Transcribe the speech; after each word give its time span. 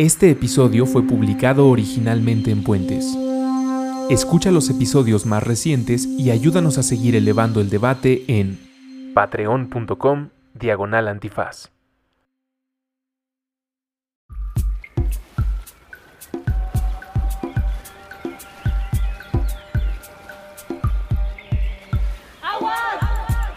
Este 0.00 0.30
episodio 0.30 0.86
fue 0.86 1.02
publicado 1.02 1.68
originalmente 1.68 2.50
en 2.50 2.64
Puentes. 2.64 3.04
Escucha 4.08 4.50
los 4.50 4.70
episodios 4.70 5.26
más 5.26 5.42
recientes 5.42 6.06
y 6.06 6.30
ayúdanos 6.30 6.78
a 6.78 6.82
seguir 6.82 7.16
elevando 7.16 7.60
el 7.60 7.68
debate 7.68 8.24
en 8.26 8.58
patreon.com 9.12 10.30
diagonal 10.54 11.06
antifaz. 11.06 11.70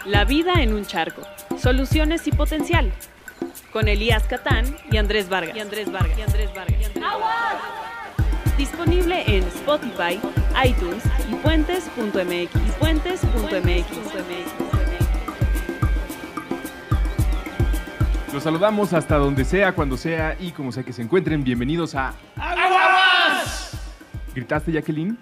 La 0.04 0.26
vida 0.26 0.62
en 0.62 0.74
un 0.74 0.84
charco. 0.84 1.22
Soluciones 1.56 2.26
y 2.26 2.32
potencial. 2.32 2.92
Con 3.74 3.88
Elías 3.88 4.22
Catán 4.28 4.64
y 4.88 4.98
Andrés 4.98 5.28
Vargas. 5.28 5.56
Y 5.56 5.58
Andrés 5.58 5.90
Vargas. 5.90 6.16
Y 6.16 6.22
Andrés 6.22 6.54
Vargas. 6.54 6.80
Y 6.80 6.84
Andrés 6.84 7.04
Vargas. 7.10 8.56
Disponible 8.56 9.24
en 9.26 9.42
Spotify, 9.48 10.20
iTunes 10.64 11.02
y 11.28 11.34
puentes.mx. 11.34 12.54
Y 12.54 12.70
puentes.mx. 12.78 13.86
Los 18.32 18.44
saludamos 18.44 18.92
hasta 18.92 19.16
donde 19.16 19.44
sea, 19.44 19.72
cuando 19.72 19.96
sea 19.96 20.36
y 20.38 20.52
como 20.52 20.70
sea 20.70 20.84
que 20.84 20.92
se 20.92 21.02
encuentren. 21.02 21.42
Bienvenidos 21.42 21.96
a 21.96 22.14
¡Aguas! 22.36 23.76
¿Gritaste, 24.36 24.70
Jacqueline? 24.70 25.18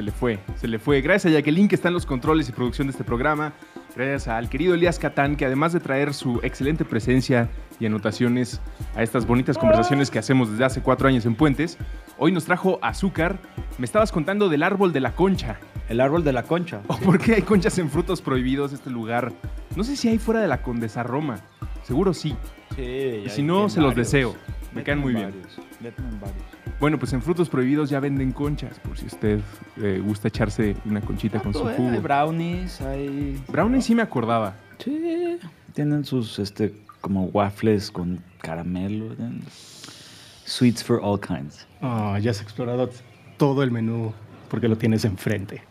Se 0.00 0.04
le 0.04 0.12
fue, 0.12 0.38
se 0.56 0.66
le 0.66 0.78
fue. 0.78 1.02
Gracias 1.02 1.30
a 1.30 1.36
Jacqueline 1.36 1.68
que 1.68 1.74
está 1.74 1.88
en 1.88 1.92
los 1.92 2.06
controles 2.06 2.48
y 2.48 2.52
producción 2.52 2.86
de 2.86 2.92
este 2.92 3.04
programa. 3.04 3.52
Gracias 3.94 4.28
al 4.28 4.48
querido 4.48 4.72
Elías 4.72 4.98
Catán 4.98 5.36
que 5.36 5.44
además 5.44 5.74
de 5.74 5.80
traer 5.80 6.14
su 6.14 6.40
excelente 6.42 6.86
presencia 6.86 7.50
y 7.78 7.84
anotaciones 7.84 8.62
a 8.96 9.02
estas 9.02 9.26
bonitas 9.26 9.58
conversaciones 9.58 10.10
que 10.10 10.18
hacemos 10.18 10.50
desde 10.50 10.64
hace 10.64 10.80
cuatro 10.80 11.06
años 11.06 11.26
en 11.26 11.34
Puentes, 11.34 11.76
hoy 12.16 12.32
nos 12.32 12.46
trajo 12.46 12.78
azúcar. 12.80 13.38
Me 13.76 13.84
estabas 13.84 14.10
contando 14.10 14.48
del 14.48 14.62
árbol 14.62 14.94
de 14.94 15.00
la 15.00 15.12
concha. 15.12 15.60
El 15.90 16.00
árbol 16.00 16.24
de 16.24 16.32
la 16.32 16.44
concha. 16.44 16.80
¿O 16.86 16.96
por 16.96 17.18
qué 17.18 17.34
hay 17.34 17.42
conchas 17.42 17.76
en 17.76 17.90
frutos 17.90 18.22
prohibidos 18.22 18.72
este 18.72 18.88
lugar? 18.88 19.34
No 19.76 19.84
sé 19.84 19.96
si 19.96 20.08
hay 20.08 20.16
fuera 20.16 20.40
de 20.40 20.48
la 20.48 20.62
Condesa 20.62 21.02
Roma. 21.02 21.40
Seguro 21.82 22.14
sí. 22.14 22.34
Sí, 22.74 23.24
Y 23.26 23.28
si 23.28 23.42
no, 23.42 23.68
se 23.68 23.82
los 23.82 23.94
deseo. 23.94 24.34
Me 24.72 24.82
caen 24.82 25.00
muy 25.00 25.12
bien. 25.12 25.34
Bueno, 26.78 26.98
pues 26.98 27.12
en 27.12 27.22
Frutos 27.22 27.48
Prohibidos 27.48 27.90
ya 27.90 28.00
venden 28.00 28.32
conchas, 28.32 28.78
por 28.80 28.96
si 28.96 29.06
usted 29.06 29.40
eh, 29.76 30.00
gusta 30.04 30.28
echarse 30.28 30.76
una 30.84 31.00
conchita 31.00 31.40
con 31.40 31.52
su 31.52 31.66
Hay 31.66 31.76
jugo. 31.76 32.00
brownies, 32.00 32.80
hay... 32.80 33.42
Brownie 33.48 33.82
sí 33.82 33.94
me 33.94 34.02
acordaba. 34.02 34.54
Sí, 34.78 35.38
tienen 35.74 36.04
sus, 36.04 36.38
este, 36.38 36.74
como 37.00 37.24
waffles 37.26 37.90
con 37.90 38.22
caramelo. 38.40 39.14
tienen 39.14 39.42
Sweets 40.44 40.82
for 40.82 41.00
all 41.02 41.20
kinds. 41.20 41.66
Oh, 41.80 42.16
ya 42.18 42.30
has 42.30 42.40
explorado 42.40 42.90
todo 43.36 43.62
el 43.62 43.70
menú 43.70 44.12
porque 44.48 44.68
lo 44.68 44.76
tienes 44.76 45.04
enfrente. 45.04 45.62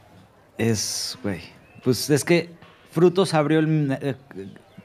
Es, 0.58 1.18
güey, 1.24 1.42
pues 1.84 2.10
es 2.10 2.24
que 2.24 2.50
Frutos 2.92 3.34
abrió 3.34 3.60
el, 3.60 3.98
eh, 4.02 4.16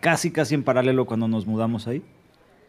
casi, 0.00 0.30
casi 0.30 0.54
en 0.54 0.62
paralelo 0.64 1.06
cuando 1.06 1.28
nos 1.28 1.46
mudamos 1.46 1.86
ahí. 1.86 2.02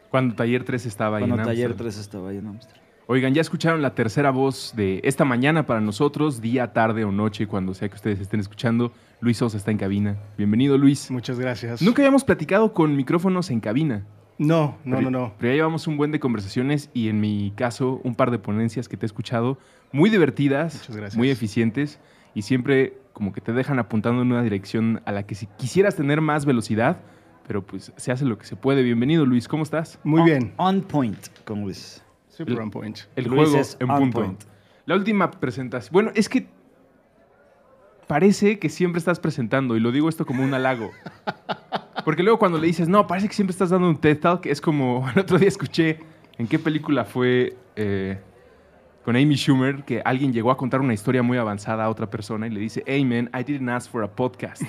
Cuando 0.09 0.35
Taller 0.35 0.63
3 0.63 0.85
estaba 0.85 1.17
ahí 1.17 1.23
Cuando 1.23 1.41
en 1.41 1.47
Taller 1.47 1.71
Ámsterdam. 1.71 1.91
3 1.91 1.97
estaba 1.97 2.29
ahí 2.29 2.37
en 2.37 2.47
Amsterdam. 2.47 2.84
Oigan, 3.07 3.35
ya 3.35 3.41
escucharon 3.41 3.83
la 3.83 3.93
tercera 3.93 4.31
voz 4.31 4.73
de 4.75 4.99
esta 5.03 5.25
mañana 5.25 5.67
para 5.67 5.79
nosotros, 5.79 6.41
día, 6.41 6.73
tarde 6.73 7.03
o 7.05 7.11
noche, 7.11 7.45
cuando 7.45 7.75
sea 7.75 7.87
que 7.87 7.95
ustedes 7.95 8.19
estén 8.19 8.39
escuchando. 8.39 8.91
Luis 9.21 9.37
Sosa 9.37 9.57
está 9.57 9.69
en 9.69 9.77
cabina. 9.77 10.17
Bienvenido, 10.37 10.75
Luis. 10.77 11.11
Muchas 11.11 11.39
gracias. 11.39 11.83
Nunca 11.83 12.01
habíamos 12.01 12.23
platicado 12.23 12.73
con 12.73 12.95
micrófonos 12.95 13.51
en 13.51 13.59
cabina. 13.59 14.05
No, 14.39 14.77
no, 14.83 14.97
Pero- 14.97 15.11
no, 15.11 15.19
no. 15.19 15.33
Pero 15.37 15.51
ya 15.51 15.55
llevamos 15.57 15.85
un 15.87 15.97
buen 15.97 16.11
de 16.11 16.19
conversaciones 16.19 16.89
y 16.93 17.07
en 17.09 17.21
mi 17.21 17.53
caso 17.55 18.01
un 18.03 18.15
par 18.15 18.31
de 18.31 18.39
ponencias 18.39 18.89
que 18.89 18.97
te 18.97 19.05
he 19.05 19.07
escuchado 19.07 19.59
muy 19.91 20.09
divertidas, 20.09 20.73
Muchas 20.79 20.97
gracias. 20.97 21.17
muy 21.17 21.29
eficientes 21.29 21.99
y 22.33 22.41
siempre 22.41 22.97
como 23.13 23.31
que 23.33 23.39
te 23.39 23.53
dejan 23.53 23.77
apuntando 23.79 24.23
en 24.23 24.31
una 24.31 24.41
dirección 24.41 25.01
a 25.05 25.11
la 25.11 25.23
que 25.27 25.35
si 25.35 25.45
quisieras 25.57 25.95
tener 25.95 26.19
más 26.21 26.45
velocidad, 26.45 26.97
pero 27.47 27.65
pues 27.65 27.93
se 27.95 28.11
hace 28.11 28.25
lo 28.25 28.37
que 28.39 28.45
se 28.45 28.55
puede. 28.57 28.81
Bienvenido 28.83 29.25
Luis, 29.27 29.47
¿cómo 29.47 29.61
estás? 29.63 29.99
Muy 30.03 30.21
On- 30.21 30.25
bien. 30.25 30.53
On 30.57 30.81
point 30.81 31.19
con 31.45 31.61
Luis. 31.61 32.01
Super 32.35 32.59
on 32.59 32.69
point. 32.69 32.99
El 33.15 33.25
Luis 33.25 33.49
juego 33.49 33.61
es 33.61 33.77
en 33.79 33.89
on 33.89 33.99
punto. 33.99 34.19
point. 34.19 34.43
La 34.85 34.95
última 34.95 35.31
presentación. 35.31 35.93
Bueno, 35.93 36.11
es 36.15 36.27
que 36.27 36.47
parece 38.07 38.59
que 38.59 38.69
siempre 38.69 38.99
estás 38.99 39.19
presentando 39.19 39.77
y 39.77 39.79
lo 39.79 39.91
digo 39.91 40.09
esto 40.09 40.25
como 40.25 40.43
un 40.43 40.53
halago. 40.53 40.91
Porque 42.03 42.23
luego 42.23 42.37
cuando 42.37 42.57
le 42.57 42.67
dices, 42.67 42.89
no, 42.89 43.07
parece 43.07 43.29
que 43.29 43.33
siempre 43.33 43.51
estás 43.51 43.69
dando 43.69 43.89
un 43.89 43.97
TED 43.97 44.19
Talk, 44.19 44.45
es 44.47 44.59
como, 44.59 45.09
el 45.15 45.19
otro 45.19 45.39
día 45.39 45.47
escuché, 45.47 45.99
¿en 46.37 46.47
qué 46.47 46.59
película 46.59 47.05
fue 47.05 47.55
eh, 47.77 48.19
con 49.05 49.15
Amy 49.15 49.35
Schumer 49.35 49.83
que 49.83 50.01
alguien 50.03 50.33
llegó 50.33 50.51
a 50.51 50.57
contar 50.57 50.81
una 50.81 50.93
historia 50.93 51.23
muy 51.23 51.37
avanzada 51.37 51.85
a 51.85 51.89
otra 51.89 52.09
persona 52.09 52.47
y 52.47 52.49
le 52.49 52.59
dice, 52.59 52.83
hey 52.85 53.05
man, 53.05 53.29
I 53.33 53.43
didn't 53.43 53.69
ask 53.69 53.89
for 53.89 54.03
a 54.03 54.13
podcast. 54.13 54.61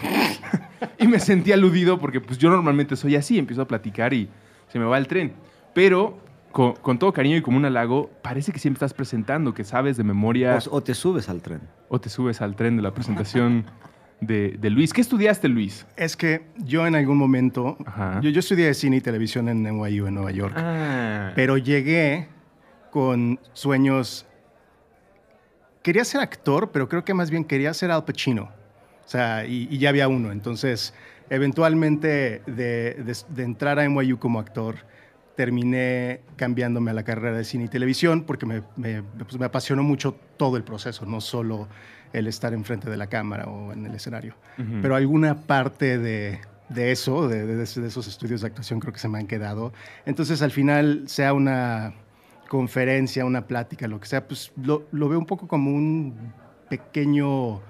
y 1.00 1.09
me 1.09 1.19
sentí 1.19 1.50
aludido 1.50 1.99
porque 1.99 2.21
pues 2.21 2.38
yo 2.38 2.49
normalmente 2.49 2.94
soy 2.94 3.16
así, 3.16 3.38
empiezo 3.38 3.62
a 3.62 3.66
platicar 3.66 4.15
y 4.15 4.28
se 4.69 4.78
me 4.78 4.84
va 4.84 4.99
el 4.99 5.09
tren. 5.09 5.34
Pero 5.75 6.25
con, 6.56 6.72
con 6.77 6.99
todo 6.99 7.12
cariño 7.12 7.37
y 7.37 7.43
como 7.43 7.59
un 7.59 7.67
halago, 7.67 8.09
parece 8.22 8.50
que 8.50 8.59
siempre 8.59 8.77
estás 8.78 8.94
presentando, 8.94 9.53
que 9.53 9.62
sabes 9.62 9.99
de 9.99 10.05
memoria 10.05 10.56
O, 10.71 10.77
o 10.77 10.83
te 10.83 10.94
subes 10.94 11.28
al 11.28 11.43
tren. 11.43 11.61
o 11.89 12.00
te 12.00 12.09
subes 12.09 12.41
al 12.41 12.56
tren 12.56 12.77
de 12.77 12.83
la 12.83 12.93
presentación 12.94 13.67
de, 14.22 14.56
de 14.59 14.71
Luis. 14.71 14.94
¿Qué 14.94 15.03
estudiaste, 15.03 15.49
Luis? 15.49 15.87
Es 15.97 16.17
que 16.17 16.47
yo 16.56 16.87
en 16.87 16.94
algún 16.94 17.19
momento, 17.19 17.77
yo, 18.22 18.31
yo 18.31 18.41
estudié 18.41 18.72
cine 18.72 18.97
y 18.97 19.00
televisión 19.03 19.50
en 19.50 19.62
NYU, 19.65 20.06
en 20.06 20.15
Nueva 20.15 20.31
York, 20.31 20.55
Ah, 20.56 21.33
pero 21.34 21.59
llegué 21.59 22.28
con 22.91 23.38
sueños... 23.53 24.25
Quería 25.83 26.05
ser 26.05 26.21
actor, 26.23 26.71
pero 26.73 26.88
creo 26.88 27.05
que 27.05 27.12
más 27.15 27.31
bien 27.31 27.44
quería 27.44 27.73
ser 27.75 27.91
Al 27.91 28.05
Pacino. 28.05 28.44
O 29.05 29.09
sea, 29.09 29.44
y, 29.47 29.69
y 29.71 29.78
ya 29.78 29.91
había 29.91 30.09
uno. 30.09 30.33
Entonces, 30.33 30.94
eventualmente 31.31 32.43
de, 32.47 32.94
de- 32.94 33.17
de 33.28 33.43
entrar 33.44 33.78
a 33.78 33.84
NYU 33.88 34.19
como 34.19 34.41
actor, 34.41 34.77
terminé 35.36 36.20
cambiándome 36.36 36.91
a 36.91 36.94
la 36.94 37.02
carrera 37.04 37.36
de 37.36 37.44
cine 37.44 37.64
y 37.64 37.69
televisión 37.69 38.24
porque 38.24 38.47
me, 38.47 38.62
me- 38.76 39.02
pues, 39.02 39.38
me 39.38 39.44
apasionó 39.47 39.82
mucho 39.82 40.16
todo 40.36 40.56
el 40.56 40.64
proceso, 40.64 41.04
no 41.06 41.20
solo 41.20 41.69
el 42.12 42.26
estar 42.26 42.54
enfrente 42.54 42.88
de 42.88 42.97
la 42.97 43.06
cámara 43.08 43.44
o 43.46 43.72
en 43.72 43.84
el 43.86 43.94
escenario. 43.94 44.34
Ujú. 44.58 44.78
Pero 44.80 44.96
alguna 44.96 45.42
parte 45.42 45.98
de, 45.98 46.41
de 46.70 46.91
eso, 46.92 47.28
de, 47.28 47.44
de- 47.46 47.56
de 47.56 47.62
esos 47.86 48.06
estudios 48.08 48.41
de 48.41 48.46
actuación, 48.46 48.80
creo 48.80 48.92
que 48.92 48.98
se 48.98 49.08
me 49.08 49.19
han 49.19 49.26
quedado. 49.26 49.72
Entonces, 50.06 50.41
al 50.41 50.50
final, 50.50 51.02
sea 51.06 51.32
una 51.34 51.92
conferencia, 52.48 53.25
una 53.26 53.46
plática, 53.46 53.88
lo 53.88 54.00
que 54.00 54.06
sea, 54.06 54.26
pues 54.26 54.52
lo, 54.56 54.84
lo 54.92 55.08
veo 55.08 55.19
un 55.19 55.26
poco 55.26 55.46
como 55.48 55.70
un 55.70 56.14
pequeño 56.70 57.60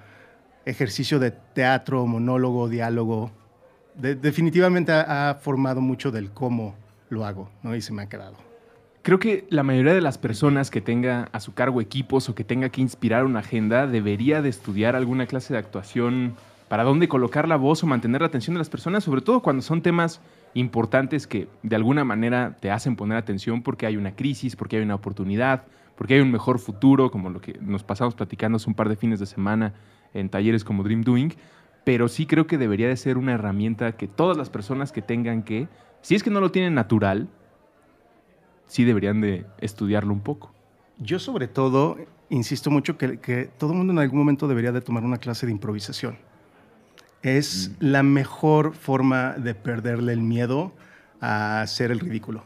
ejercicio 0.65 1.19
de 1.19 1.31
teatro, 1.33 2.07
monólogo, 2.07 2.69
diálogo. 2.69 3.31
De- 3.95 4.15
definitivamente 4.15 4.93
ha, 4.93 5.31
ha 5.31 5.35
formado 5.37 5.81
mucho 5.81 6.11
del 6.13 6.31
cómo 6.31 6.75
lo 7.09 7.25
hago, 7.25 7.51
¿no? 7.63 7.75
Y 7.75 7.81
se 7.81 7.93
me 7.93 8.03
ha 8.03 8.09
quedado. 8.09 8.37
Creo 9.03 9.19
que 9.19 9.47
la 9.51 9.63
mayoría 9.63 9.95
de 9.95 10.01
las 10.01 10.19
personas 10.19 10.71
que 10.71 10.81
tenga 10.81 11.29
a 11.33 11.39
su 11.41 11.55
cargo 11.55 11.81
equipos 11.81 12.29
o 12.29 12.35
que 12.35 12.43
tenga 12.43 12.71
que 12.71 12.81
inspirar 12.81 13.25
una 13.25 13.39
agenda 13.39 13.87
debería 13.87 14.43
de 14.43 14.49
estudiar 14.49 14.97
alguna 14.97 15.27
clase 15.27 15.53
de 15.53 15.61
actuación 15.61 16.35
para 16.69 16.83
dónde 16.83 17.07
colocar 17.07 17.47
la 17.47 17.57
voz 17.57 17.85
o 17.85 17.87
mantener 17.87 18.23
la 18.23 18.27
atención 18.27 18.55
de 18.55 18.59
las 18.59 18.71
personas, 18.71 19.05
sobre 19.05 19.21
todo 19.21 19.41
cuando 19.41 19.63
son 19.63 19.83
temas 19.83 20.21
importantes 20.55 21.27
que 21.27 21.49
de 21.63 21.77
alguna 21.77 22.05
manera 22.05 22.57
te 22.61 22.71
hacen 22.71 22.97
poner 22.97 23.17
atención 23.17 23.63
porque 23.63 23.87
hay 23.87 23.97
una 23.97 24.17
crisis, 24.17 24.57
porque 24.57 24.77
hay 24.77 24.83
una 24.83 24.97
oportunidad, 24.97 25.63
porque 25.97 26.15
hay 26.15 26.21
un 26.21 26.33
mejor 26.33 26.59
futuro, 26.59 27.11
como 27.11 27.31
lo 27.31 27.41
que 27.41 27.59
nos 27.61 27.85
pasamos 27.85 28.15
platicando 28.15 28.57
hace 28.57 28.69
un 28.69 28.75
par 28.75 28.89
de 28.89 28.97
fines 28.97 29.21
de 29.21 29.27
semana 29.27 29.75
en 30.15 30.29
talleres 30.29 30.65
como 30.65 30.83
Dream 30.83 31.03
Doing, 31.03 31.35
pero 31.85 32.09
sí 32.09 32.27
creo 32.27 32.49
que 32.49 32.59
debería 32.59 32.89
de 32.89 32.97
ser 32.97 33.19
una 33.19 33.35
herramienta 33.35 33.93
que 33.93 34.09
todas 34.09 34.37
las 34.37 34.51
personas 34.51 34.91
que 34.91 35.03
tengan 35.03 35.45
que, 35.45 35.69
si 36.07 36.15
es 36.15 36.23
que 36.23 36.31
no 36.31 36.41
lo 36.41 36.53
tienen 36.53 36.73
natural, 36.73 37.27
sí 38.69 38.85
deberían 38.85 39.21
de 39.21 39.45
estudiarlo 39.59 40.13
un 40.13 40.21
poco. 40.21 40.53
Yo 40.99 41.19
sobre 41.19 41.49
todo 41.49 41.97
insisto 42.31 42.71
mucho 42.71 42.97
que, 42.97 43.19
que 43.19 43.51
todo 43.59 43.73
el 43.73 43.79
mundo 43.79 43.93
en 43.93 43.99
algún 43.99 44.21
momento 44.21 44.47
debería 44.47 44.71
de 44.71 44.81
tomar 44.81 45.03
una 45.03 45.19
clase 45.19 45.47
de 45.47 45.53
improvisación. 45.53 46.17
Es 47.23 47.73
la 47.81 48.05
mejor 48.05 48.75
forma 48.75 49.33
de 49.33 49.57
perderle 49.57 50.13
el 50.13 50.21
miedo 50.21 50.73
a 51.21 51.61
hacer 51.61 51.91
el 51.91 51.99
ridículo. 51.99 52.45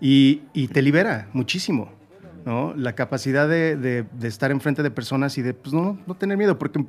Y, 0.00 0.42
y 0.52 0.68
te 0.68 0.80
libera 0.80 1.28
muchísimo, 1.32 1.90
¿no? 2.46 2.72
La 2.76 2.94
capacidad 2.94 3.48
de, 3.48 3.76
de- 3.76 4.04
de 4.12 4.28
estar 4.28 4.52
enfrente 4.52 4.84
de 4.84 4.92
personas 4.92 5.36
y 5.38 5.42
de 5.42 5.54
pues, 5.54 5.74
no, 5.74 5.98
no 6.06 6.14
tener 6.14 6.38
miedo, 6.38 6.56
porque 6.56 6.84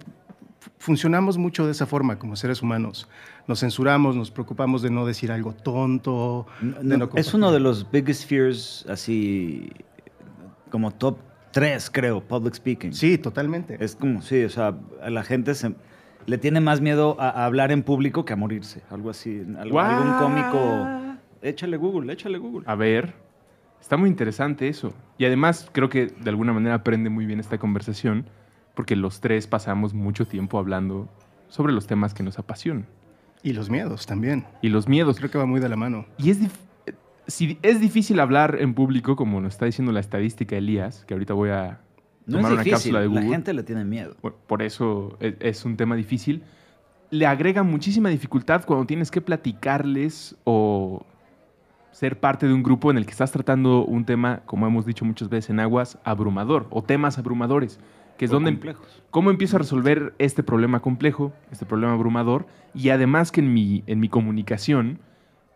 funcionamos 0.78 1.38
mucho 1.38 1.66
de 1.66 1.72
esa 1.72 1.86
forma 1.86 2.18
como 2.20 2.36
seres 2.36 2.62
humanos. 2.62 3.08
Nos 3.48 3.60
censuramos, 3.62 4.16
nos 4.16 4.32
preocupamos 4.32 4.82
de 4.82 4.90
no 4.90 5.06
decir 5.06 5.32
algo 5.32 5.54
tonto. 5.54 6.46
No, 6.62 6.80
de 6.82 6.98
no 6.98 7.10
es 7.16 7.34
uno 7.34 7.52
de 7.52 7.60
los 7.60 7.90
biggest 7.92 8.28
fears, 8.28 8.86
así 8.90 9.70
como 10.70 10.92
top 10.92 11.18
3, 11.52 11.90
creo, 11.92 12.22
public 12.22 12.54
speaking. 12.56 12.94
Sí, 12.94 13.18
totalmente. 13.18 13.78
Es 13.84 13.96
como, 13.96 14.22
sí, 14.22 14.44
o 14.44 14.50
sea, 14.50 14.76
a 15.02 15.10
la 15.10 15.24
gente 15.24 15.54
se, 15.56 15.74
le 16.26 16.38
tiene 16.38 16.62
más 16.62 16.80
miedo 16.80 17.18
a, 17.20 17.30
a 17.30 17.46
hablar 17.46 17.72
en 17.72 17.84
público 17.84 18.24
que 18.26 18.34
a 18.34 18.36
morirse. 18.36 18.82
Algo 18.90 19.10
así. 19.10 19.44
algo- 19.58 19.80
algún 19.80 20.14
cómico. 20.14 20.88
Échale 21.42 21.76
Google, 21.78 22.14
échale 22.14 22.38
Google. 22.38 22.64
A 22.68 22.76
ver, 22.76 23.14
Está 23.82 23.98
muy 23.98 24.10
interesante 24.10 24.68
eso. 24.68 24.94
Y 25.18 25.26
además 25.26 25.68
creo 25.72 25.90
que 25.90 26.06
de 26.06 26.30
alguna 26.30 26.54
manera 26.54 26.76
aprende 26.76 27.10
muy 27.10 27.26
bien 27.26 27.40
esta 27.40 27.58
conversación 27.58 28.28
porque 28.76 28.96
los 28.96 29.20
tres 29.22 29.48
pasamos 29.48 29.94
mucho 29.94 30.26
tiempo 30.26 30.58
hablando 30.60 31.10
sobre 31.50 31.74
los 31.74 31.88
temas 31.88 32.14
que 32.14 32.24
nos 32.24 32.40
apasionan. 32.40 32.86
Y 33.44 33.54
los 33.54 33.70
miedos 33.70 34.06
también. 34.06 34.46
Y 34.62 34.70
los 34.70 34.88
miedos. 34.88 35.18
Creo 35.18 35.32
que 35.32 35.38
va 35.38 35.46
muy 35.46 35.60
de 35.60 35.68
la 35.70 35.76
mano. 35.76 36.06
Y 36.18 36.30
es, 36.30 36.42
dif- 36.42 36.94
si 37.28 37.58
es 37.64 37.80
difícil 37.82 38.20
hablar 38.20 38.58
en 38.60 38.74
público, 38.74 39.16
como 39.16 39.42
nos 39.42 39.54
está 39.54 39.66
diciendo 39.66 39.92
la 39.92 40.00
estadística 40.00 40.56
Elías, 40.56 41.04
que 41.06 41.14
ahorita 41.16 41.34
voy 41.34 41.50
a 41.50 41.80
No 42.28 42.38
tomar 42.38 42.52
es 42.52 42.54
una 42.54 42.64
difícil, 42.64 42.72
cápsula 42.94 43.00
de 43.02 43.06
la 43.08 43.14
Google. 43.14 43.30
gente 43.30 43.54
le 43.54 43.64
tiene 43.64 43.84
miedo. 43.84 44.16
Bueno, 44.22 44.38
Por 44.48 44.62
eso 44.62 45.18
e- 45.20 45.36
es 45.40 45.66
un 45.66 45.76
tema 45.76 45.96
difícil. 45.96 46.44
Le 47.10 47.26
agrega 47.26 47.64
muchísima 47.64 48.10
dificultad 48.10 48.64
cuando 48.66 48.86
tienes 48.86 49.12
que 49.12 49.20
platicarles 49.22 50.36
o 50.46 51.04
ser 51.92 52.20
parte 52.20 52.48
de 52.48 52.54
un 52.54 52.64
grupo 52.64 52.90
en 52.92 52.98
el 52.98 53.06
que 53.06 53.12
estás 53.12 53.32
tratando 53.32 53.84
un 53.84 54.06
tema, 54.06 54.44
como 54.46 54.66
hemos 54.66 54.86
dicho 54.86 55.04
muchas 55.04 55.28
veces 55.30 55.50
en 55.50 55.60
Aguas, 55.60 55.98
abrumador 56.06 56.68
o 56.70 56.82
temas 56.84 57.18
abrumadores, 57.18 57.80
que 58.22 58.26
es 58.26 58.32
O 58.32 58.36
donde 58.36 58.52
complejos. 58.52 59.02
cómo 59.10 59.32
empiezo 59.32 59.56
a 59.56 59.60
resolver 59.60 60.14
este 60.20 60.44
problema 60.44 60.80
complejo, 60.80 61.34
este 61.52 61.66
problema 61.66 61.94
abrumador, 61.94 62.46
y 62.76 62.90
además 62.90 63.32
que 63.32 63.42
en 63.42 63.52
mi, 63.52 63.84
en 63.88 64.00
mi 64.00 64.10
comunicación 64.10 65.00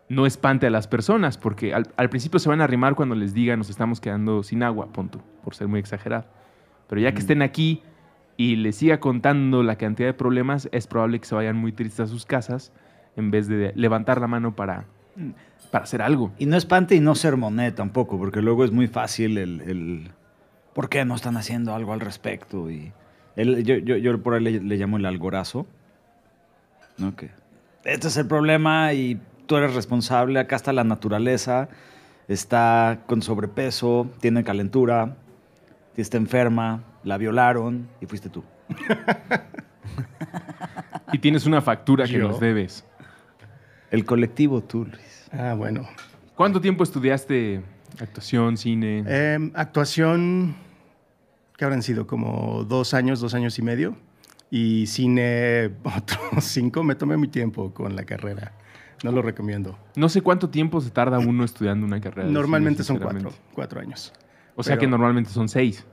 no 0.08 0.26
espante 0.26 0.66
a 0.66 0.70
las 0.70 0.88
personas, 0.88 1.38
porque 1.38 1.72
al, 1.72 1.92
al 1.96 2.10
principio 2.10 2.40
se 2.40 2.48
van 2.48 2.60
a 2.60 2.64
arrimar 2.64 2.96
cuando 2.96 3.14
les 3.14 3.34
diga 3.34 3.56
nos 3.56 3.70
estamos 3.70 4.00
quedando 4.00 4.42
sin 4.42 4.64
agua, 4.64 4.88
punto, 4.88 5.22
por 5.44 5.54
ser 5.54 5.68
muy 5.68 5.78
exagerado. 5.78 6.26
Pero 6.88 7.00
ya 7.00 7.12
que 7.12 7.20
estén 7.20 7.40
aquí 7.40 7.82
y 8.36 8.56
les 8.56 8.74
siga 8.74 8.98
contando 8.98 9.62
la 9.62 9.76
cantidad 9.76 10.08
de 10.08 10.14
problemas, 10.14 10.68
es 10.72 10.88
probable 10.88 11.20
que 11.20 11.26
se 11.26 11.36
vayan 11.36 11.54
muy 11.54 11.70
tristes 11.70 12.00
a 12.00 12.06
sus 12.08 12.26
casas 12.26 12.72
en 13.14 13.30
vez 13.30 13.46
de 13.46 13.74
levantar 13.76 14.20
la 14.20 14.26
mano 14.26 14.56
para, 14.56 14.86
para 15.70 15.84
hacer 15.84 16.02
algo. 16.02 16.32
Y 16.36 16.46
no 16.46 16.56
espante 16.56 16.96
y 16.96 17.00
no 17.00 17.14
sermoné 17.14 17.70
tampoco, 17.70 18.18
porque 18.18 18.42
luego 18.42 18.64
es 18.64 18.72
muy 18.72 18.88
fácil 18.88 19.38
el, 19.38 19.60
el 19.60 20.10
¿por 20.76 20.88
qué 20.90 21.04
no 21.06 21.14
están 21.16 21.36
haciendo 21.38 21.74
algo 21.74 21.92
al 21.94 22.00
respecto? 22.00 22.70
Y 22.70 22.92
el- 23.34 23.64
yo, 23.64 23.76
yo, 23.78 23.96
yo 23.96 24.22
por 24.22 24.34
ahí 24.34 24.42
le, 24.44 24.60
le 24.60 24.76
llamo 24.76 24.98
el 24.98 25.06
algorazo. 25.06 25.66
¿no? 26.98 27.16
Que 27.16 27.30
este 27.84 28.08
es 28.08 28.16
el 28.18 28.26
problema 28.26 28.92
y 28.92 29.18
tú 29.46 29.56
eres 29.56 29.74
responsable, 29.74 30.38
acá 30.38 30.54
está 30.56 30.72
la 30.72 30.84
naturaleza, 30.84 31.68
está 32.28 33.00
con 33.06 33.22
sobrepeso, 33.22 34.10
tiene 34.20 34.44
calentura, 34.44 35.16
está 35.96 36.16
enferma, 36.18 36.82
la 37.04 37.16
violaron 37.18 37.88
y 38.00 38.06
fuiste 38.06 38.28
tú. 38.28 38.44
Y 41.12 41.18
tienes 41.18 41.46
una 41.46 41.62
factura 41.62 42.04
que 42.04 42.12
Yo. 42.14 42.28
nos 42.28 42.40
debes. 42.40 42.84
El 43.92 44.04
colectivo 44.04 44.60
tú, 44.62 44.84
Luis. 44.84 45.28
Ah, 45.32 45.54
bueno. 45.56 45.86
¿Cuánto 46.34 46.60
tiempo 46.60 46.82
estudiaste 46.82 47.62
actuación, 48.00 48.56
cine? 48.56 49.04
Em, 49.06 49.52
actuación, 49.54 50.56
que 51.56 51.64
habrán 51.64 51.82
sido 51.82 52.06
como 52.06 52.64
dos 52.64 52.94
años, 52.94 53.20
dos 53.20 53.34
años 53.34 53.58
y 53.58 53.62
medio. 53.62 53.96
Y 54.50 54.86
cine, 54.86 55.72
otros 55.84 56.44
cinco. 56.44 56.82
Me 56.84 56.94
tomé 56.94 57.16
mi 57.16 57.28
tiempo 57.28 57.72
con 57.74 57.96
la 57.96 58.04
carrera. 58.04 58.52
No 59.04 59.12
lo 59.12 59.20
recomiendo. 59.22 59.78
No 59.94 60.08
sé 60.08 60.22
cuánto 60.22 60.48
tiempo 60.48 60.80
se 60.80 60.90
tarda 60.90 61.18
uno 61.18 61.44
estudiando 61.44 61.84
una 61.86 62.00
carrera. 62.00 62.28
de 62.28 62.32
Normalmente 62.32 62.82
cine, 62.82 62.98
son 62.98 63.08
cuatro, 63.10 63.30
cuatro 63.52 63.80
años. 63.80 64.12
O 64.54 64.62
sea 64.62 64.72
pero- 64.74 64.80
que 64.80 64.86
normalmente 64.86 65.30
son 65.30 65.48
seis, 65.50 65.84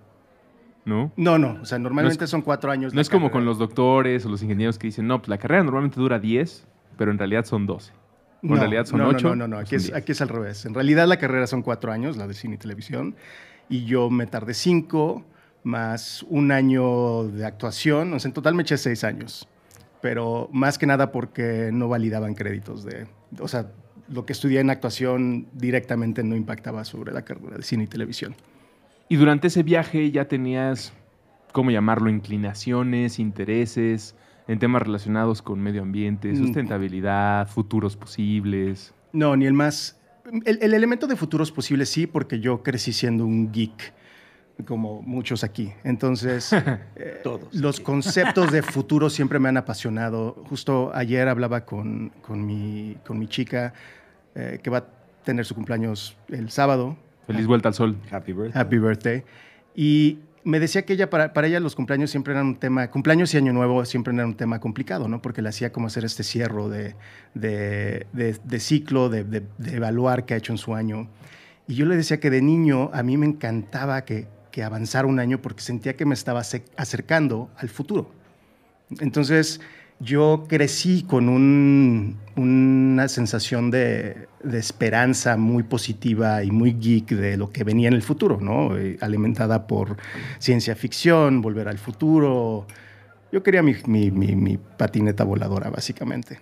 ¿no? 0.86 1.12
No, 1.18 1.38
no, 1.38 1.60
o 1.62 1.66
sea, 1.66 1.80
normalmente 1.80 2.18
No 2.20 2.24
es- 2.24 2.30
son 2.30 2.42
cuatro 2.42 2.72
años. 2.72 2.94
No 2.94 3.02
es 3.02 3.10
como 3.10 3.26
carrera. 3.28 3.34
con 3.34 3.46
los 3.46 3.58
doctores 3.60 4.26
o 4.26 4.30
los 4.30 4.42
ingenieros 4.42 4.78
que 4.80 4.88
dicen, 4.88 5.06
no, 5.08 5.20
pues 5.20 5.28
la 5.28 5.38
carrera 5.38 5.64
normalmente 5.64 6.00
dura 6.00 6.18
10, 6.20 6.66
pero 6.98 7.12
en 7.12 7.18
realidad 7.18 7.44
son 7.46 7.66
12. 7.66 7.92
O 8.44 8.48
en 8.48 8.58
realidad 8.58 8.86
son 8.86 9.00
no, 9.00 9.06
no, 9.06 9.18
ocho, 9.18 9.30
No, 9.30 9.36
no, 9.36 9.48
no, 9.50 9.58
o 9.58 9.60
aquí 9.60 9.76
es, 9.76 9.94
aquí 9.94 10.12
es 10.14 10.22
al 10.22 10.30
revés. 10.30 10.66
En 10.66 10.74
realidad 10.74 11.06
la 11.08 11.18
carrera 11.18 11.46
son 11.48 11.62
cuatro 11.62 11.92
años, 11.92 12.16
la 12.18 12.28
de 12.28 12.34
cine 12.34 12.56
y 12.56 12.58
televisión, 12.58 13.16
y 13.70 13.84
yo 13.86 14.10
me 14.10 14.28
tardé 14.28 14.54
cinco, 14.54 15.26
más 15.64 16.24
un 16.30 16.52
año 16.52 17.24
de 17.26 17.46
actuación, 17.46 18.14
o 18.14 18.20
sea, 18.20 18.30
en 18.30 18.34
total 18.34 18.56
me 18.56 18.64
eché 18.64 18.78
seis 18.78 19.04
años, 19.04 19.48
pero 20.02 20.50
más 20.52 20.78
que 20.78 20.86
nada 20.86 21.12
porque 21.12 21.70
no 21.72 21.88
validaban 21.88 22.34
créditos 22.36 22.84
de, 22.84 23.08
o 23.40 23.48
sea, 23.48 23.72
lo 24.10 24.26
que 24.26 24.34
estudié 24.34 24.60
en 24.60 24.70
actuación 24.70 25.48
directamente 25.54 26.24
no 26.24 26.36
impactaba 26.36 26.84
sobre 26.84 27.14
la 27.14 27.24
carrera 27.24 27.58
de 27.58 27.64
cine 27.64 27.86
y 27.86 27.88
televisión. 27.88 28.36
Y 29.08 29.16
durante 29.16 29.48
ese 29.48 29.64
viaje 29.64 30.12
ya 30.12 30.26
tenías, 30.28 30.92
¿cómo 31.54 31.72
llamarlo? 31.72 32.10
Inclinaciones, 32.10 33.20
intereses 33.20 34.16
en 34.48 34.60
temas 34.60 34.82
relacionados 34.82 35.42
con 35.42 35.62
medio 35.62 35.82
ambiente, 35.82 36.34
Mm. 36.34 36.36
sustentabilidad, 36.38 37.48
futuros 37.48 37.96
posibles. 37.96 38.94
No, 39.14 39.38
ni 39.38 39.46
el 39.46 39.54
más. 39.54 39.98
El, 40.46 40.60
el 40.62 40.74
elemento 40.74 41.08
de 41.08 41.16
futuros 41.16 41.52
posibles 41.52 41.88
sí, 41.90 42.08
porque 42.08 42.40
yo 42.42 42.62
crecí 42.64 42.92
siendo 42.92 43.26
un 43.26 43.52
geek, 43.54 43.94
como 44.66 45.02
muchos 45.02 45.44
aquí. 45.44 45.74
Entonces, 45.84 46.54
eh, 46.96 47.20
Todos. 47.24 47.54
los 47.54 47.80
conceptos 47.80 48.52
de 48.52 48.62
futuro 48.64 49.10
siempre 49.10 49.40
me 49.40 49.50
han 49.50 49.58
apasionado. 49.58 50.44
Justo 50.50 50.92
ayer 50.94 51.28
hablaba 51.28 51.66
con, 51.66 52.10
con, 52.22 52.46
mi, 52.46 52.98
con 53.06 53.18
mi 53.20 53.28
chica, 53.28 53.74
eh, 54.36 54.60
que 54.62 54.70
va 54.70 54.78
a 54.80 54.86
tener 55.24 55.46
su 55.46 55.56
cumpleaños 55.56 56.16
el 56.30 56.50
sábado. 56.50 56.96
Feliz 57.28 57.48
vuelta 57.48 57.70
al 57.70 57.74
sol. 57.74 57.98
Happy 58.12 58.34
birthday. 58.34 58.62
Happy 58.62 58.78
birthday. 58.78 59.24
Y 59.76 60.20
me 60.44 60.60
decía 60.60 60.86
que 60.86 60.94
ella, 60.94 61.10
para, 61.10 61.32
para 61.34 61.48
ella 61.48 61.60
los 61.62 61.74
cumpleaños 61.74 62.12
siempre 62.12 62.34
eran 62.34 62.48
un 62.48 62.56
tema, 62.58 62.92
cumpleaños 62.92 63.34
y 63.34 63.38
año 63.38 63.54
nuevo 63.54 63.84
siempre 63.86 64.14
eran 64.14 64.28
un 64.28 64.36
tema 64.36 64.60
complicado, 64.60 65.08
¿no? 65.08 65.22
Porque 65.22 65.42
le 65.42 65.48
hacía 65.50 65.72
como 65.72 65.88
hacer 65.88 66.04
este 66.04 66.24
cierro 66.24 66.68
de, 66.68 66.96
de, 67.34 68.06
de- 68.12 68.38
de 68.44 68.60
ciclo, 68.60 69.08
de, 69.10 69.24
de- 69.24 69.44
de 69.58 69.76
evaluar 69.78 70.26
qué 70.26 70.34
ha 70.34 70.38
hecho 70.38 70.52
en 70.52 70.58
su 70.58 70.76
año. 70.76 71.08
Y 71.66 71.76
yo 71.76 71.86
le 71.86 71.96
decía 71.96 72.20
que 72.20 72.30
de 72.30 72.42
niño 72.42 72.90
a 72.94 73.04
mí 73.04 73.16
me 73.16 73.26
encantaba 73.26 74.04
que, 74.04 74.28
que 74.54 74.64
avanzara 74.64 75.08
un 75.08 75.20
año 75.20 75.42
porque 75.42 75.62
sentía 75.62 75.96
que 75.98 76.06
me 76.06 76.14
estaba 76.14 76.42
ace- 76.42 76.64
acercando 76.78 77.50
al 77.58 77.70
futuro. 77.70 78.12
Entonces, 79.00 79.60
yo 80.00 80.46
crecí 80.48 81.04
con 81.04 81.28
un- 81.28 82.18
una 82.36 83.08
sensación 83.08 83.72
de, 83.72 84.28
esperanza 84.44 85.38
muy 85.38 85.64
positiva 85.64 86.44
y 86.44 86.52
muy 86.52 86.74
geek 86.74 87.12
de 87.12 87.36
lo 87.38 87.50
que 87.52 87.64
venía 87.64 87.88
en 87.88 87.94
el 87.96 88.04
futuro, 88.04 88.40
¿no? 88.42 88.78
Eh, 88.78 88.98
alimentada 89.02 89.66
por 89.66 89.98
ciencia 90.38 90.76
ficción, 90.76 91.42
volver 91.42 91.68
al 91.68 91.80
futuro. 91.80 92.68
Yo 93.32 93.42
quería 93.42 93.64
mi, 93.64 94.58
patineta 94.78 95.24
voladora, 95.24 95.72
básicamente. 95.72 96.40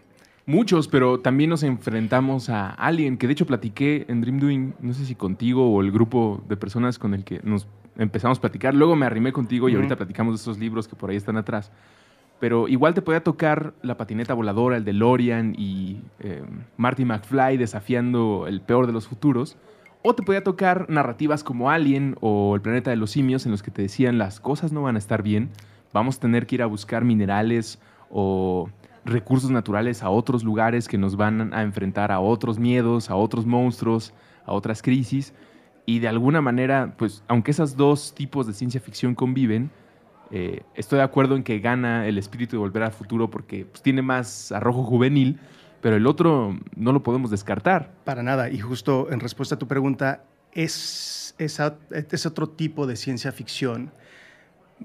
Muchos, 0.47 0.87
pero 0.89 1.19
también 1.19 1.51
nos 1.51 1.63
enfrentamos 1.63 2.49
a 2.49 2.71
alguien 2.71 3.17
que 3.17 3.27
de 3.27 3.33
hecho 3.33 3.45
platiqué 3.45 4.05
en 4.09 4.19
Dream 4.19 4.39
Doing, 4.39 4.73
no 4.81 4.93
sé 4.93 5.05
si 5.05 5.15
contigo 5.15 5.71
o 5.71 5.81
el 5.81 5.91
grupo 5.91 6.43
de 6.49 6.57
personas 6.57 6.97
con 6.97 7.13
el 7.13 7.23
que 7.23 7.39
nos 7.43 7.67
empezamos 8.01 8.38
a 8.39 8.41
platicar. 8.41 8.74
Luego 8.74 8.96
me 8.96 9.05
arrimé 9.05 9.31
contigo 9.31 9.70
y 9.70 9.74
Ujú. 9.74 9.77
ahorita 9.79 9.96
platicamos 9.96 10.34
de 10.34 10.41
esos 10.41 10.58
libros 10.58 10.88
que 10.88 10.96
por 10.96 11.10
ahí 11.10 11.15
están 11.15 11.38
atrás. 11.38 11.72
Pero 12.39 12.67
igual 12.67 12.96
te 12.96 13.03
podía 13.03 13.24
tocar 13.24 13.74
la 13.84 13.98
patineta 13.98 14.34
voladora, 14.34 14.75
el 14.75 14.84
DeLorean 14.84 15.53
y 15.58 16.01
eh, 16.20 16.43
Marty 16.75 17.05
McFly 17.05 17.58
desafiando 17.58 18.48
el 18.48 18.62
peor 18.62 18.88
de 18.88 18.93
los 18.93 19.08
futuros. 19.08 19.58
O 20.01 20.15
te 20.15 20.24
podía 20.24 20.43
tocar 20.43 20.89
narrativas 20.89 21.43
como 21.43 21.70
Alien 21.70 22.15
o 22.22 22.55
El 22.55 22.62
planeta 22.62 22.89
de 22.89 22.96
los 22.96 23.12
simios 23.12 23.46
en 23.46 23.51
los 23.51 23.62
que 23.62 23.70
te 23.70 23.84
decían 23.84 24.17
las 24.17 24.39
cosas 24.39 24.72
no 24.72 24.81
van 24.81 24.96
a 24.96 25.00
estar 25.00 25.22
bien, 25.22 25.51
vamos 25.93 26.17
a 26.17 26.22
tener 26.22 26.48
que 26.48 26.55
ir 26.55 26.63
a 26.63 26.65
buscar 26.65 27.05
minerales 27.05 27.79
o 28.10 28.67
recursos 29.05 29.51
naturales 29.51 30.01
a 30.01 30.10
otros 30.10 30.43
lugares 30.43 30.88
que 30.88 30.98
nos 30.98 31.15
van 31.15 31.53
a 31.53 31.62
enfrentar 31.62 32.12
a 32.12 32.20
otros 32.20 32.58
miedos, 32.58 33.12
a 33.12 33.15
otros 33.15 33.46
monstruos, 33.46 34.13
a 34.46 34.53
otras 34.53 34.81
crisis. 34.81 35.36
Y 35.91 36.00
de 36.00 36.07
alguna 36.07 36.41
manera, 36.41 36.93
pues 36.98 37.24
aunque 37.27 37.51
esos 37.51 37.75
dos 37.75 38.13
tipos 38.15 38.48
de 38.48 38.53
ciencia 38.53 38.79
ficción 38.79 39.13
conviven, 39.15 39.69
eh, 40.31 40.62
estoy 40.75 40.98
de 40.98 41.03
acuerdo 41.03 41.36
en 41.36 41.43
que 41.43 41.60
gana 41.60 42.07
el 42.07 42.17
espíritu 42.17 42.51
de 42.55 42.60
volver 42.60 42.83
al 42.83 42.93
futuro 42.93 43.29
porque 43.29 43.65
pues, 43.65 43.81
tiene 43.83 44.01
más 44.01 44.51
arrojo 44.53 44.83
juvenil, 44.83 45.38
pero 45.81 45.95
el 45.98 46.07
otro 46.07 46.57
no 46.77 46.93
lo 46.93 47.03
podemos 47.03 47.29
descartar. 47.29 47.91
Para 48.05 48.24
nada. 48.24 48.50
Y 48.50 48.60
justo 48.60 49.12
en 49.12 49.19
respuesta 49.19 49.55
a 49.55 49.60
tu 49.60 49.67
pregunta, 49.67 50.24
es, 50.53 51.36
esa- 51.38 51.77
es 51.89 52.25
otro 52.25 52.48
tipo 52.48 52.88
de 52.88 52.95
ciencia 52.95 53.31
ficción. 53.33 53.91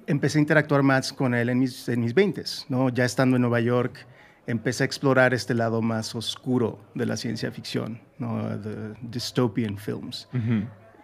Empecé 0.06 0.38
a 0.38 0.40
interactuar 0.40 0.82
más 0.82 1.12
con 1.12 1.34
él 1.34 1.48
en 1.48 1.58
mis, 1.60 1.88
en 1.88 2.00
mis 2.00 2.14
20, 2.14 2.42
¿no? 2.68 2.88
Ya 2.88 3.04
estando 3.04 3.36
en 3.36 3.42
Nueva 3.42 3.60
York, 3.60 4.06
empecé 4.46 4.82
a 4.84 4.86
explorar 4.86 5.32
este 5.34 5.54
lado 5.54 5.80
más 5.82 6.14
oscuro 6.14 6.78
de 6.94 7.06
la 7.06 7.16
ciencia 7.16 7.50
ficción, 7.52 8.00
¿no? 8.18 8.48
The 8.60 8.94
dystopian 9.02 9.78
films. 9.78 10.28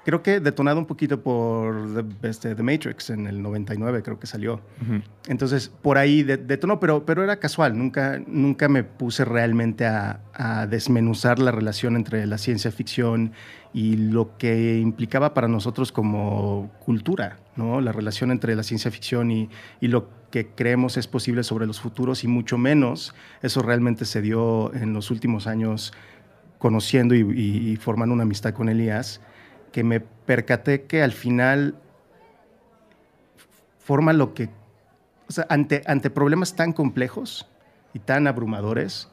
Creo 0.04 0.21
que 0.23 0.40
detonado 0.40 0.80
un 0.80 0.87
poquito 0.87 1.23
por 1.23 2.02
The, 2.21 2.28
este, 2.28 2.54
The 2.56 2.62
Matrix 2.64 3.11
en 3.11 3.28
el 3.28 3.40
99, 3.40 4.02
creo 4.02 4.18
que 4.18 4.26
salió. 4.26 4.54
Ujú. 4.82 5.00
Entonces, 5.28 5.68
por 5.68 5.97
ahí 5.97 6.25
de- 6.25 6.38
detonó, 6.38 6.80
pero, 6.80 7.06
pero 7.06 7.23
era 7.23 7.37
casual. 7.38 7.78
Nunca, 7.78 8.21
nunca 8.26 8.68
me 8.68 8.82
puse 8.82 9.25
realmente 9.25 9.87
a, 9.87 10.21
a 10.35 10.66
desmenuzar 10.66 11.38
la 11.38 11.52
relación 11.52 11.94
entre 11.94 12.26
la 12.26 12.38
ciencia 12.38 12.73
ficción 12.73 13.32
y 13.73 13.97
lo 13.97 14.37
que 14.38 14.80
implicaba 14.80 15.35
para 15.35 15.47
nosotros 15.47 15.92
como 15.92 16.73
cultura, 16.85 17.38
¿no? 17.54 17.80
La 17.80 17.92
relación 17.92 18.32
entre 18.32 18.56
la 18.56 18.64
ciencia 18.64 18.90
ficción 18.90 19.30
y, 19.30 19.50
y 19.80 19.87
lo 19.87 20.09
que 20.32 20.49
creemos 20.49 20.97
es 20.97 21.06
posible 21.06 21.44
sobre 21.44 21.66
los 21.66 21.80
futuros 21.80 22.25
y 22.25 22.26
mucho 22.28 22.59
menos 22.59 23.14
eso 23.42 23.62
realmente 23.62 24.04
se 24.04 24.21
dio 24.21 24.75
en 24.75 24.94
los 24.94 25.11
últimos 25.12 25.47
años 25.47 25.92
conociendo 26.59 27.14
y, 27.14 27.21
y- 27.21 27.71
y 27.71 27.76
formando 27.76 28.14
una 28.14 28.23
amistad 28.25 28.52
con 28.54 28.68
Elías 28.68 29.21
que 29.73 29.83
me 29.83 30.00
percaté 30.00 30.85
que 30.85 31.02
al 31.02 31.12
final 31.12 31.75
forma 33.79 34.12
lo 34.12 34.35
que, 34.35 34.49
o 35.29 35.33
sea, 35.33 35.47
ante, 35.49 35.83
ante 35.87 36.11
problemas 36.11 36.55
tan 36.55 36.73
complejos 36.73 37.49
y 37.93 37.99
tan 37.99 38.26
abrumadores, 38.26 39.09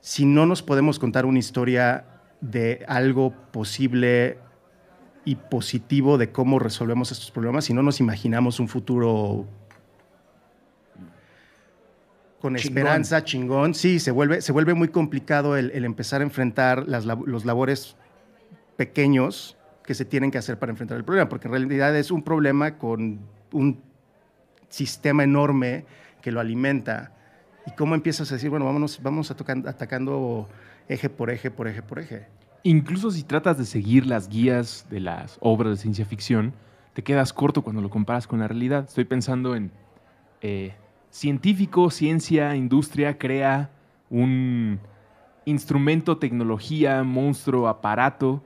si 0.00 0.26
no 0.26 0.46
nos 0.46 0.62
podemos 0.62 0.98
contar 0.98 1.24
una 1.24 1.38
historia 1.38 2.04
de 2.40 2.84
algo 2.88 3.32
posible 3.52 4.38
y 5.24 5.36
positivo 5.36 6.18
de 6.18 6.30
cómo 6.32 6.58
resolvemos 6.58 7.12
estos 7.12 7.30
problemas, 7.30 7.64
si 7.64 7.72
no 7.72 7.82
nos 7.82 8.00
imaginamos 8.00 8.60
un 8.60 8.68
futuro 8.68 9.46
con 12.40 12.56
Chingón. 12.56 12.78
esperanza, 12.78 13.24
chingón, 13.24 13.74
sí, 13.74 13.98
se 13.98 14.10
vuelve, 14.10 14.42
se 14.42 14.52
vuelve 14.52 14.74
muy 14.74 14.88
complicado 14.88 15.56
el, 15.56 15.70
el 15.70 15.86
empezar 15.86 16.20
a 16.20 16.24
enfrentar 16.24 16.86
las, 16.86 17.06
los 17.06 17.46
labores 17.46 17.96
pequeños 18.76 19.56
que 19.84 19.94
se 19.94 20.04
tienen 20.04 20.30
que 20.30 20.38
hacer 20.38 20.58
para 20.58 20.70
enfrentar 20.70 20.96
el 20.96 21.04
problema, 21.04 21.28
porque 21.28 21.48
en 21.48 21.52
realidad 21.52 21.94
es 21.96 22.10
un 22.10 22.22
problema 22.22 22.78
con 22.78 23.20
un 23.52 23.82
sistema 24.68 25.24
enorme 25.24 25.84
que 26.22 26.32
lo 26.32 26.40
alimenta. 26.40 27.12
¿Y 27.66 27.70
cómo 27.72 27.94
empiezas 27.94 28.30
a 28.30 28.34
decir, 28.34 28.50
bueno, 28.50 28.64
vámonos, 28.64 29.00
vamos 29.02 29.30
a 29.30 29.36
tocan- 29.36 29.66
atacando 29.68 30.48
eje 30.88 31.08
por 31.08 31.30
eje, 31.30 31.50
por 31.50 31.68
eje, 31.68 31.82
por 31.82 31.98
eje? 31.98 32.26
Incluso 32.62 33.10
si 33.10 33.24
tratas 33.24 33.58
de 33.58 33.66
seguir 33.66 34.06
las 34.06 34.28
guías 34.28 34.86
de 34.90 35.00
las 35.00 35.36
obras 35.40 35.72
de 35.72 35.76
ciencia 35.76 36.06
ficción, 36.06 36.54
te 36.94 37.02
quedas 37.02 37.32
corto 37.32 37.62
cuando 37.62 37.82
lo 37.82 37.90
comparas 37.90 38.26
con 38.26 38.38
la 38.38 38.48
realidad. 38.48 38.84
Estoy 38.88 39.04
pensando 39.04 39.54
en 39.54 39.70
eh, 40.40 40.74
científico, 41.10 41.90
ciencia, 41.90 42.56
industria 42.56 43.18
crea 43.18 43.70
un 44.08 44.80
instrumento, 45.44 46.16
tecnología, 46.16 47.02
monstruo, 47.02 47.68
aparato 47.68 48.42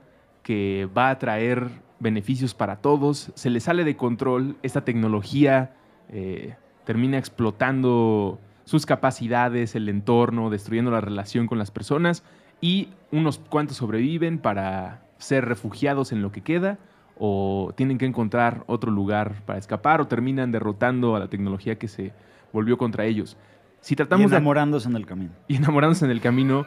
que 0.49 0.89
va 0.97 1.11
a 1.11 1.19
traer 1.19 1.69
beneficios 1.99 2.55
para 2.55 2.77
todos. 2.77 3.31
Se 3.35 3.51
le 3.51 3.59
sale 3.59 3.83
de 3.83 3.95
control, 3.95 4.55
esta 4.63 4.83
tecnología 4.83 5.75
eh, 6.09 6.55
termina 6.85 7.19
explotando 7.19 8.39
sus 8.65 8.87
capacidades, 8.87 9.75
el 9.75 9.87
entorno, 9.89 10.49
destruyendo 10.49 10.89
la 10.89 11.01
relación 11.01 11.45
con 11.45 11.59
las 11.59 11.69
personas 11.69 12.23
y 12.61 12.89
unos 13.11 13.37
cuantos 13.37 13.77
sobreviven 13.77 14.39
para 14.39 15.03
ser 15.19 15.45
refugiados 15.45 16.11
en 16.13 16.23
lo 16.23 16.31
que 16.31 16.41
queda 16.41 16.79
o 17.19 17.71
tienen 17.75 17.99
que 17.99 18.07
encontrar 18.07 18.63
otro 18.65 18.89
lugar 18.89 19.43
para 19.45 19.59
escapar 19.59 20.01
o 20.01 20.07
terminan 20.07 20.51
derrotando 20.51 21.15
a 21.15 21.19
la 21.19 21.27
tecnología 21.27 21.77
que 21.77 21.87
se 21.87 22.11
volvió 22.51 22.79
contra 22.79 23.05
ellos. 23.05 23.37
Si 23.81 23.93
Y 23.93 23.97
tratamos 23.97 24.31
de 24.31 24.37
enamorándose 24.37 24.89
en 24.89 24.95
el 24.95 25.05
camino. 25.05 25.29
y 25.47 25.57
enamorándose 25.57 26.05
en 26.05 26.11
el 26.11 26.21
camino, 26.21 26.65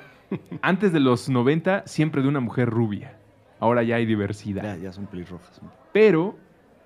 antes 0.62 0.92
de 0.92 1.00
los 1.00 1.28
90 1.28 1.82
siempre 1.86 2.22
de 2.22 2.28
una 2.28 2.38
mujer 2.38 2.70
rubia. 2.70 3.16
Ahora 3.62 3.84
ya 3.84 3.94
hay 3.94 4.06
diversidad. 4.06 4.64
Ya, 4.64 4.76
ya 4.76 4.92
son 4.92 5.06
pelirrojas. 5.06 5.60
Pero 5.92 6.36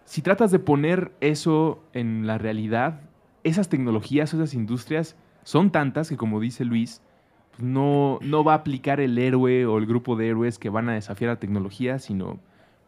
si 0.05 0.21
tratas 0.21 0.51
de 0.51 0.59
poner 0.59 1.11
eso 1.23 1.83
en 1.95 2.27
la 2.27 2.37
realidad, 2.37 3.01
esas 3.45 3.71
tecnologías, 3.71 4.35
esas 4.35 4.53
industrias 4.53 5.17
son 5.43 5.71
tantas 5.71 6.11
que, 6.11 6.19
como 6.19 6.39
dice 6.39 6.67
Luis, 6.67 7.01
pues 7.53 7.63
no, 7.63 8.19
no 8.21 8.45
va 8.45 8.53
a 8.53 8.57
aplicar 8.57 9.01
el 9.01 9.17
héroe 9.17 9.65
o 9.65 9.79
el 9.79 9.87
grupo 9.87 10.17
de 10.17 10.29
héroes 10.29 10.59
que 10.59 10.69
van 10.69 10.91
a 10.91 10.93
desafiar 10.93 11.31
la 11.31 11.41
tecnología, 11.41 11.99
sino 11.99 12.39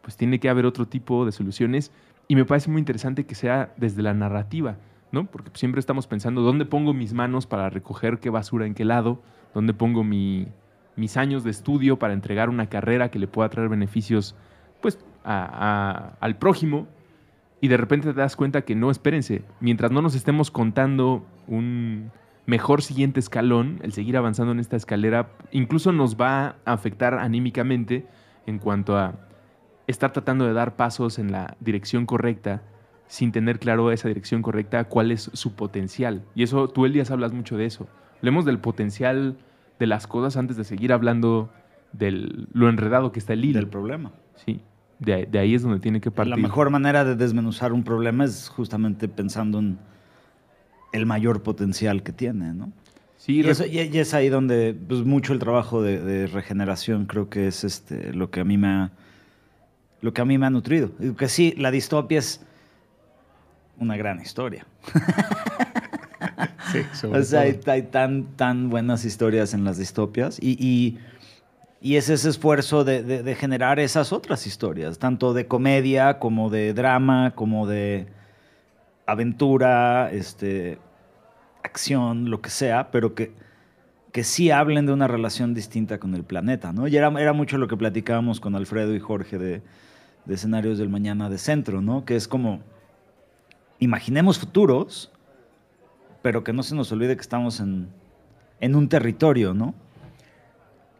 pues 0.03 0.15
tiene 0.17 0.39
que 0.39 0.49
haber 0.49 0.67
otro 0.67 0.87
tipo 0.87 1.25
de 1.25 1.31
soluciones. 1.31 1.91
Y 2.27 2.35
me 2.35 2.45
parece 2.45 2.69
muy 2.69 2.77
interesante 2.77 3.25
que 3.25 3.33
sea 3.33 3.73
desde 3.77 4.03
la 4.03 4.13
narrativa, 4.13 4.77
¿no? 5.11 5.25
Porque 5.25 5.49
siempre 5.55 5.79
estamos 5.79 6.05
pensando, 6.05 6.41
¿dónde 6.41 6.65
pongo 6.65 6.93
mis 6.93 7.13
manos 7.13 7.47
para 7.47 7.71
recoger 7.71 8.19
qué 8.19 8.29
basura 8.29 8.67
en 8.67 8.75
qué 8.75 8.85
lado? 8.85 9.19
¿Dónde 9.55 9.73
pongo 9.73 10.03
mi- 10.03 10.45
mis 10.99 11.17
años 11.17 11.43
de 11.43 11.51
estudio 11.51 11.97
para 11.97 12.13
entregar 12.13 12.49
una 12.49 12.67
carrera 12.67 13.09
que 13.09 13.19
le 13.19 13.27
pueda 13.27 13.49
traer 13.49 13.69
beneficios 13.69 14.35
pues, 14.81 14.99
al 15.23 16.37
prójimo? 16.37 16.87
Y 17.61 17.67
de 17.67 17.77
repente 17.77 18.13
te 18.13 18.19
das 18.19 18.35
cuenta 18.35 18.61
que 18.61 18.75
no, 18.75 18.91
espérense, 18.91 19.43
mientras 19.59 19.91
no 19.91 20.01
nos 20.01 20.15
estemos 20.15 20.51
contando 20.51 21.25
un 21.47 22.11
mejor 22.45 22.81
siguiente 22.81 23.19
escalón, 23.19 23.79
el 23.83 23.93
seguir 23.93 24.17
avanzando 24.17 24.51
en 24.51 24.59
esta 24.59 24.75
escalera, 24.75 25.29
incluso 25.51 25.91
nos 25.91 26.15
va 26.15 26.55
a 26.65 26.73
afectar 26.73 27.15
anímicamente 27.15 28.07
en 28.45 28.59
cuanto 28.59 28.97
a 28.97 29.15
estar 29.87 30.13
tratando 30.13 30.45
de 30.45 30.53
dar 30.53 30.75
pasos 30.75 31.19
en 31.19 31.31
la 31.31 31.57
dirección 31.59 32.05
correcta 32.05 32.61
sin 33.07 33.31
tener 33.31 33.59
claro 33.59 33.91
esa 33.91 34.07
dirección 34.07 34.43
correcta, 34.43 34.83
cuál 34.83 35.11
es 35.11 35.31
su 35.33 35.55
potencial. 35.55 36.23
Y 36.35 36.43
eso, 36.43 36.69
tú, 36.69 36.85
Elías, 36.85 37.09
hablas 37.09 37.33
mucho 37.33 37.57
de 37.57 37.65
eso. 37.65 37.87
Hablemos 38.17 38.45
del 38.45 38.59
potencial 38.59 39.37
de 39.79 39.87
las 39.87 40.05
cosas 40.07 40.37
antes 40.37 40.57
de 40.57 40.63
seguir 40.63 40.91
hablando 40.93 41.49
de 41.93 42.11
lo 42.53 42.69
enredado 42.69 43.11
que 43.11 43.19
está 43.19 43.33
el 43.33 43.45
hilo. 43.45 43.59
Del 43.59 43.67
problema. 43.69 44.11
Sí, 44.45 44.61
de, 44.99 45.25
de 45.25 45.39
ahí 45.39 45.55
es 45.55 45.61
donde 45.63 45.79
tiene 45.79 46.01
que 46.01 46.11
partir. 46.11 46.29
La 46.29 46.37
mejor 46.37 46.69
manera 46.69 47.05
de 47.05 47.15
desmenuzar 47.15 47.71
un 47.73 47.83
problema 47.83 48.25
es 48.25 48.49
justamente 48.49 49.07
pensando 49.07 49.59
en 49.59 49.79
el 50.91 51.05
mayor 51.05 51.41
potencial 51.43 52.03
que 52.03 52.11
tiene, 52.11 52.53
¿no? 52.53 52.71
Sí, 53.17 53.41
Y, 53.41 53.49
eso- 53.49 53.65
y- 53.65 53.79
y 53.79 53.97
es 53.99 54.13
ahí 54.13 54.29
donde 54.29 54.73
pues, 54.87 55.03
mucho 55.03 55.33
el 55.33 55.39
trabajo 55.39 55.81
de, 55.81 55.99
de 55.99 56.27
regeneración 56.27 57.05
creo 57.05 57.29
que 57.29 57.47
es 57.47 57.63
este, 57.63 58.13
lo 58.13 58.29
que 58.31 58.39
a 58.41 58.43
mí 58.45 58.57
me 58.57 58.67
ha, 58.67 58.91
lo 60.01 60.13
que 60.13 60.21
a 60.21 60.25
mí 60.25 60.37
me 60.37 60.45
ha 60.45 60.49
nutrido. 60.49 60.91
Y 60.99 61.11
Que 61.13 61.27
sí, 61.27 61.53
la 61.57 61.69
distopia 61.71 62.19
es 62.19 62.41
una 63.77 63.97
gran 63.97 64.21
historia. 64.21 64.65
Sí, 66.71 66.81
sobre 66.93 67.19
O 67.19 67.23
sea, 67.23 67.41
hay, 67.41 67.83
tan, 67.83 68.23
tan 68.35 68.69
buenas 68.69 69.05
historias 69.05 69.53
en 69.53 69.63
las 69.63 69.77
distopias 69.77 70.37
y, 70.41 70.51
y- 70.59 70.97
y 71.81 71.95
es 71.95 72.09
ese 72.09 72.27
esfuerzo 72.29 72.83
de, 72.83 73.03
de- 73.03 73.23
de 73.23 73.35
generar 73.35 73.79
esas 73.79 74.11
otras 74.11 74.45
historias, 74.47 74.99
tanto 74.99 75.33
de 75.33 75.47
comedia 75.47 76.19
como 76.19 76.49
de 76.49 76.73
drama, 76.73 77.31
como 77.35 77.67
de 77.67 78.07
aventura, 79.05 80.11
este, 80.11 80.77
acción, 81.63 82.29
lo 82.29 82.41
que 82.41 82.49
sea, 82.49 82.91
pero 82.91 83.15
que, 83.15 83.31
que 84.11 84.23
sí 84.23 84.51
hablen 84.51 84.85
de 84.85 84.93
una 84.93 85.07
relación 85.07 85.53
distinta 85.53 85.99
con 85.99 86.15
el 86.15 86.23
planeta, 86.23 86.73
¿no? 86.73 86.87
Y 86.87 86.95
era, 86.97 87.07
era 87.19 87.33
mucho 87.33 87.57
lo 87.57 87.67
que 87.67 87.77
platicábamos 87.77 88.39
con 88.39 88.55
Alfredo 88.55 88.93
y 88.95 88.99
Jorge 88.99 89.37
de, 89.37 89.61
de 90.25 90.33
escenarios 90.35 90.77
del 90.77 90.89
mañana 90.89 91.29
de 91.29 91.37
centro, 91.37 91.81
¿no? 91.81 92.05
Que 92.05 92.15
es 92.15 92.27
como, 92.27 92.59
imaginemos 93.79 94.37
futuros, 94.39 95.11
pero 96.21 96.43
que 96.43 96.53
no 96.53 96.63
se 96.63 96.75
nos 96.75 96.91
olvide 96.91 97.15
que 97.15 97.21
estamos 97.21 97.59
en, 97.59 97.87
en 98.59 98.75
un 98.75 98.89
territorio, 98.89 99.53
¿no? 99.53 99.73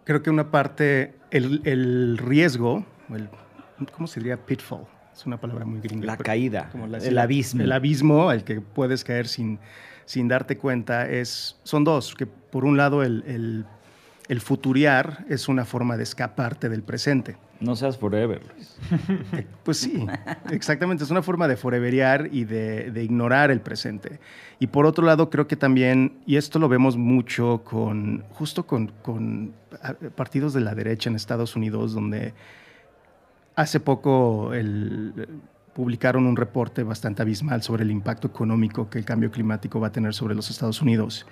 Creo 0.05 0.23
que 0.23 0.29
una 0.29 0.49
parte, 0.51 1.13
el, 1.31 1.61
el 1.65 2.17
riesgo, 2.17 2.85
el, 3.09 3.29
¿cómo 3.91 4.07
se 4.07 4.19
diría? 4.19 4.38
Pitfall. 4.38 4.85
Es 5.13 5.25
una 5.25 5.38
palabra 5.39 5.65
muy 5.65 5.81
gringa. 5.81 6.05
La 6.05 6.17
caída, 6.17 6.69
como 6.71 6.88
la- 6.88 6.97
el 6.99 7.17
abismo. 7.17 7.61
El 7.61 7.71
abismo 7.71 8.29
al 8.29 8.43
que 8.43 8.61
puedes 8.61 9.03
caer 9.03 9.27
sin, 9.27 9.59
sin 10.05 10.27
darte 10.27 10.57
cuenta 10.57 11.07
es, 11.09 11.59
son 11.63 11.83
dos. 11.83 12.15
Que 12.15 12.25
por 12.25 12.63
un 12.65 12.77
lado 12.77 13.03
el, 13.03 13.23
el, 13.27 13.65
el 14.29 14.41
futuriar 14.41 15.25
es 15.27 15.47
una 15.49 15.65
forma 15.65 15.97
de 15.97 16.03
escaparte 16.03 16.69
del 16.69 16.81
presente. 16.83 17.35
No 17.60 17.75
seas 17.75 17.98
forever. 17.98 18.42
Luis. 18.56 18.78
Pues 19.63 19.78
sí, 19.78 20.06
exactamente. 20.50 21.04
Es 21.04 21.12
una 21.12 21.22
forma 21.22 21.48
de 21.48 21.58
foreverear 21.58 22.30
y 22.32 22.46
de, 22.46 23.04
ignorar 23.04 23.51
el 23.51 23.60
presente. 23.60 24.20
Y 24.60 24.68
por 24.68 24.86
otro 24.86 25.06
lado, 25.06 25.30
creo 25.30 25.48
que 25.48 25.56
también, 25.56 26.20
y 26.25 26.38
esto 26.38 26.58
lo 26.58 26.70
vemos 26.70 26.96
mucho 26.96 27.62
con, 27.63 28.24
justo 28.32 28.66
con, 28.66 29.54
partidos 30.16 30.54
de 30.54 30.62
la 30.62 30.74
derecha 30.74 31.10
en 31.10 31.16
Estados 31.16 31.56
Unidos, 31.56 31.94
donde 31.94 32.34
hace 33.56 33.80
poco 33.80 34.51
publicaron 35.74 36.25
un 36.25 36.36
reporte 36.36 36.84
bastante 36.84 37.22
abismal 37.22 37.62
sobre 37.62 37.84
el 37.84 37.92
impacto 37.92 38.28
económico 38.28 38.89
que 38.89 39.00
el 39.00 39.06
cambio 39.06 39.32
climático 39.32 39.80
va 39.80 39.88
a 39.88 39.92
tener 39.92 40.13
sobre 40.13 40.34
los 40.34 40.50
Estados 40.50 40.82
Unidos. 40.82 41.25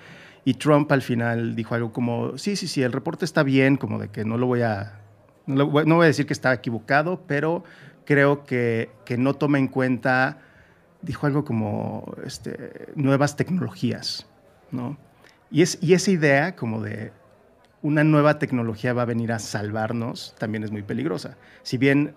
Y 0.44 0.54
Trump 0.56 0.92
al 0.92 1.02
final 1.02 1.56
dijo 1.56 1.76
algo 1.76 1.92
como, 1.92 2.38
sí, 2.38 2.56
sí, 2.56 2.68
sí, 2.68 2.82
el 2.82 2.94
reporte 2.94 3.26
está 3.26 3.44
bien, 3.44 3.78
como 3.78 4.00
de 4.00 4.10
que 4.10 4.24
no 4.24 4.38
lo 4.38 4.48
voy 4.48 4.62
a, 4.62 5.02
no, 5.48 5.66
voy- 5.68 6.04
a 6.04 6.08
decir 6.08 6.28
que 6.28 6.34
está 6.34 6.54
equivocado, 6.54 7.24
pero 7.26 7.64
creo 8.06 8.44
que, 8.44 8.90
que 9.06 9.18
no 9.18 9.34
toma 9.34 9.58
en 9.58 9.68
cuenta, 9.68 10.38
dijo 11.02 11.26
algo 11.26 11.44
como 11.44 12.14
este, 12.26 12.88
nuevas 12.96 13.36
tecnologías, 13.36 14.28
¿no? 14.72 14.98
Y, 15.50 15.62
es, 15.62 15.80
y 15.82 15.94
esa 15.94 16.12
idea 16.12 16.56
como 16.56 16.82
de 16.82 17.12
una 17.82 18.04
nueva 18.04 18.38
tecnología 18.38 18.94
va 18.94 19.04
a 19.04 19.06
venir 19.06 19.32
a 19.32 19.40
salvarnos 19.40 20.36
también 20.38 20.64
es 20.64 20.72
muy 20.72 20.84
peligrosa. 20.84 21.38
Si 21.64 21.78
bien 21.78 22.16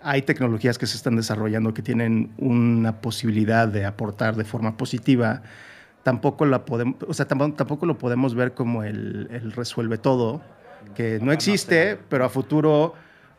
hay 0.00 0.22
tecnologías 0.22 0.78
que 0.78 0.86
se 0.86 0.96
están 0.96 1.16
desarrollando 1.16 1.74
que 1.74 1.82
tienen 1.82 2.32
una 2.38 3.00
posibilidad 3.02 3.68
de 3.68 3.84
aportar 3.84 4.36
de 4.36 4.44
forma 4.44 4.78
positiva, 4.78 5.42
tampoco, 6.02 6.46
la 6.46 6.64
podemos, 6.64 6.96
o 7.06 7.12
sea, 7.12 7.26
tampoco, 7.26 7.84
lo 7.84 7.98
podemos 7.98 8.34
ver 8.34 8.54
como 8.54 8.82
el 8.82 9.52
resuelve 9.54 9.98
todo, 9.98 10.40
que 10.94 11.18
no 11.20 11.32
existe, 11.32 11.98
pero 12.08 12.24
a 12.24 12.28
futuro 12.28 12.94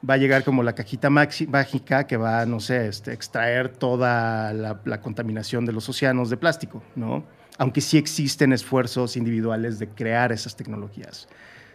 va 0.08 0.16
a 0.16 0.18
llegar 0.18 0.44
como 0.44 0.64
la 0.64 0.74
cajita 0.74 1.10
mágica 1.10 2.08
que 2.08 2.18
va, 2.18 2.46
no 2.46 2.60
sé, 2.60 2.88
este, 2.88 3.14
extraer 3.14 3.70
toda 3.70 4.54
la, 4.54 4.80
la 4.84 5.02
contaminación 5.02 5.66
de 5.66 5.74
los 5.74 5.88
océanos 5.90 6.30
de 6.30 6.38
plástico, 6.38 6.82
¿no? 6.96 7.24
Aunque 7.58 7.82
sí 7.82 7.98
existen 7.98 8.54
esfuerzos 8.54 9.16
individuales 9.18 9.78
de 9.78 9.90
crear 9.90 10.32
esas 10.32 10.56
tecnologías. 10.56 11.28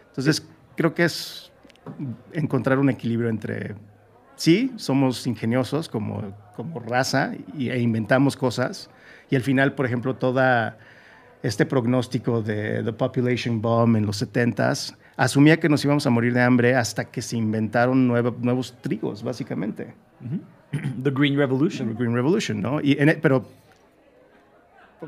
Entonces, 0.09 0.45
creo 0.75 0.93
que 0.93 1.05
es 1.05 1.51
encontrar 2.33 2.79
un 2.79 2.89
equilibrio 2.89 3.29
entre 3.29 3.75
sí, 4.35 4.71
somos 4.77 5.27
ingeniosos 5.27 5.89
como, 5.89 6.35
como 6.55 6.79
raza 6.79 7.33
y, 7.57 7.69
e 7.69 7.79
inventamos 7.79 8.37
cosas. 8.37 8.89
Y 9.29 9.35
al 9.35 9.41
final, 9.41 9.73
por 9.73 9.85
ejemplo, 9.85 10.15
toda 10.15 10.77
este 11.43 11.65
pronóstico 11.65 12.41
de 12.41 12.83
The 12.83 12.93
Population 12.93 13.61
Bomb 13.61 13.97
en 13.97 14.05
los 14.05 14.21
70s 14.21 14.95
asumía 15.17 15.59
que 15.59 15.67
nos 15.67 15.83
íbamos 15.83 16.05
a 16.05 16.09
morir 16.09 16.33
de 16.33 16.41
hambre 16.41 16.75
hasta 16.75 17.05
que 17.05 17.21
se 17.21 17.35
inventaron 17.35 18.07
nuevos 18.07 18.75
trigos, 18.81 19.23
básicamente. 19.23 19.93
The 21.03 21.11
Green 21.11 21.35
Revolution. 21.35 21.89
The 21.89 21.95
Green 21.95 22.13
Revolution, 22.13 22.61
¿no? 22.61 22.79
Y 22.79 22.93
e, 22.93 23.19
pero, 23.21 23.45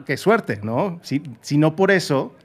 qué 0.06 0.18
suerte, 0.18 0.60
¿no? 0.64 1.00
Si, 1.04 1.22
si, 1.42 1.58
no 1.58 1.76
por 1.76 1.92
eso, 1.92 2.36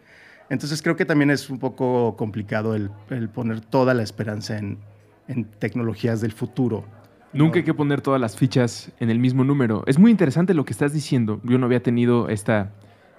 entonces 0.51 0.83
creo 0.83 0.95
que 0.95 1.07
también 1.07 1.31
es 1.31 1.49
un 1.49 1.59
poco 1.59 2.17
complicado 2.17 2.75
el, 2.75 2.91
el 3.11 3.29
poner 3.31 3.61
toda 3.61 3.95
la 3.95 4.03
esperanza 4.03 4.59
en, 4.59 4.79
en 5.27 5.45
tecnologías 5.45 6.21
del 6.21 6.33
futuro. 6.33 6.85
Nunca 7.33 7.59
hay 7.59 7.65
que 7.65 7.75
poner 7.75 8.01
todas 8.01 8.21
las 8.21 8.37
fichas 8.37 8.93
en 9.01 9.11
el 9.11 9.19
mismo 9.19 9.43
número. 9.43 9.83
Es 9.87 9.99
muy 9.99 10.13
interesante 10.13 10.55
lo 10.55 10.65
que 10.65 10.73
estás 10.73 10.93
diciendo. 10.93 11.41
Yo 11.43 11.59
no 11.59 11.67
había 11.67 11.83
tenido 11.83 12.29
esta 12.29 12.71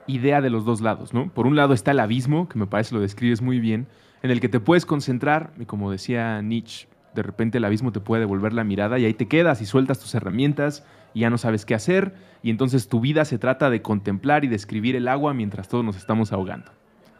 idea 0.07 0.39
de 0.39 0.49
los 0.49 0.63
dos 0.63 0.79
lados, 0.79 1.13
¿no? 1.13 1.29
Por 1.29 1.47
un 1.47 1.55
lado 1.55 1.73
está 1.73 1.91
el 1.91 1.99
abismo, 1.99 2.47
que 2.47 2.57
me 2.57 2.67
parece 2.67 2.95
lo 2.95 3.01
describes 3.01 3.41
muy 3.41 3.59
bien, 3.59 3.87
en 4.23 4.31
el 4.31 4.39
que 4.39 4.49
te 4.49 4.59
puedes 4.59 4.85
concentrar, 4.85 5.51
y 5.59 5.65
como 5.65 5.91
decía 5.91 6.41
Nietzsche, 6.41 6.87
de 7.13 7.23
repente 7.23 7.59
el 7.59 7.65
abismo 7.65 7.91
te 7.91 7.99
puede 7.99 8.21
devolver 8.21 8.53
la 8.53 8.63
mirada 8.63 8.99
y 8.99 9.05
ahí 9.05 9.13
te 9.13 9.27
quedas 9.27 9.61
y 9.61 9.65
sueltas 9.65 9.99
tus 9.99 10.13
herramientas 10.15 10.85
y 11.13 11.21
ya 11.21 11.29
no 11.29 11.37
sabes 11.37 11.65
qué 11.65 11.75
hacer, 11.75 12.13
y 12.43 12.49
entonces 12.49 12.89
tu 12.89 12.99
vida 12.99 13.23
se 13.25 13.37
trata 13.37 13.69
de 13.69 13.81
contemplar 13.81 14.43
y 14.43 14.47
describir 14.47 14.95
el 14.95 15.07
agua 15.07 15.33
mientras 15.33 15.69
todos 15.69 15.85
nos 15.85 15.95
estamos 15.95 16.33
ahogando. 16.33 16.71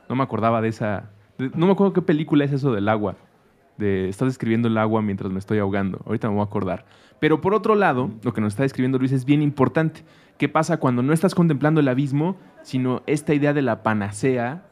No 0.10 0.16
me 0.16 0.24
acordaba 0.24 0.62
de 0.62 0.68
esa... 0.68 1.10
no 1.38 1.66
me 1.66 1.72
acuerdo 1.72 1.94
qué 1.94 2.02
película 2.02 2.44
es 2.44 2.52
eso 2.52 2.74
del 2.74 2.90
agua 2.90 3.16
de 3.78 4.10
estás 4.10 4.28
describiendo 4.28 4.68
el 4.68 4.78
agua 4.78 5.02
mientras 5.02 5.32
me 5.32 5.40
estoy 5.40 5.60
ahogando. 5.60 6.02
Ahorita 6.06 6.28
me 6.28 6.36
voy 6.36 6.42
a 6.42 6.46
acordar. 6.46 6.86
Pero 7.20 7.42
por 7.42 7.54
otro 7.54 7.75
lado, 7.75 8.12
lo 8.24 8.34
que 8.34 8.42
nos 8.42 8.54
está 8.54 8.64
describiendo 8.64 8.98
Luis 8.98 9.12
es 9.12 9.25
bien 9.25 9.42
importante. 9.42 10.04
¿Qué 10.38 10.50
pasa 10.50 10.78
cuando 10.78 11.02
no 11.02 11.14
estás 11.14 11.36
contemplando 11.36 11.80
el 11.80 11.88
abismo, 11.88 12.38
sino 12.62 13.04
esta 13.08 13.34
idea 13.34 13.54
de 13.54 13.62
la 13.62 13.84
panacea 13.84 14.66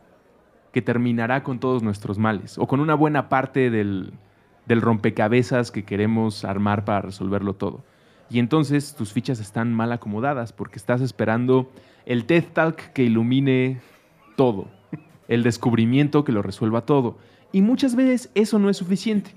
que 0.73 0.81
terminará 0.81 1.43
con 1.43 1.59
todos 1.59 1.83
nuestros 1.83 2.17
males 2.17 2.57
o 2.57 2.67
con 2.67 2.81
una 2.81 2.95
buena 2.95 3.29
parte 3.29 3.69
del, 3.69 4.11
del 4.65 4.81
rompecabezas 4.81 5.71
que 5.71 5.85
queremos 5.85 6.43
armar 6.43 6.83
para 6.83 7.01
resolverlo 7.01 7.53
todo? 7.53 7.85
Y 8.29 8.39
entonces 8.39 8.95
tus 8.95 9.13
fichas 9.13 9.39
están 9.39 9.73
mal 9.73 9.91
acomodadas 9.93 10.51
porque 10.51 10.77
estás 10.77 10.99
esperando 10.99 11.71
el 12.05 12.25
TED 12.25 12.45
Talk 12.51 12.91
que 12.93 13.03
ilumine 13.03 13.79
todo, 14.35 14.67
el 15.27 15.43
descubrimiento 15.43 16.25
que 16.25 16.31
lo 16.31 16.41
resuelva 16.41 16.85
todo. 16.85 17.17
Y 17.51 17.61
muchas 17.61 17.95
veces 17.95 18.31
eso 18.33 18.59
no 18.59 18.69
es 18.69 18.77
suficiente. 18.77 19.31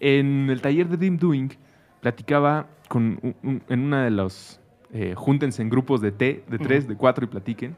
En 0.00 0.50
el 0.50 0.60
taller 0.60 0.88
de 0.88 0.96
Deep 0.96 1.18
Doing 1.18 1.52
platicaba 2.00 2.66
con 2.88 3.20
en 3.42 3.80
una 3.80 4.02
de 4.02 4.10
los 4.10 4.60
eh, 4.92 5.14
júntense 5.16 5.62
en 5.62 5.70
grupos 5.70 6.00
de 6.00 6.10
T, 6.10 6.44
de 6.48 6.58
tres, 6.58 6.88
de 6.88 6.96
cuatro 6.96 7.24
y 7.24 7.28
platiquen. 7.28 7.76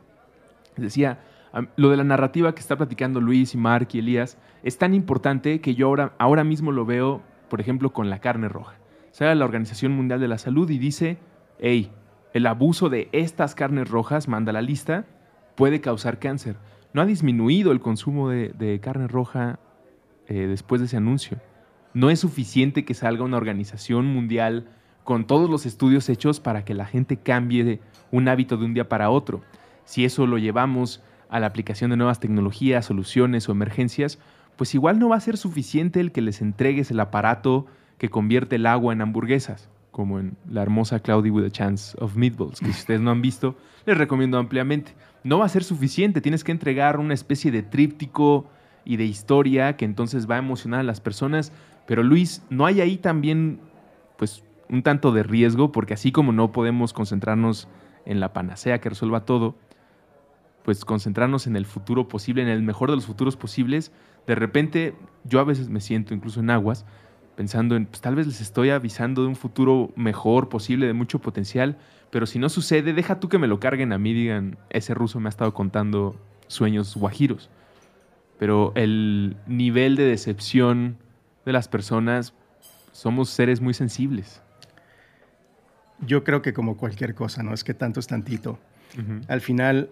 Decía, 0.77 1.19
lo 1.77 1.91
de 1.91 1.97
la 1.97 2.05
narrativa 2.05 2.55
que 2.55 2.61
está 2.61 2.77
platicando 2.77 3.21
Luis 3.21 3.55
y 3.55 3.59
Mark 3.59 3.89
y 3.93 3.99
Elías 3.99 4.39
es 4.63 4.79
tan 4.79 4.95
importante 4.95 5.61
que 5.61 5.75
yo 5.75 5.89
ahora, 5.89 6.15
ahora 6.19 6.45
mismo 6.45 6.73
lo 6.73 6.87
veo, 6.87 7.23
por 7.49 7.61
ejemplo, 7.61 7.93
con 7.93 8.11
la 8.11 8.21
carne 8.21 8.49
roja. 8.49 8.77
Sale 9.11 9.35
la 9.35 9.45
Organización 9.45 9.93
Mundial 9.93 10.21
de 10.21 10.29
la 10.29 10.39
Salud 10.39 10.71
y 10.71 10.79
dice, 10.79 11.19
hey, 11.59 11.91
el 12.33 12.47
abuso 12.47 12.89
de 12.89 13.09
estas 13.13 13.55
carnes 13.55 13.91
rojas, 13.91 14.29
manda 14.29 14.53
la 14.53 14.63
lista, 14.63 15.05
puede 15.55 15.83
causar 15.83 16.19
cáncer. 16.19 16.57
No 16.95 17.03
ha 17.03 17.07
disminuido 17.07 17.73
el 17.73 17.81
consumo 17.81 18.31
de, 18.31 18.51
de 18.51 18.81
carne 18.81 19.07
roja 19.07 19.59
eh, 20.29 20.47
después 20.47 20.81
de 20.81 20.87
ese 20.87 20.97
anuncio. 20.97 21.39
No 21.93 22.09
es 22.09 22.21
suficiente 22.21 22.87
que 22.87 22.95
salga 22.95 23.25
una 23.25 23.37
organización 23.37 24.07
mundial 24.07 24.67
con 25.05 25.27
todos 25.27 25.51
los 25.51 25.67
estudios 25.67 26.09
hechos 26.09 26.41
para 26.41 26.65
que 26.65 26.75
la 26.75 26.87
gente 26.87 27.19
cambie 27.19 27.81
un 28.11 28.29
hábito 28.29 28.57
de 28.57 28.65
un 28.65 28.73
día 28.73 28.89
para 28.89 29.11
otro. 29.11 29.43
Si 29.85 30.05
eso 30.05 30.27
lo 30.27 30.39
llevamos 30.39 31.03
a 31.33 31.41
la 31.41 31.47
aplicación 31.47 31.91
de 31.91 31.97
nuevas 31.97 32.21
tecnologías, 32.21 32.85
soluciones 32.85 33.49
o 33.49 33.53
emergencias, 33.53 34.19
pues 34.57 34.75
igual 34.75 34.99
no 34.99 35.09
va 35.09 35.17
a 35.17 35.21
ser 35.21 35.39
suficiente 35.39 35.99
el 35.99 36.13
que 36.13 36.21
les 36.21 36.43
entregues 36.43 36.91
el 36.91 37.01
aparato 37.01 37.65
que 37.97 38.11
convierte 38.11 38.57
el 38.57 38.67
agua 38.67 38.93
en 38.93 39.01
hamburguesas, 39.01 39.71
como 39.93 40.21
en 40.21 40.37
la 40.47 40.61
hermosa 40.61 41.01
Cloudy 41.01 41.31
with 41.31 41.47
a 41.47 41.51
Chance 41.51 41.97
of 41.99 42.17
Meatballs, 42.17 42.61
que 42.61 42.67
si 42.67 42.81
ustedes 42.81 43.01
no 43.01 43.11
han 43.11 43.23
visto, 43.23 43.57
les 43.87 43.97
recomiendo 43.97 44.37
ampliamente. 44.37 44.95
No 45.25 45.39
va 45.39 45.47
a 45.47 45.49
ser 45.49 45.65
suficiente, 45.65 46.21
tienes 46.21 46.45
que 46.45 46.53
entregar 46.53 47.01
una 47.01 47.15
especie 47.15 47.51
de 47.51 47.63
tríptico 47.63 48.47
y 48.85 48.97
de 48.97 49.05
historia 49.07 49.79
que 49.79 49.87
entonces 49.87 50.31
va 50.31 50.35
a 50.35 50.39
emocionar 50.39 50.81
a 50.81 50.85
las 50.85 51.01
personas. 51.01 51.51
Pero 51.87 52.03
Luis, 52.03 52.43
¿no 52.51 52.67
hay 52.67 52.83
ahí 52.83 52.99
también 52.99 53.59
pues 54.19 54.45
un 54.69 54.83
tanto 54.83 55.13
de 55.13 55.23
riesgo? 55.23 55.73
Porque 55.73 55.95
así 55.95 56.13
como 56.13 56.33
no 56.33 56.53
podemos 56.53 56.93
concentrarnos 56.93 57.69
en 58.05 58.21
la 58.21 58.35
panacea 58.35 58.83
que 58.83 58.91
resuelva 58.91 59.25
todo, 59.25 59.57
pues 60.65 60.85
concentrarnos 60.85 61.47
en 61.47 61.57
el 61.57 61.67
futuro 61.67 62.09
posible, 62.09 62.43
en 62.43 62.49
el 62.49 62.63
mejor 62.63 62.91
de 62.91 62.97
los 62.97 63.07
futuros 63.07 63.37
posibles, 63.37 63.93
de 64.27 64.35
repente 64.35 64.95
yo 65.25 65.41
a 65.41 65.45
veces 65.45 65.69
me 65.69 65.81
siento 65.81 66.15
incluso 66.15 66.41
en 66.41 66.51
aguas 66.51 66.85
pensando 67.35 67.77
en, 67.77 67.87
pues 67.87 68.01
tal 68.01 68.15
vez 68.15 68.27
les 68.27 68.41
estoy 68.41 68.71
avisando 68.71 69.23
de 69.23 69.29
un 69.29 69.37
futuro 69.37 69.91
mejor 69.97 70.49
posible, 70.49 70.87
de 70.87 70.93
mucho 70.93 71.19
potencial, 71.19 71.79
pero 72.11 72.27
si 72.27 72.39
no 72.39 72.49
sucede, 72.49 72.93
deja 72.93 73.21
tú 73.21 73.29
que 73.29 73.39
me 73.39 73.47
lo 73.47 73.59
carguen 73.59 73.93
a 73.93 73.99
mí, 73.99 74.13
digan, 74.13 74.59
ese 74.69 74.93
ruso 74.93 75.19
me 75.19 75.29
ha 75.29 75.31
estado 75.31 75.55
contando 75.55 76.15
sueños 76.47 76.95
guajiros 76.95 77.51
pero 78.43 78.73
el 78.75 79.37
nivel 79.47 79.95
de 79.95 80.03
decepción 80.03 80.99
de 81.45 81.53
las 81.53 81.69
personas, 81.69 82.35
somos 82.91 83.31
seres 83.31 83.61
muy 83.61 83.73
sensibles. 83.73 84.43
Yo 86.01 86.25
creo 86.25 86.43
que 86.43 86.53
como 86.53 86.77
cualquier 86.77 87.15
cosa, 87.15 87.45
¿no? 87.45 87.55
Es 87.55 87.63
que 87.63 87.73
tanto 87.73 88.01
es 88.01 88.09
tantito. 88.09 88.59
Al 89.29 89.41
final, 89.43 89.91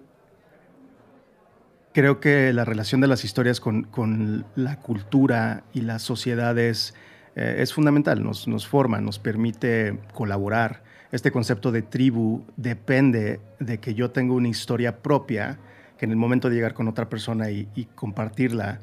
creo 1.92 2.20
que 2.20 2.52
la 2.52 2.64
relación 2.64 3.00
de 3.00 3.06
las 3.06 3.24
historias 3.24 3.60
con, 3.60 4.44
la 4.56 4.76
cultura 4.76 5.64
y 5.72 5.80
las 5.82 6.02
sociedades 6.02 6.94
eh, 7.36 7.56
es 7.58 7.72
fundamental, 7.72 8.22
nos, 8.22 8.48
nos 8.48 8.66
forma, 8.66 9.00
nos 9.00 9.18
permite 9.18 9.98
colaborar. 10.14 10.82
Este 11.12 11.32
concepto 11.32 11.72
de 11.72 11.82
tribu 11.82 12.44
depende 12.56 13.40
de 13.58 13.78
que 13.78 13.94
yo 13.94 14.10
tenga 14.10 14.34
una 14.34 14.48
historia 14.48 14.98
propia 14.98 15.58
que 16.00 16.06
en 16.06 16.12
el 16.12 16.16
momento 16.16 16.48
de 16.48 16.54
llegar 16.54 16.72
con 16.72 16.88
otra 16.88 17.10
persona 17.10 17.50
y, 17.50 17.66
compartirla, 17.94 18.80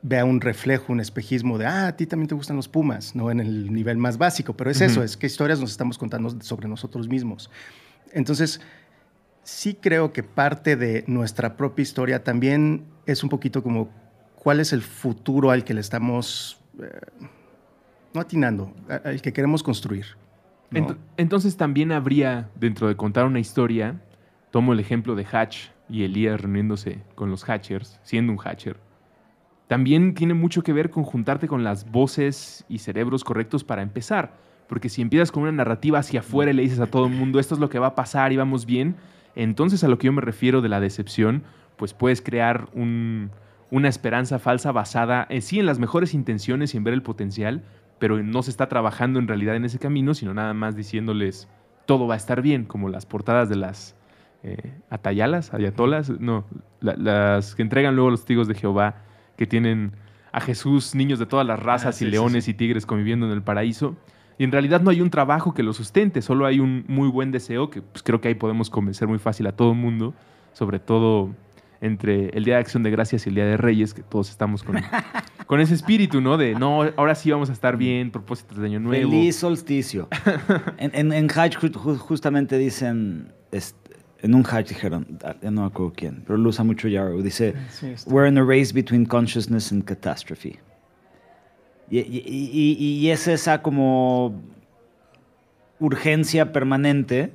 vea 0.00 0.24
un 0.24 0.40
reflejo, 0.40 0.90
un 0.90 1.00
espejismo 1.00 1.58
de, 1.58 1.66
ah, 1.66 1.88
a 1.88 1.96
ti 1.96 2.06
también 2.06 2.28
te 2.28 2.34
gustan 2.34 2.56
los 2.56 2.66
pumas, 2.66 3.14
¿no? 3.14 3.30
En 3.30 3.40
el 3.40 3.70
nivel 3.70 3.98
más 3.98 4.16
básico, 4.16 4.56
pero 4.56 4.70
es 4.70 4.80
eso, 4.80 5.02
es 5.02 5.18
qué 5.18 5.26
historias 5.26 5.60
nos 5.60 5.70
estamos 5.70 5.98
contando 5.98 6.34
sobre 6.40 6.66
nosotros 6.66 7.08
mismos. 7.08 7.50
Entonces, 8.10 8.62
sí 9.44 9.74
creo 9.74 10.12
que 10.12 10.22
parte 10.22 10.76
de 10.76 11.04
nuestra 11.06 11.56
propia 11.56 11.82
historia 11.82 12.24
también 12.24 12.84
es 13.06 13.22
un 13.22 13.28
poquito 13.28 13.62
como 13.62 13.88
cuál 14.34 14.60
es 14.60 14.72
el 14.72 14.82
futuro 14.82 15.50
al 15.50 15.64
que 15.64 15.74
le 15.74 15.80
estamos, 15.80 16.60
eh, 16.82 16.88
no 18.12 18.20
atinando, 18.20 18.74
al 19.04 19.22
que 19.22 19.32
queremos 19.32 19.62
construir. 19.62 20.06
Entonces 21.16 21.56
también 21.56 21.92
habría, 21.92 22.50
dentro 22.56 22.88
de 22.88 22.96
contar 22.96 23.26
una 23.26 23.38
historia, 23.38 24.00
tomo 24.50 24.72
el 24.72 24.80
ejemplo 24.80 25.14
de 25.14 25.24
Hatch, 25.30 25.68
y 25.88 26.04
Elías 26.04 26.40
reuniéndose 26.40 27.02
con 27.14 27.30
los 27.30 27.44
Hatchers, 27.44 28.00
siendo 28.02 28.32
un 28.32 28.38
Hatcher, 28.38 28.78
también 29.66 30.14
tiene 30.14 30.34
mucho 30.34 30.62
que 30.62 30.72
ver 30.72 30.90
con 30.90 31.04
juntarte 31.04 31.48
con 31.48 31.64
las 31.64 31.90
voces 31.90 32.64
y 32.68 32.78
cerebros 32.78 33.24
correctos 33.24 33.64
para 33.64 33.82
empezar. 33.82 34.32
Porque 34.68 34.88
si 34.88 35.02
empiezas 35.02 35.30
con 35.30 35.42
una 35.42 35.52
narrativa 35.52 35.98
hacia 35.98 36.20
afuera 36.20 36.50
y 36.50 36.54
le 36.54 36.62
dices 36.62 36.80
a 36.80 36.86
todo 36.86 37.06
el 37.06 37.12
mundo 37.12 37.38
esto 37.38 37.54
es 37.54 37.60
lo 37.60 37.68
que 37.68 37.78
va 37.78 37.88
a 37.88 37.94
pasar 37.94 38.32
y 38.32 38.36
vamos 38.36 38.66
bien, 38.66 38.96
entonces 39.36 39.84
a 39.84 39.88
lo 39.88 39.98
que 39.98 40.06
yo 40.06 40.12
me 40.12 40.20
refiero 40.20 40.60
de 40.60 40.68
la 40.68 40.80
decepción, 40.80 41.42
pues 41.76 41.94
puedes 41.94 42.22
crear 42.22 42.68
una 42.74 43.88
esperanza 43.88 44.38
falsa 44.38 44.72
basada 44.72 45.26
en 45.28 45.42
sí 45.42 45.58
en 45.58 45.66
las 45.66 45.78
mejores 45.78 46.14
intenciones 46.14 46.74
y 46.74 46.76
en 46.76 46.84
ver 46.84 46.94
el 46.94 47.02
potencial, 47.02 47.62
pero 47.98 48.22
no 48.22 48.42
se 48.42 48.50
está 48.50 48.68
trabajando 48.68 49.18
en 49.18 49.28
realidad 49.28 49.56
en 49.56 49.64
ese 49.64 49.78
camino, 49.78 50.14
sino 50.14 50.34
nada 50.34 50.54
más 50.54 50.76
diciéndoles 50.76 51.48
todo 51.86 52.06
va 52.06 52.14
a 52.14 52.16
estar 52.16 52.42
bien, 52.42 52.64
como 52.64 52.88
las 52.88 53.06
portadas 53.06 53.48
de 53.48 53.56
las 53.56 53.96
eh, 54.42 54.74
atayalas, 54.90 55.52
ayatolas, 55.54 56.10
no, 56.10 56.44
las 56.80 57.54
que 57.54 57.62
entregan 57.62 57.94
luego 57.94 58.10
los 58.10 58.20
testigos 58.20 58.48
de 58.48 58.54
Jehová, 58.54 58.96
que 59.36 59.46
tienen 59.46 59.92
a 60.32 60.40
Jesús, 60.40 60.94
niños 60.94 61.18
de 61.18 61.26
todas 61.26 61.46
las 61.46 61.60
razas 61.60 62.00
ah, 62.00 62.04
y 62.04 62.08
leones 62.08 62.48
y 62.48 62.54
tigres 62.54 62.86
conviviendo 62.86 63.26
en 63.26 63.32
el 63.32 63.42
paraíso. 63.42 63.96
Y 64.38 64.44
en 64.44 64.52
realidad 64.52 64.80
no 64.80 64.90
hay 64.90 65.00
un 65.00 65.10
trabajo 65.10 65.54
que 65.54 65.62
lo 65.62 65.72
sustente, 65.72 66.22
solo 66.22 66.46
hay 66.46 66.60
un 66.60 66.84
muy 66.88 67.08
buen 67.08 67.30
deseo 67.30 67.70
que 67.70 67.82
pues, 67.82 68.02
creo 68.02 68.20
que 68.20 68.28
ahí 68.28 68.34
podemos 68.34 68.70
convencer 68.70 69.08
muy 69.08 69.18
fácil 69.18 69.46
a 69.46 69.52
todo 69.52 69.72
el 69.72 69.78
mundo, 69.78 70.14
sobre 70.52 70.78
todo 70.78 71.30
entre 71.80 72.30
el 72.30 72.44
Día 72.44 72.54
de 72.54 72.60
Acción 72.60 72.82
de 72.82 72.90
Gracias 72.90 73.26
y 73.26 73.28
el 73.28 73.34
Día 73.34 73.44
de 73.44 73.56
Reyes, 73.56 73.92
que 73.92 74.02
todos 74.02 74.30
estamos 74.30 74.62
con, 74.62 74.76
con 75.46 75.60
ese 75.60 75.74
espíritu, 75.74 76.20
¿no? 76.20 76.36
De, 76.36 76.54
no, 76.54 76.82
ahora 76.96 77.14
sí 77.14 77.30
vamos 77.30 77.50
a 77.50 77.52
estar 77.52 77.76
bien, 77.76 78.10
propósitos 78.10 78.58
de 78.58 78.66
Año 78.66 78.80
Nuevo. 78.80 79.10
Feliz 79.10 79.36
solsticio. 79.36 80.08
en, 80.78 81.12
en, 81.12 81.30
Hajj 81.30 81.58
justamente 81.98 82.56
dicen, 82.56 83.32
en 84.24 84.34
un 84.34 84.42
hack 84.42 84.66
dijeron, 84.66 85.18
ah, 85.22 85.36
no 85.42 85.60
me 85.60 85.66
acuerdo 85.66 85.92
quién, 85.94 86.22
pero 86.26 86.38
lo 86.38 86.48
usa 86.48 86.64
mucho 86.64 86.88
Yarrow, 86.88 87.20
dice, 87.20 87.54
we're 88.06 88.26
in 88.26 88.38
a 88.38 88.44
race 88.44 88.72
between 88.72 89.04
consciousness 89.04 89.70
and 89.70 89.84
catastrophe. 89.84 90.58
Y, 91.90 93.08
es 93.10 93.28
esa 93.28 93.62
como 93.62 94.40
urgencia 95.80 96.52
permanente 96.52 97.32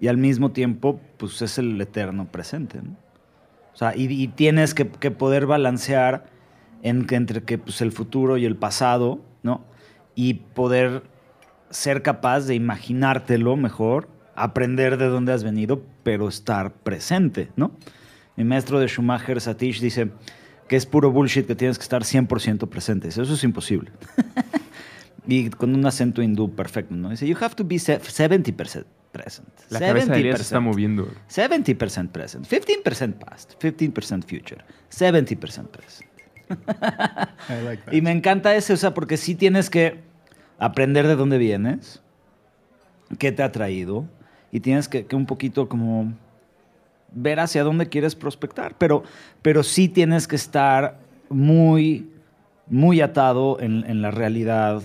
y 0.00 0.08
al 0.08 0.16
mismo 0.16 0.52
tiempo, 0.52 1.00
pues 1.16 1.42
es 1.42 1.58
el 1.58 1.80
eterno 1.80 2.26
presente. 2.26 2.78
O 2.78 3.76
sea, 3.76 3.94
y, 3.96 4.28
tienes 4.28 4.74
que, 4.74 4.84
poder 4.84 5.46
balancear 5.46 6.26
entre 6.82 7.42
que 7.42 7.58
pues, 7.58 7.80
el 7.80 7.92
futuro 7.92 8.36
y 8.36 8.44
el 8.44 8.56
pasado, 8.56 9.20
¿no? 9.42 9.64
Y 10.14 10.34
poder 10.34 11.02
ser 11.70 12.02
capaz 12.02 12.46
de 12.46 12.54
imaginártelo 12.54 13.56
mejor, 13.56 14.08
aprender 14.34 14.98
de 14.98 15.06
dónde 15.06 15.32
has 15.32 15.44
venido, 15.44 15.82
pero 16.02 16.28
estar 16.28 16.72
presente, 16.72 17.50
¿no? 17.56 17.72
Mi 18.36 18.44
maestro 18.44 18.80
de 18.80 18.88
Schumacher, 18.88 19.40
Satish, 19.40 19.80
dice 19.80 20.10
que 20.72 20.76
es 20.76 20.86
puro 20.86 21.10
bullshit 21.12 21.46
que 21.46 21.54
tienes 21.54 21.76
que 21.76 21.82
estar 21.82 22.02
100% 22.02 22.66
presente. 22.66 23.08
Dice, 23.08 23.20
Eso 23.20 23.34
es 23.34 23.44
imposible. 23.44 23.90
y 25.26 25.50
con 25.50 25.74
un 25.74 25.84
acento 25.84 26.22
hindú 26.22 26.54
perfecto, 26.54 26.94
¿no? 26.94 27.10
Dice, 27.10 27.28
you 27.28 27.36
have 27.38 27.54
to 27.54 27.62
be 27.62 27.78
se- 27.78 28.00
70% 28.00 28.86
present. 29.12 29.46
La 29.68 29.80
cabeza 29.80 30.14
de 30.14 30.22
se 30.34 30.42
está 30.44 30.60
70%. 30.60 30.62
moviendo. 30.62 31.08
70% 31.28 32.08
present, 32.08 32.48
15% 32.48 33.12
past, 33.18 33.62
15% 33.62 34.24
future, 34.24 34.64
70% 34.90 35.66
present. 35.68 36.08
I 36.48 37.64
like 37.66 37.82
that. 37.84 37.92
Y 37.92 38.00
me 38.00 38.10
encanta 38.10 38.56
ese, 38.56 38.72
o 38.72 38.78
sea, 38.78 38.94
porque 38.94 39.18
sí 39.18 39.34
tienes 39.34 39.68
que 39.68 40.00
aprender 40.58 41.06
de 41.06 41.16
dónde 41.16 41.36
vienes, 41.36 42.00
qué 43.18 43.30
te 43.30 43.42
ha 43.42 43.52
traído, 43.52 44.08
y 44.50 44.60
tienes 44.60 44.88
que, 44.88 45.04
que 45.04 45.16
un 45.16 45.26
poquito 45.26 45.68
como 45.68 46.14
ver 47.14 47.40
hacia 47.40 47.64
dónde 47.64 47.88
quieres 47.88 48.14
prospectar, 48.14 48.74
pero, 48.78 49.02
pero 49.42 49.62
sí 49.62 49.88
tienes 49.88 50.26
que 50.26 50.36
estar 50.36 50.98
muy, 51.28 52.10
muy 52.68 53.00
atado 53.00 53.58
en, 53.60 54.02
la 54.02 54.10
realidad 54.10 54.82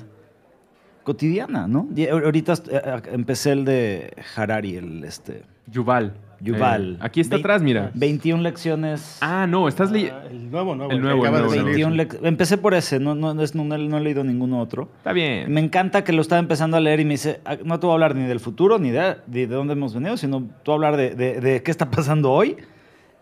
cotidiana, 1.03 1.67
¿no? 1.67 1.87
Ahorita 2.11 2.53
eh, 2.69 3.01
empecé 3.11 3.51
el 3.51 3.65
de 3.65 4.13
Harari, 4.35 4.75
el 4.75 5.03
este, 5.03 5.43
Yuval. 5.67 6.13
Yuval. 6.39 6.93
Eh, 6.93 6.97
aquí 7.02 7.19
está 7.19 7.38
atrás, 7.38 7.62
mira. 7.63 7.91
21 7.95 8.41
lecciones. 8.43 9.17
Ah, 9.21 9.47
no, 9.47 9.67
estás 9.67 9.91
leyendo. 9.91 10.17
Ah, 10.23 10.28
el 10.30 10.52
nuevo, 10.52 10.76
nuevo. 10.76 10.91
El 10.91 11.02
nuevo, 11.02 11.26
el 11.26 11.32
nuevo, 11.32 11.50
salir. 11.50 11.63
21 11.65 11.95
lec- 11.95 12.19
Empecé 12.23 12.58
por 12.58 12.73
ese, 12.76 13.00
no, 13.00 13.15
no, 13.15 13.41
es- 13.41 13.56
no- 13.56 13.63
no 13.63 13.97
he 13.97 14.02
leído 14.02 14.23
ninguno 14.23 14.60
otro. 14.60 14.89
Está 14.97 15.13
bien. 15.13 15.52
Me 15.52 15.62
encanta 15.62 16.04
que 16.04 16.13
lo 16.13 16.21
estaba 16.21 16.39
empezando 16.39 16.78
a 16.78 16.80
leer 16.80 17.00
y 17.00 17.06
me 17.06 17.12
dice, 17.15 17.41
"Ah, 17.45 17.58
no 17.63 17.80
te 17.80 17.88
voy 17.88 17.93
a 17.93 17.95
hablar 17.95 18.15
ni 18.15 18.26
del 18.28 18.39
futuro, 18.39 18.78
ni 18.78 18.91
de, 18.91 19.15
de, 19.26 19.47
de 19.47 19.47
dónde 19.47 19.73
hemos 19.73 19.93
venido, 19.95 20.15
sino 20.17 20.41
te 20.41 20.71
voy 20.71 20.73
a 20.73 20.76
hablar 20.76 20.97
de, 20.97 21.15
de- 21.15 21.41
de 21.41 21.63
qué 21.63 21.71
está 21.71 21.89
pasando 21.91 22.32
hoy 22.32 22.58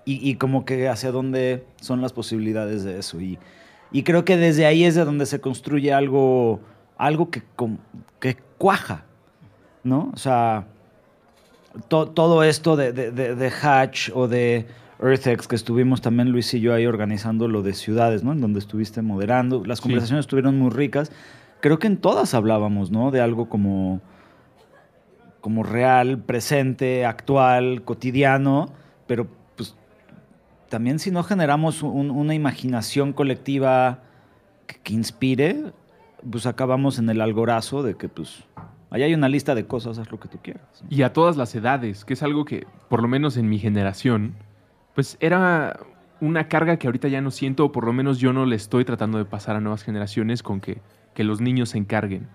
y, 0.03 0.29
y 0.29 0.35
como 0.35 0.65
que 0.65 0.89
hacia 0.89 1.11
dónde 1.11 1.63
son 1.81 2.01
las 2.01 2.11
posibilidades 2.11 2.83
de 2.83 2.99
eso. 2.99 3.21
Y, 3.21 3.39
y 3.91 4.03
creo 4.03 4.25
que 4.25 4.35
desde 4.35 4.65
ahí 4.65 4.83
es 4.83 4.93
de 4.95 5.05
donde 5.05 5.25
se 5.25 5.39
construye 5.39 5.93
algo, 5.93 6.59
algo 6.97 7.29
que, 7.29 7.43
que 8.19 8.35
cuaja, 8.57 9.05
¿no? 9.83 10.11
O 10.13 10.17
sea, 10.17 10.65
to- 11.87 12.07
todo 12.09 12.43
esto 12.43 12.75
de, 12.75 12.91
de, 12.93 13.11
de- 13.11 13.35
de 13.35 13.51
Hatch 13.61 14.09
o 14.13 14.27
de 14.27 14.65
EarthX, 15.01 15.47
que 15.47 15.55
estuvimos 15.55 16.01
también 16.01 16.29
Luis 16.31 16.53
y 16.53 16.59
yo 16.61 16.73
ahí 16.73 16.85
organizando 16.85 17.47
lo 17.47 17.61
de 17.61 17.73
ciudades, 17.73 18.23
¿no? 18.23 18.31
En 18.31 18.41
donde 18.41 18.59
estuviste 18.59 19.01
moderando. 19.01 19.63
Las 19.65 19.79
Sí. 19.79 19.83
conversaciones 19.83 20.23
estuvieron 20.23 20.57
muy 20.57 20.69
ricas. 20.71 21.11
Creo 21.61 21.79
que 21.79 21.87
en 21.87 21.97
todas 21.97 22.33
hablábamos, 22.33 22.91
¿no? 22.91 23.11
De 23.11 23.21
algo 23.21 23.49
como, 23.49 24.01
como 25.41 25.63
real, 25.63 26.19
presente, 26.19 27.05
actual, 27.05 27.83
cotidiano, 27.83 28.69
pero 29.07 29.27
pues 29.55 29.75
también 30.69 30.99
si 30.99 31.11
no 31.11 31.23
generamos 31.23 31.83
un- 31.83 32.11
una 32.11 32.33
imaginación 32.33 33.13
colectiva 33.13 33.99
que, 34.67 34.77
que 34.81 34.93
inspire, 34.93 35.65
pues 36.29 36.45
acabamos 36.47 36.97
en 36.99 37.09
el 37.09 37.21
algorazo 37.21 37.83
de 37.83 37.95
que 37.95 38.09
pues 38.09 38.43
ahí 38.95 39.03
hay 39.03 39.13
una 39.13 39.27
lista 39.27 39.55
de 39.55 39.67
cosas, 39.67 39.99
haz 39.99 40.09
lo 40.09 40.21
que 40.21 40.29
tú 40.29 40.39
quieras. 40.41 40.63
Y 40.89 41.01
a 41.01 41.11
todas 41.11 41.35
las 41.35 41.53
edades, 41.53 42.05
que 42.05 42.13
es 42.13 42.23
algo 42.23 42.45
que, 42.45 42.65
por 42.87 43.01
lo 43.01 43.09
menos 43.09 43.35
en 43.35 43.49
mi 43.49 43.59
generación, 43.59 44.35
pues 44.93 45.17
era 45.19 45.81
una 46.21 46.47
carga 46.47 46.77
que 46.77 46.87
ahorita 46.87 47.09
ya 47.09 47.19
no 47.19 47.29
siento, 47.29 47.65
o 47.65 47.71
por 47.73 47.85
lo 47.85 47.91
menos 47.91 48.19
yo 48.19 48.31
no 48.31 48.45
le 48.45 48.55
estoy 48.55 48.85
tratando 48.85 49.17
de 49.17 49.25
pasar 49.25 49.57
a 49.57 49.59
nuevas 49.59 49.83
generaciones 49.83 50.41
con 50.43 50.61
que, 50.61 50.81
que 51.13 51.25
los 51.25 51.41
niños 51.41 51.69
se 51.69 51.77
encarguen. 51.77 52.29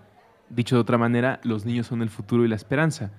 Dicho 0.51 0.77
de 0.77 0.83
otra 0.83 0.99
manera, 0.99 1.41
los 1.45 1.65
niños 1.65 1.87
son 1.87 2.03
el 2.03 2.11
futuro 2.11 2.45
y 2.45 2.49
la 2.49 2.57
esperanza. 2.57 3.11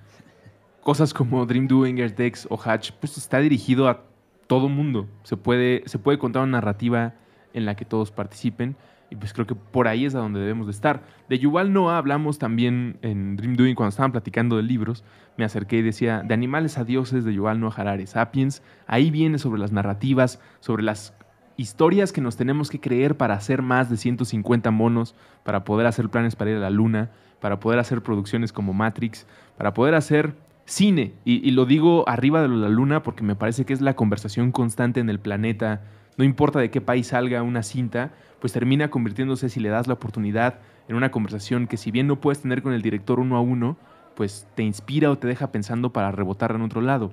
Cosas 0.80 1.12
como 1.12 1.44
Dream 1.44 1.66
Doing, 1.66 1.96
Dex 2.14 2.46
o 2.48 2.60
Hatch, 2.62 2.92
pues 2.92 3.18
está 3.18 3.38
dirigido 3.38 3.88
a 3.88 4.04
todo 4.46 4.68
mundo. 4.68 5.08
Se 5.24 5.36
puede, 5.36 5.82
se 5.86 5.98
puede 5.98 6.18
contar 6.18 6.44
una 6.44 6.52
narrativa 6.52 7.14
en 7.54 7.64
la 7.64 7.74
que 7.74 7.84
todos 7.84 8.12
participen. 8.12 8.76
Y 9.12 9.16
pues 9.16 9.34
creo 9.34 9.46
que 9.46 9.54
por 9.54 9.88
ahí 9.88 10.06
es 10.06 10.14
a 10.14 10.20
donde 10.20 10.40
debemos 10.40 10.66
de 10.66 10.72
estar. 10.72 11.02
De 11.28 11.38
Yuval 11.38 11.74
Noah 11.74 11.98
hablamos 11.98 12.38
también 12.38 12.96
en 13.02 13.36
Dream 13.36 13.56
Doing 13.56 13.74
cuando 13.74 13.90
estaban 13.90 14.10
platicando 14.10 14.56
de 14.56 14.62
libros. 14.62 15.04
Me 15.36 15.44
acerqué 15.44 15.76
y 15.76 15.82
decía, 15.82 16.22
de 16.24 16.32
animales 16.32 16.78
a 16.78 16.84
dioses 16.84 17.22
de 17.26 17.34
Yuval 17.34 17.60
Noah 17.60 17.74
Harari, 17.76 18.06
Sapiens. 18.06 18.62
Ahí 18.86 19.10
viene 19.10 19.36
sobre 19.36 19.60
las 19.60 19.70
narrativas, 19.70 20.40
sobre 20.60 20.82
las 20.82 21.12
historias 21.58 22.10
que 22.10 22.22
nos 22.22 22.38
tenemos 22.38 22.70
que 22.70 22.80
creer 22.80 23.18
para 23.18 23.34
hacer 23.34 23.60
más 23.60 23.90
de 23.90 23.98
150 23.98 24.70
monos, 24.70 25.14
para 25.44 25.62
poder 25.62 25.86
hacer 25.86 26.08
planes 26.08 26.34
para 26.34 26.52
ir 26.52 26.56
a 26.56 26.60
la 26.60 26.70
luna, 26.70 27.10
para 27.38 27.60
poder 27.60 27.80
hacer 27.80 28.02
producciones 28.02 28.50
como 28.50 28.72
Matrix, 28.72 29.26
para 29.58 29.74
poder 29.74 29.94
hacer 29.94 30.36
cine. 30.64 31.12
Y, 31.26 31.46
y 31.46 31.50
lo 31.50 31.66
digo 31.66 32.08
arriba 32.08 32.40
de 32.40 32.48
la 32.48 32.70
luna 32.70 33.02
porque 33.02 33.24
me 33.24 33.36
parece 33.36 33.66
que 33.66 33.74
es 33.74 33.82
la 33.82 33.94
conversación 33.94 34.52
constante 34.52 35.00
en 35.00 35.10
el 35.10 35.20
planeta. 35.20 35.82
No 36.16 36.24
importa 36.24 36.60
de 36.60 36.70
qué 36.70 36.80
país 36.80 37.08
salga 37.08 37.42
una 37.42 37.62
cinta, 37.62 38.12
pues 38.42 38.52
termina 38.52 38.90
convirtiéndose, 38.90 39.48
si 39.48 39.60
le 39.60 39.68
das 39.68 39.86
la 39.86 39.94
oportunidad, 39.94 40.58
en 40.88 40.96
una 40.96 41.12
conversación 41.12 41.68
que 41.68 41.76
si 41.76 41.92
bien 41.92 42.08
no 42.08 42.20
puedes 42.20 42.42
tener 42.42 42.60
con 42.60 42.72
el 42.72 42.82
director 42.82 43.20
uno 43.20 43.36
a 43.36 43.40
uno, 43.40 43.76
pues 44.16 44.48
te 44.56 44.64
inspira 44.64 45.12
o 45.12 45.16
te 45.16 45.28
deja 45.28 45.52
pensando 45.52 45.92
para 45.92 46.10
rebotar 46.10 46.50
en 46.50 46.62
otro 46.62 46.80
lado. 46.80 47.12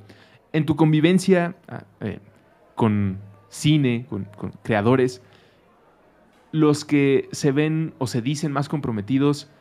En 0.53 0.65
tu 0.65 0.75
convivencia 0.75 1.55
ah, 1.67 1.83
eh, 1.99 2.17
con 2.73 3.19
cine, 3.47 4.07
con, 4.09 4.23
con 4.23 4.53
creadores, 4.63 5.21
los 6.51 6.83
que 6.83 7.29
se 7.31 7.51
ven 7.51 7.93
o 7.99 8.07
se 8.07 8.23
dicen 8.23 8.51
más 8.51 8.67
comprometidos, 8.67 9.51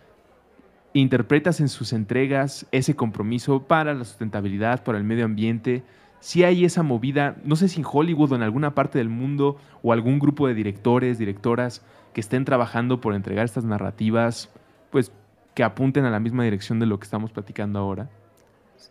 interpretas 0.94 1.60
en 1.60 1.68
sus 1.68 1.92
entregas 1.92 2.66
ese 2.72 2.96
compromiso 2.96 3.64
para 3.64 3.92
la 3.92 4.06
sustentabilidad, 4.06 4.84
para 4.84 4.96
el 4.96 5.04
medio 5.04 5.26
ambiente. 5.26 5.82
Si 6.20 6.42
hay 6.42 6.64
esa 6.64 6.82
movida, 6.82 7.36
no 7.44 7.56
sé 7.56 7.68
si 7.68 7.80
en 7.80 7.86
Hollywood 7.90 8.32
o 8.32 8.36
en 8.36 8.42
alguna 8.42 8.74
parte 8.74 8.98
del 8.98 9.08
mundo 9.08 9.56
o 9.82 9.92
algún 9.92 10.18
grupo 10.18 10.48
de 10.48 10.54
directores, 10.54 11.18
directoras 11.18 11.82
que 12.12 12.20
estén 12.20 12.44
trabajando 12.44 13.00
por 13.00 13.14
entregar 13.14 13.44
estas 13.44 13.64
narrativas, 13.64 14.50
pues 14.90 15.12
que 15.54 15.62
apunten 15.62 16.04
a 16.04 16.10
la 16.10 16.20
misma 16.20 16.44
dirección 16.44 16.78
de 16.80 16.86
lo 16.86 16.98
que 16.98 17.04
estamos 17.04 17.30
platicando 17.30 17.78
ahora. 17.78 18.08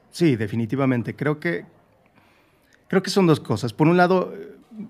Sí, 0.10 0.36
definitivamente. 0.36 1.16
Creo 1.16 1.40
que, 1.40 1.66
creo 2.88 3.04
que 3.04 3.10
son 3.10 3.28
dos 3.28 3.40
cosas. 3.40 3.74
Por 3.74 3.88
un 3.88 3.98
lado, 3.98 4.34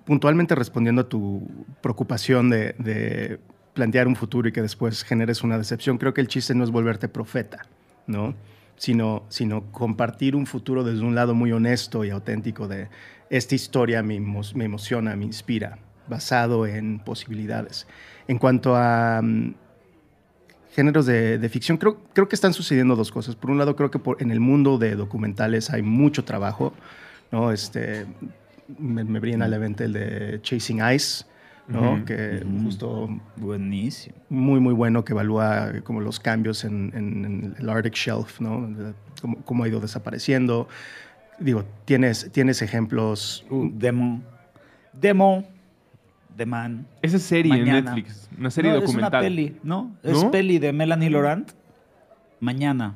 puntualmente 0.06 0.56
respondiendo 0.56 1.02
a 1.02 1.10
tu 1.10 1.48
preocupación 1.82 2.50
de, 2.50 2.76
de 2.78 3.40
plantear 3.74 4.08
un 4.08 4.16
futuro 4.16 4.48
y 4.50 4.52
que 4.52 4.62
después 4.62 5.04
generes 5.04 5.44
una 5.44 5.58
decepción, 5.58 5.98
creo 5.98 6.14
que 6.14 6.22
el 6.22 6.28
chiste 6.28 6.56
no 6.56 6.64
es 6.64 6.72
volverte 6.72 7.08
profeta, 7.08 7.66
¿no? 8.08 8.34
Sino, 8.78 9.24
sino 9.30 9.72
compartir 9.72 10.36
un 10.36 10.46
futuro 10.46 10.84
desde 10.84 11.04
un 11.04 11.16
lado 11.16 11.34
muy 11.34 11.52
honesto 11.52 12.06
y 12.06 12.12
auténtico 12.12 12.68
de 12.68 12.90
esta 13.30 13.56
historia 13.56 14.04
me, 14.04 14.20
me 14.20 14.66
emociona, 14.66 15.16
me 15.16 15.26
inspira, 15.26 15.80
basado 16.08 16.66
en 16.66 17.00
posibilidades. 17.00 17.88
En 18.28 18.38
cuanto 18.38 18.76
a 18.76 19.22
mm, 19.22 19.56
géneros 20.74 21.06
de, 21.06 21.38
de 21.38 21.50
ficción, 21.50 21.78
creo, 21.78 21.98
creo 22.14 22.30
que 22.30 22.36
están 22.36 22.54
sucediendo 22.54 22.96
dos 22.96 23.12
cosas. 23.12 23.36
Por 23.36 23.52
un 23.52 23.58
lado, 23.58 23.76
creo 23.76 23.92
que 23.92 24.00
en 24.20 24.32
el 24.32 24.40
mundo 24.40 24.78
de 24.78 24.96
documentales 24.96 25.72
hay 25.72 25.82
mucho 25.82 26.24
trabajo, 26.24 26.74
¿no? 27.32 27.52
Este, 27.52 28.06
me, 28.78 29.04
me 29.04 29.20
brilla 29.20 29.44
a 29.44 29.48
la 29.48 29.60
mente 29.60 29.86
el 29.86 29.94
de 29.94 30.40
Chasing 30.42 30.82
Ice, 30.94 31.26
¿no? 31.68 32.04
Que 32.06 32.44
justo 32.64 33.10
Buenísimo. 33.36 34.16
muy, 34.30 34.60
muy 34.60 34.74
bueno, 34.74 35.04
que 35.04 35.14
evalúa 35.14 35.72
como 35.84 36.02
los 36.02 36.20
cambios 36.20 36.64
en, 36.64 36.92
en- 36.96 37.26
en 37.26 37.56
el 37.60 37.70
Arctic 37.70 37.94
Shelf, 37.96 38.40
¿no? 38.40 38.70
Cómo, 39.22 39.38
cómo 39.46 39.64
ha 39.64 39.68
ido 39.68 39.80
desapareciendo. 39.80 40.68
Digo, 41.40 41.66
tienes, 41.86 42.30
tienes 42.32 42.62
ejemplos... 42.62 43.46
Uh, 43.50 43.70
Demo. 43.74 44.22
Demo. 44.94 45.44
The 46.36 46.46
Man. 46.46 46.86
Esa 47.02 47.18
es 47.18 47.24
serie 47.24 47.54
en. 47.56 47.66
Netflix, 47.66 48.30
una 48.38 48.52
serie 48.52 48.72
no, 48.72 48.82
documental. 48.82 49.06
Es 49.06 49.10
una 49.14 49.20
peli, 49.22 49.58
¿no? 49.64 49.92
Es 50.04 50.24
¿No? 50.24 50.30
peli 50.32 50.60
de 50.60 50.72
Melanie 50.72 51.10
Laurent. 51.10 51.50
Mañana. 52.40 52.96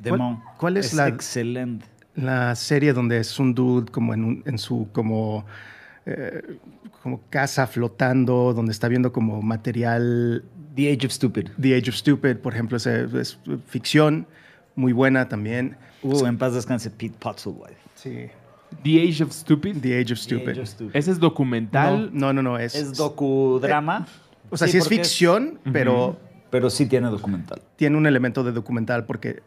Demo. 0.00 0.42
cuál 0.58 0.76
es 0.76 0.94
la- 0.94 1.08
Excelente. 1.08 1.84
La 2.14 2.54
serie 2.54 2.92
donde 2.92 3.18
es 3.18 3.38
un 3.40 3.54
dude 3.54 3.90
como 3.90 4.14
en, 4.14 4.24
un- 4.24 4.42
en 4.46 4.56
su 4.58 4.88
como, 4.92 5.44
eh, 6.06 6.42
como 7.02 7.20
casa 7.30 7.66
flotando, 7.66 8.52
donde 8.54 8.72
está 8.72 8.88
viendo 8.88 9.12
como 9.12 9.42
material 9.42 10.44
The 10.74 10.92
Age 10.92 11.06
of 11.06 11.12
Stupid. 11.12 11.48
The 11.60 11.76
Age 11.76 11.90
of 11.90 11.96
Stupid, 11.96 12.36
por 12.36 12.52
ejemplo, 12.54 12.76
es, 12.76 12.86
es 12.86 13.38
ficción 13.66 14.26
muy 14.74 14.92
buena 14.92 15.28
también. 15.28 15.76
Uh, 16.02 16.26
en 16.26 16.38
paz 16.38 16.54
descanse 16.54 16.90
Pete 16.90 17.16
Potzelwhite. 17.18 17.76
Sí. 17.94 18.26
The 18.82 19.02
Age 19.08 19.22
of 19.24 19.32
Stupid. 19.32 19.76
The 19.80 19.98
Age 19.98 20.12
of 20.12 20.18
Stupid. 20.18 20.48
Age 20.50 20.60
of 20.60 20.68
Stupid. 20.68 20.96
Ese 20.96 21.10
es 21.10 21.18
documental. 21.18 22.10
No, 22.12 22.32
no, 22.32 22.42
no, 22.42 22.42
no, 22.42 22.58
es, 22.58 22.74
Es 22.74 22.96
docudrama. 22.96 24.06
O 24.50 24.56
sea, 24.56 24.66
Sí, 24.68 24.72
sí, 24.72 24.78
es 24.78 24.88
ficción, 24.88 25.58
pero 25.72 26.18
Pero 26.50 26.70
sí 26.70 26.86
tiene 26.86 27.08
documental. 27.08 27.62
tiene 27.76 27.96
un 27.96 28.06
elemento 28.06 28.44
de 28.44 28.52
documental 28.52 29.06
porque 29.06 29.42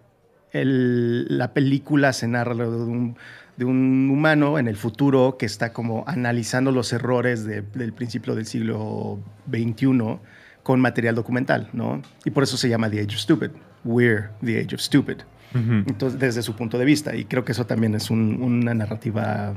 el- 0.52 1.38
la 1.38 1.54
película 1.54 2.12
se 2.14 2.28
narra 2.28 2.54
lo 2.56 2.72
de 2.72 2.78
un, 2.92 3.16
de 3.60 3.66
un 3.66 4.10
humano 4.12 4.58
en 4.58 4.68
el 4.68 4.78
futuro 4.78 5.36
que 5.38 5.46
está 5.46 5.74
como 5.74 6.04
analizando 6.08 6.72
los 6.72 6.92
errores 6.94 7.44
de- 7.46 7.62
del 7.62 7.92
principio 7.94 8.34
del 8.34 8.46
siglo 8.46 9.20
XXI 9.52 10.20
con 10.64 10.80
material 10.80 11.14
documental, 11.16 11.70
¿no? 11.74 12.02
Y 12.26 12.32
por 12.32 12.44
eso 12.44 12.56
se 12.58 12.70
llama 12.70 12.90
The 12.90 13.02
Age 13.02 13.16
of 13.16 13.22
Stupid. 13.22 13.50
We're 13.84 14.30
the 14.44 14.60
Age 14.62 14.76
of 14.76 14.82
Stupid. 14.82 15.18
Entonces, 15.54 16.20
desde 16.20 16.42
su 16.42 16.56
punto 16.56 16.78
de 16.78 16.86
vista. 16.86 17.16
Y 17.16 17.26
creo 17.26 17.44
que 17.44 17.52
eso 17.54 17.66
también 17.66 17.96
es 17.96 18.10
un- 18.10 18.42
una 18.42 18.74
narrativa 18.74 19.54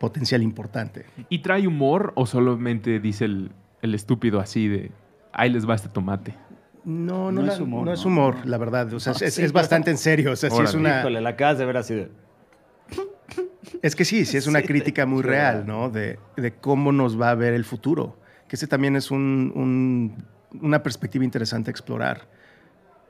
potencial 0.00 0.42
importante. 0.42 1.04
¿Y 1.28 1.38
trae 1.40 1.66
humor 1.66 2.12
o 2.16 2.24
solamente 2.26 2.98
dice 2.98 3.24
el, 3.26 3.50
el 3.82 3.94
estúpido 3.94 4.40
así 4.40 4.68
de 4.68 4.90
ahí 5.32 5.50
les 5.50 5.68
va 5.68 5.74
este 5.74 5.88
tomate? 5.90 6.34
No, 6.84 7.30
no, 7.30 7.40
No 7.40 7.42
la- 7.42 7.52
es 7.52 7.60
humor, 7.60 7.84
no 7.84 7.92
es 7.92 8.04
humor, 8.04 8.36
la 8.46 8.56
verdad. 8.58 8.92
O 8.94 9.00
sea, 9.00 9.12
es, 9.12 9.22
Ah, 9.22 9.26
es 9.26 9.34
sí, 9.34 9.42
pero 9.42 9.52
bastante 9.52 9.90
en 9.90 9.98
serio. 9.98 10.32
O 10.32 10.36
sea, 10.36 10.50
sí 10.50 10.62
es 10.62 10.74
una... 10.74 11.00
Híjole, 11.00 11.20
la 11.20 11.30
acabas 11.30 11.58
de 11.58 11.66
ver 11.66 11.76
así 11.76 11.94
de... 11.94 12.10
Es 13.82 13.94
que 13.96 14.04
sí, 14.04 14.24
sí 14.24 14.36
es 14.36 14.46
una 14.46 14.60
Sí, 14.60 14.66
crítica 14.66 15.06
muy 15.06 15.22
real. 15.22 15.66
¿no? 15.66 15.90
De, 15.90 16.18
de 16.36 16.52
cómo 16.54 16.92
nos 16.92 17.20
va 17.20 17.30
a 17.30 17.34
ver 17.34 17.54
el 17.54 17.64
futuro. 17.64 18.18
Que 18.48 18.56
ese 18.56 18.66
también 18.66 18.96
es 18.96 19.10
un- 19.10 19.52
un- 19.54 20.24
una 20.62 20.82
perspectiva 20.82 21.24
interesante 21.24 21.70
a 21.70 21.72
explorar. 21.72 22.26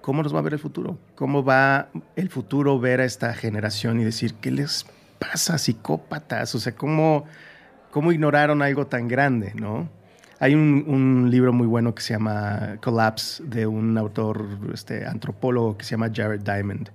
¿Cómo 0.00 0.22
nos 0.22 0.35
va 0.35 0.38
a 0.38 0.42
ver 0.42 0.54
el 0.54 0.59
futuro? 0.59 0.98
¿Cómo 1.14 1.44
va 1.44 1.88
el 2.16 2.28
futuro 2.31 2.78
ver 2.81 3.00
a 3.00 3.04
esta 3.04 3.35
generación 3.35 4.00
y 4.00 4.04
decir, 4.04 4.35
¿qué 4.35 4.50
les 4.50 4.87
pasa, 5.18 5.59
psicópatas? 5.59 6.54
O 6.54 6.59
sea, 6.61 6.74
¿cómo, 6.74 7.24
cómo 7.90 8.11
ignoraron 8.12 8.62
algo 8.62 8.87
tan 8.87 9.07
grande, 9.09 9.52
no? 9.54 9.88
Hay 10.40 10.54
un, 10.54 10.85
un 10.87 11.31
libro 11.31 11.52
muy 11.52 11.66
bueno 11.66 11.94
que 11.96 12.02
se 12.02 12.14
llama 12.14 12.76
Collapse 12.81 13.42
de 13.44 13.66
un 13.66 13.98
autor 13.98 14.46
este, 14.72 15.04
antropólogo 15.04 15.76
que 15.76 15.85
se 15.85 15.90
llama 15.92 16.11
Jared 16.14 16.40
Diamond. 16.40 16.90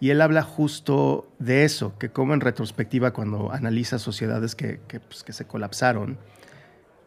Y 0.00 0.10
él 0.10 0.20
habla 0.20 0.42
justo 0.42 1.28
de 1.38 1.64
eso, 1.64 1.96
que 1.98 2.10
como 2.10 2.34
en 2.34 2.40
retrospectiva 2.40 3.12
cuando 3.12 3.52
analiza 3.52 3.98
sociedades 3.98 4.54
que, 4.54 4.80
pues, 5.08 5.22
que 5.24 5.32
se 5.32 5.46
colapsaron, 5.46 6.18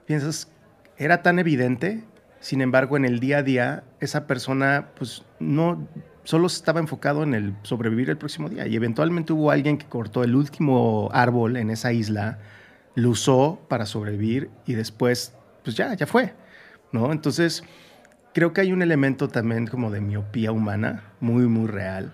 piensas, 0.06 0.50
era 0.98 1.22
tan 1.22 1.38
evidente, 1.38 2.04
sin 2.40 2.62
embargo 2.62 2.98
en 2.98 3.06
el 3.06 3.20
día 3.20 3.40
a 3.40 3.44
día 3.44 3.84
esa 4.00 4.26
persona 4.26 4.90
pues 4.98 5.24
no 5.40 5.88
solo 6.24 6.48
estaba 6.48 6.80
enfocado 6.80 7.24
en 7.24 7.34
el 7.34 7.56
sobrevivir 7.64 8.10
el 8.10 8.18
próximo 8.18 8.50
día 8.50 8.68
y 8.68 8.76
eventualmente 8.76 9.34
hubo 9.34 9.52
alguien 9.52 9.78
que 9.78 9.86
cortó 9.86 10.24
el 10.24 10.36
último 10.36 11.10
árbol 11.14 11.58
en 11.58 11.70
esa 11.70 11.94
isla, 11.94 12.40
lo 12.96 13.12
usó 13.12 13.60
para 13.68 13.86
sobrevivir 13.86 14.50
y 14.66 14.74
después 14.74 15.34
pues 15.64 15.76
ya, 15.76 15.94
ya 15.94 16.08
fue, 16.08 16.34
¿no? 16.92 17.12
Entonces 17.12 17.64
creo 18.34 18.54
que 18.54 18.62
hay 18.62 18.72
un 18.72 18.82
elemento 18.82 19.28
también 19.28 19.68
como 19.68 19.92
de 19.92 20.02
miopía 20.02 20.52
humana 20.52 21.04
muy, 21.20 21.48
muy 21.48 21.68
real 21.68 22.14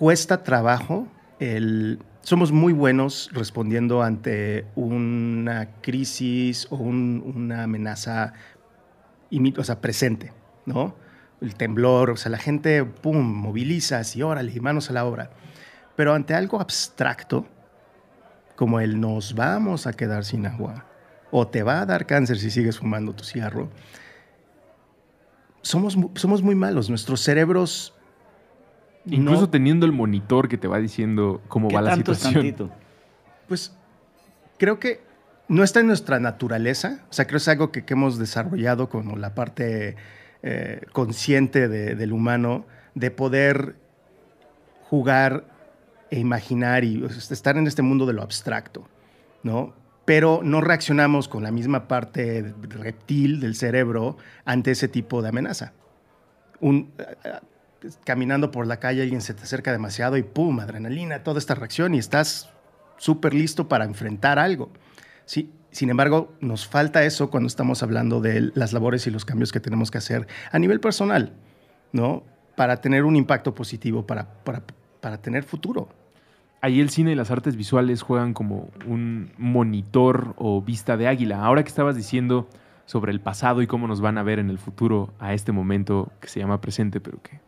cuesta 0.00 0.42
trabajo 0.42 1.06
el... 1.40 1.98
Somos 2.22 2.52
muy 2.52 2.72
buenos 2.72 3.28
respondiendo 3.32 4.02
ante 4.02 4.64
una 4.74 5.72
crisis 5.82 6.66
o 6.70 6.76
un- 6.76 7.22
una 7.36 7.64
amenaza 7.64 8.32
o 9.58 9.64
presente, 9.82 10.32
¿no? 10.64 10.94
El 11.42 11.54
temblor, 11.54 12.10
o 12.10 12.16
sea, 12.16 12.30
la 12.30 12.38
gente, 12.38 12.84
pum, 12.84 13.18
moviliza 13.18 13.98
así, 13.98 14.22
órale, 14.22 14.58
manos 14.60 14.88
a 14.88 14.94
la 14.94 15.04
obra. 15.04 15.30
Pero 15.96 16.14
ante 16.14 16.32
algo 16.34 16.60
abstracto, 16.60 17.46
como 18.56 18.80
el 18.80 19.00
nos 19.00 19.34
vamos 19.34 19.86
a 19.86 19.92
quedar 19.92 20.24
sin 20.24 20.46
agua, 20.46 20.86
o 21.30 21.46
te 21.46 21.62
va 21.62 21.80
a 21.82 21.86
dar 21.86 22.06
cáncer 22.06 22.38
si 22.38 22.50
sigues 22.50 22.78
fumando 22.78 23.14
tu 23.14 23.24
cigarro, 23.24 23.68
somos, 25.60 25.96
somos 26.14 26.42
muy 26.42 26.54
malos. 26.54 26.88
Nuestros 26.88 27.20
cerebros 27.20 27.94
Incluso 29.10 29.42
no- 29.42 29.50
teniendo 29.50 29.86
el 29.86 29.92
monitor 29.92 30.48
que 30.48 30.56
te 30.58 30.68
va 30.68 30.78
diciendo 30.78 31.40
cómo 31.48 31.68
¿Qué 31.68 31.74
va 31.76 31.82
la 31.82 31.90
tanto 31.90 32.12
es 32.12 32.18
situación. 32.18 32.42
tantito? 32.56 32.70
Pues 33.48 33.76
creo 34.58 34.78
que 34.78 35.00
no 35.48 35.64
está 35.64 35.80
en 35.80 35.86
nuestra 35.88 36.20
naturaleza. 36.20 37.00
O 37.10 37.12
sea, 37.12 37.26
creo 37.26 37.38
que 37.38 37.42
es 37.42 37.48
algo 37.48 37.72
que, 37.72 37.84
que 37.84 37.94
hemos 37.94 38.18
desarrollado 38.18 38.88
como 38.88 39.16
la 39.16 39.34
parte 39.34 39.96
eh, 40.42 40.82
consciente 40.92 41.68
de- 41.68 41.94
del 41.96 42.12
humano 42.12 42.64
de 42.94 43.10
poder 43.10 43.76
jugar 44.88 45.44
e 46.10 46.18
imaginar 46.18 46.84
y 46.84 47.04
estar 47.04 47.56
en 47.56 47.66
este 47.66 47.82
mundo 47.82 48.06
de 48.06 48.12
lo 48.12 48.22
abstracto, 48.22 48.88
¿no? 49.42 49.74
Pero 50.04 50.40
no 50.42 50.60
reaccionamos 50.60 51.28
con 51.28 51.42
la 51.44 51.52
misma 51.52 51.86
parte 51.86 52.52
reptil 52.68 53.38
del 53.38 53.54
cerebro 53.54 54.16
ante 54.44 54.72
ese 54.72 54.88
tipo 54.88 55.22
de 55.22 55.28
amenaza. 55.28 55.72
Un, 56.58 56.90
caminando 58.04 58.50
por 58.50 58.66
la 58.66 58.78
calle 58.78 59.02
alguien 59.02 59.20
se 59.20 59.34
te 59.34 59.42
acerca 59.42 59.72
demasiado 59.72 60.16
y 60.16 60.22
pum, 60.22 60.60
adrenalina, 60.60 61.22
toda 61.22 61.38
esta 61.38 61.54
reacción 61.54 61.94
y 61.94 61.98
estás 61.98 62.50
súper 62.96 63.34
listo 63.34 63.68
para 63.68 63.84
enfrentar 63.84 64.38
algo. 64.38 64.70
Sí, 65.24 65.52
sin 65.70 65.90
embargo, 65.90 66.32
nos 66.40 66.66
falta 66.66 67.04
eso 67.04 67.30
cuando 67.30 67.46
estamos 67.46 67.82
hablando 67.82 68.20
de 68.20 68.50
las 68.54 68.72
labores 68.72 69.06
y 69.06 69.10
los 69.10 69.24
cambios 69.24 69.52
que 69.52 69.60
tenemos 69.60 69.90
que 69.90 69.98
hacer 69.98 70.26
a 70.50 70.58
nivel 70.58 70.80
personal, 70.80 71.32
¿no? 71.92 72.24
Para 72.56 72.80
tener 72.80 73.04
un 73.04 73.16
impacto 73.16 73.54
positivo, 73.54 74.06
para, 74.06 74.28
para, 74.44 74.62
para 75.00 75.18
tener 75.18 75.44
futuro. 75.44 75.88
Ahí 76.60 76.80
el 76.80 76.90
cine 76.90 77.12
y 77.12 77.14
las 77.14 77.30
artes 77.30 77.56
visuales 77.56 78.02
juegan 78.02 78.34
como 78.34 78.68
un 78.86 79.32
monitor 79.38 80.34
o 80.36 80.60
vista 80.60 80.98
de 80.98 81.08
águila. 81.08 81.42
Ahora 81.42 81.62
que 81.62 81.68
estabas 81.68 81.96
diciendo 81.96 82.48
sobre 82.84 83.12
el 83.12 83.20
pasado 83.20 83.62
y 83.62 83.66
cómo 83.66 83.86
nos 83.86 84.00
van 84.00 84.18
a 84.18 84.22
ver 84.22 84.40
en 84.40 84.50
el 84.50 84.58
futuro 84.58 85.14
a 85.20 85.32
este 85.32 85.52
momento 85.52 86.12
que 86.20 86.28
se 86.28 86.40
llama 86.40 86.60
presente, 86.60 87.00
pero 87.00 87.22
que 87.22 87.40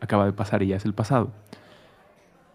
acaba 0.00 0.26
de 0.26 0.32
pasar 0.32 0.62
y 0.62 0.68
ya 0.68 0.76
es 0.76 0.84
el 0.84 0.94
pasado. 0.94 1.32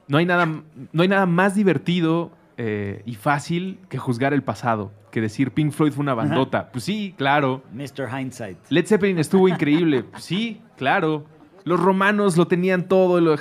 No 0.08 0.18
hay 0.18 0.26
nada, 0.26 0.46
no 0.46 1.02
hay 1.02 1.08
nada 1.08 1.26
más 1.26 1.56
divertido 1.56 2.32
eh, 2.58 3.02
y 3.06 3.16
fácil 3.16 3.80
que 3.90 3.98
juzgar 3.98 4.34
el 4.34 4.44
pasado, 4.44 4.92
que 5.12 5.20
decir 5.20 5.52
Pink 5.52 5.72
Floyd 5.72 5.92
fue 5.92 6.04
una 6.04 6.14
bandota. 6.14 6.72
Pues 6.72 6.84
sí, 6.84 7.14
claro. 7.18 7.64
Mr. 7.74 8.08
Hindsight. 8.12 8.58
Led 8.70 8.86
Zeppelin 8.86 9.20
estuvo 9.20 9.48
increíble. 9.48 10.04
Pues 10.04 10.24
Sí, 10.26 10.62
claro. 10.78 11.26
Los 11.64 11.80
romanos 11.80 12.38
lo 12.38 12.48
tenían 12.48 12.88
todo. 12.88 13.20
lo 13.20 13.36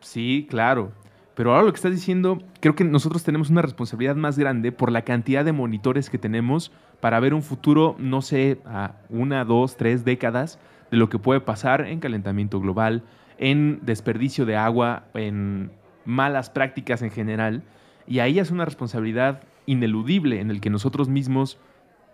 Sí, 0.00 0.46
claro. 0.48 0.92
Pero 1.36 1.52
ahora 1.52 1.66
lo 1.66 1.72
que 1.72 1.76
estás 1.76 1.92
diciendo, 1.92 2.38
creo 2.60 2.74
que 2.74 2.82
nosotros 2.84 3.22
tenemos 3.22 3.50
una 3.50 3.60
responsabilidad 3.60 4.16
más 4.16 4.38
grande 4.38 4.72
por 4.72 4.90
la 4.90 5.02
cantidad 5.02 5.44
de 5.44 5.52
monitores 5.52 6.08
que 6.08 6.16
tenemos 6.16 6.72
para 7.00 7.20
ver 7.20 7.34
un 7.34 7.42
futuro, 7.42 7.94
no 7.98 8.22
sé, 8.22 8.58
a 8.64 8.94
una, 9.10 9.44
dos, 9.44 9.76
tres 9.76 10.02
décadas 10.04 10.58
de 10.90 10.96
lo 10.96 11.10
que 11.10 11.18
puede 11.18 11.40
pasar 11.40 11.82
en 11.82 12.00
calentamiento 12.00 12.58
global, 12.58 13.02
en 13.38 13.80
desperdicio 13.82 14.46
de 14.46 14.56
agua, 14.56 15.04
en 15.14 15.70
malas 16.04 16.50
prácticas 16.50 17.02
en 17.02 17.10
general. 17.10 17.62
Y 18.06 18.20
ahí 18.20 18.38
es 18.38 18.50
una 18.50 18.64
responsabilidad 18.64 19.42
ineludible 19.66 20.40
en 20.40 20.50
el 20.50 20.60
que 20.60 20.70
nosotros 20.70 21.08
mismos 21.08 21.58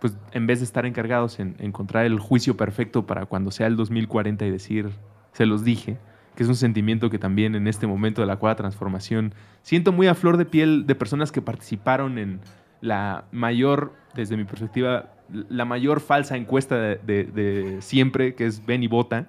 pues 0.00 0.16
en 0.32 0.48
vez 0.48 0.58
de 0.58 0.64
estar 0.64 0.84
encargados 0.84 1.38
en 1.38 1.54
encontrar 1.60 2.06
el 2.06 2.18
juicio 2.18 2.56
perfecto 2.56 3.06
para 3.06 3.26
cuando 3.26 3.52
sea 3.52 3.68
el 3.68 3.76
2040 3.76 4.44
y 4.46 4.50
decir, 4.50 4.90
se 5.32 5.46
los 5.46 5.62
dije, 5.62 5.96
que 6.34 6.42
es 6.42 6.48
un 6.48 6.56
sentimiento 6.56 7.08
que 7.08 7.20
también 7.20 7.54
en 7.54 7.68
este 7.68 7.86
momento 7.86 8.20
de 8.20 8.26
la 8.26 8.34
cuarta 8.36 8.62
transformación 8.64 9.32
siento 9.62 9.92
muy 9.92 10.08
a 10.08 10.16
flor 10.16 10.38
de 10.38 10.44
piel 10.44 10.88
de 10.88 10.96
personas 10.96 11.30
que 11.30 11.40
participaron 11.40 12.18
en 12.18 12.40
la 12.80 13.26
mayor, 13.30 13.92
desde 14.16 14.36
mi 14.36 14.42
perspectiva, 14.42 15.12
la 15.48 15.64
mayor 15.64 16.00
falsa 16.00 16.36
encuesta 16.36 16.74
de, 16.80 16.96
de- 17.06 17.24
de 17.24 17.80
siempre, 17.80 18.34
que 18.34 18.46
es 18.46 18.66
Ven 18.66 18.82
y 18.82 18.88
Vota. 18.88 19.28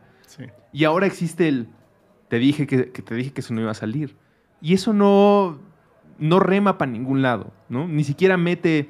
Y 0.72 0.86
ahora 0.86 1.06
existe 1.06 1.48
el, 1.50 1.68
te 2.34 2.40
dije 2.40 2.66
que, 2.66 2.86
te 2.86 3.14
dije 3.14 3.32
que 3.32 3.42
eso 3.42 3.54
no 3.54 3.62
iba 3.62 3.70
a 3.70 3.76
salir. 3.76 4.16
Y 4.60 4.74
eso 4.74 4.92
no, 4.92 5.60
no 6.18 6.40
rema 6.40 6.80
para 6.80 6.92
ningún 6.92 7.22
lado, 7.22 7.54
¿no? 7.70 7.88
Ni 7.88 8.04
siquiera 8.04 8.38
mete 8.38 8.90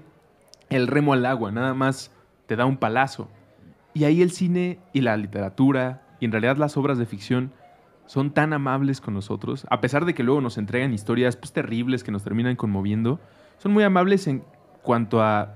el 0.69 0.88
remo 0.88 1.12
al 1.12 1.25
agua, 1.25 1.51
nada 1.51 1.73
más 1.73 2.10
te 2.45 2.56
da 2.56 2.65
un 2.65 2.77
palazo. 2.77 3.29
Y 3.93 4.06
ahí 4.06 4.21
el 4.21 4.32
cine 4.32 4.79
y 4.93 5.01
la 5.01 5.17
literatura, 5.17 6.03
y 6.21 6.25
en 6.25 6.32
realidad 6.32 6.56
las 6.56 6.77
obras 6.77 6.97
de 6.97 7.06
ficción, 7.06 7.51
son 8.06 8.32
tan 8.32 8.53
amables 8.53 9.01
con 9.01 9.13
nosotros, 9.13 9.65
a 9.69 9.82
pesar 9.82 10.06
de 10.06 10.13
que 10.13 10.23
luego 10.23 10.39
nos 10.39 10.58
entregan 10.58 10.93
historias 10.93 11.36
pues, 11.36 11.51
terribles 11.51 12.06
que 12.06 12.13
nos 12.13 12.23
terminan 12.23 12.56
conmoviendo, 12.56 13.19
son 13.58 13.73
muy 13.73 13.84
amables 13.84 14.25
en 14.27 14.45
cuanto 14.84 15.21
a, 15.21 15.56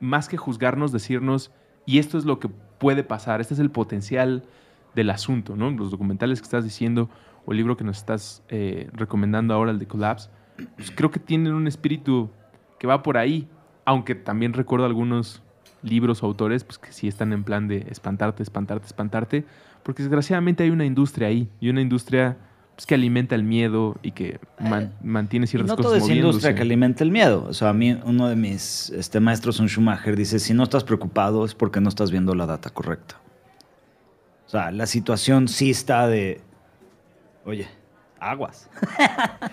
más 0.00 0.28
que 0.28 0.36
juzgarnos, 0.36 0.92
decirnos, 0.92 1.50
y 1.86 1.98
esto 1.98 2.18
es 2.18 2.26
lo 2.26 2.38
que 2.38 2.50
puede 2.50 3.04
pasar, 3.04 3.40
este 3.40 3.54
es 3.54 3.60
el 3.60 3.70
potencial 3.70 4.44
del 4.94 5.10
asunto, 5.10 5.56
¿no? 5.56 5.70
Los 5.70 5.90
documentales 5.90 6.40
que 6.40 6.44
estás 6.44 6.64
diciendo, 6.64 7.08
o 7.46 7.52
el 7.52 7.58
libro 7.58 7.76
que 7.76 7.84
nos 7.84 7.98
estás 7.98 8.42
eh, 8.48 8.88
recomendando 8.92 9.54
ahora, 9.54 9.70
el 9.70 9.78
de 9.78 9.86
Collapse, 9.86 10.30
pues 10.76 10.90
creo 10.90 11.10
que 11.10 11.18
tienen 11.18 11.54
un 11.54 11.66
espíritu 11.66 12.30
que 12.78 12.86
va 12.86 13.02
por 13.02 13.16
ahí, 13.16 13.48
aunque 13.84 14.14
también 14.14 14.52
recuerdo 14.52 14.86
algunos 14.86 15.42
libros 15.82 16.22
o 16.22 16.26
autores 16.26 16.62
pues, 16.62 16.78
que 16.78 16.92
sí 16.92 17.08
están 17.08 17.32
en 17.32 17.42
plan 17.42 17.66
de 17.68 17.86
espantarte, 17.90 18.42
espantarte, 18.42 18.86
espantarte, 18.86 19.44
porque 19.82 20.02
desgraciadamente 20.02 20.62
hay 20.62 20.70
una 20.70 20.84
industria 20.84 21.28
ahí, 21.28 21.48
y 21.58 21.70
una 21.70 21.80
industria 21.80 22.36
pues, 22.76 22.86
que 22.86 22.94
alimenta 22.94 23.34
el 23.34 23.42
miedo 23.42 23.96
y 24.02 24.12
que 24.12 24.38
man- 24.60 24.92
mantiene 25.02 25.44
Y 25.44 25.46
ciertas 25.48 25.70
no 25.70 25.76
cosas 25.76 25.98
todo 25.98 26.10
es 26.10 26.16
industria 26.16 26.54
que 26.54 26.62
alimenta 26.62 27.02
el 27.02 27.10
miedo. 27.10 27.46
O 27.48 27.52
sea, 27.52 27.70
a 27.70 27.72
mí 27.72 27.98
uno 28.04 28.28
de 28.28 28.36
mis 28.36 28.90
este, 28.90 29.18
maestros, 29.20 29.58
un 29.58 29.68
Schumacher, 29.68 30.14
dice, 30.16 30.38
si 30.38 30.54
no 30.54 30.62
estás 30.62 30.84
preocupado 30.84 31.44
es 31.44 31.54
porque 31.54 31.80
no 31.80 31.88
estás 31.88 32.10
viendo 32.10 32.34
la 32.34 32.46
data 32.46 32.70
correcta. 32.70 33.16
O 34.52 34.52
sea, 34.52 34.70
la 34.70 34.84
situación 34.84 35.48
sí 35.48 35.70
está 35.70 36.06
de, 36.08 36.42
oye, 37.46 37.66
aguas. 38.20 38.68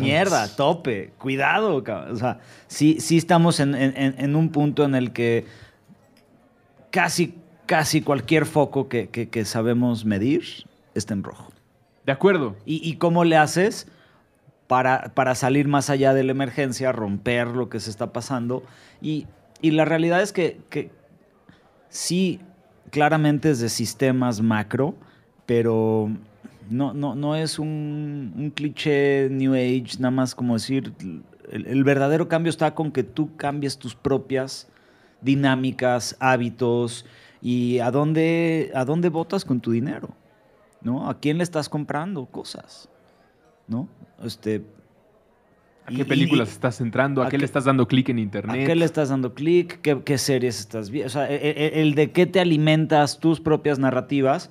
Mierda, 0.00 0.48
tope, 0.56 1.12
cuidado. 1.18 1.82
cabrón. 1.84 2.12
O 2.12 2.16
sea, 2.16 2.40
sí, 2.66 2.98
sí 3.00 3.16
estamos 3.16 3.60
en, 3.60 3.74
en- 3.76 3.96
en- 3.96 4.14
en 4.18 4.34
un 4.36 4.50
punto 4.50 4.84
en 4.84 4.96
el 4.96 5.12
que 5.12 5.46
casi, 6.90 7.34
casi 7.66 8.02
cualquier 8.02 8.44
foco 8.44 8.88
que, 8.88 9.08
que- 9.08 9.28
que 9.28 9.44
sabemos 9.44 10.04
medir 10.04 10.42
está 10.94 11.14
en 11.14 11.22
rojo. 11.22 11.52
De 12.04 12.10
acuerdo. 12.12 12.56
¿Y, 12.66 12.80
y 12.88 12.96
cómo 12.96 13.22
le 13.24 13.36
haces 13.36 13.86
para, 14.66 15.12
para 15.14 15.36
salir 15.36 15.68
más 15.68 15.90
allá 15.90 16.12
de 16.12 16.24
la 16.24 16.32
emergencia, 16.32 16.90
romper 16.90 17.46
lo 17.48 17.68
que 17.68 17.78
se 17.78 17.90
está 17.90 18.12
pasando? 18.12 18.64
Y, 19.00 19.28
y 19.62 19.70
la 19.72 19.84
realidad 19.84 20.22
es 20.22 20.32
que, 20.32 20.60
que 20.70 20.90
sí, 21.88 22.40
claramente 22.90 23.50
es 23.50 23.60
de 23.60 23.68
sistemas 23.68 24.40
macro, 24.40 24.94
pero 25.46 26.10
no, 26.70 26.94
no, 26.94 27.14
no 27.14 27.36
es 27.36 27.58
un, 27.58 28.52
cliché 28.54 29.28
New 29.30 29.54
Age, 29.54 29.98
nada 29.98 30.10
más 30.10 30.34
como 30.34 30.54
decir, 30.54 30.92
el, 31.50 31.66
el 31.66 31.84
verdadero 31.84 32.28
cambio 32.28 32.50
está 32.50 32.74
con 32.74 32.92
que 32.92 33.02
tú 33.02 33.36
cambies 33.36 33.78
tus 33.78 33.94
propias 33.94 34.68
dinámicas, 35.20 36.16
hábitos 36.20 37.06
y 37.40 37.78
a 37.78 37.90
dónde, 37.90 38.70
a 38.74 38.84
dónde 38.84 39.08
votas 39.08 39.44
con 39.44 39.60
tu 39.60 39.72
dinero. 39.72 40.10
¿no? 40.86 41.08
¿A 41.08 41.18
quién 41.18 41.38
le 41.38 41.42
estás 41.42 41.68
comprando 41.68 42.26
cosas? 42.26 42.88
¿No? 43.66 43.88
Este, 44.22 44.62
¿A 45.86 45.90
qué 45.90 46.02
y- 46.02 46.04
películas 46.04 46.48
y- 46.48 46.52
estás 46.52 46.80
entrando? 46.80 47.22
¿A, 47.22 47.26
¿a 47.26 47.28
qué, 47.28 47.32
qué- 47.36 47.38
le 47.38 47.44
estás 47.44 47.64
dando 47.64 47.86
clic 47.88 48.08
en 48.08 48.18
¿A 48.18 48.20
internet? 48.20 48.66
qué 48.66 48.74
le 48.74 48.84
estás 48.84 49.08
dando 49.08 49.32
clic? 49.34 49.80
¿Qué, 49.80 50.00
qué 50.04 50.18
series 50.18 50.58
estás 50.60 50.90
viendo? 50.90 51.06
O 51.06 51.10
sea, 51.10 51.30
e- 51.30 51.36
e- 51.36 51.80
el, 51.82 51.94
de 51.94 52.10
qué 52.10 52.26
te 52.26 52.40
alimentas 52.40 53.20
tus 53.20 53.40
propias 53.40 53.78
narrativas. 53.78 54.50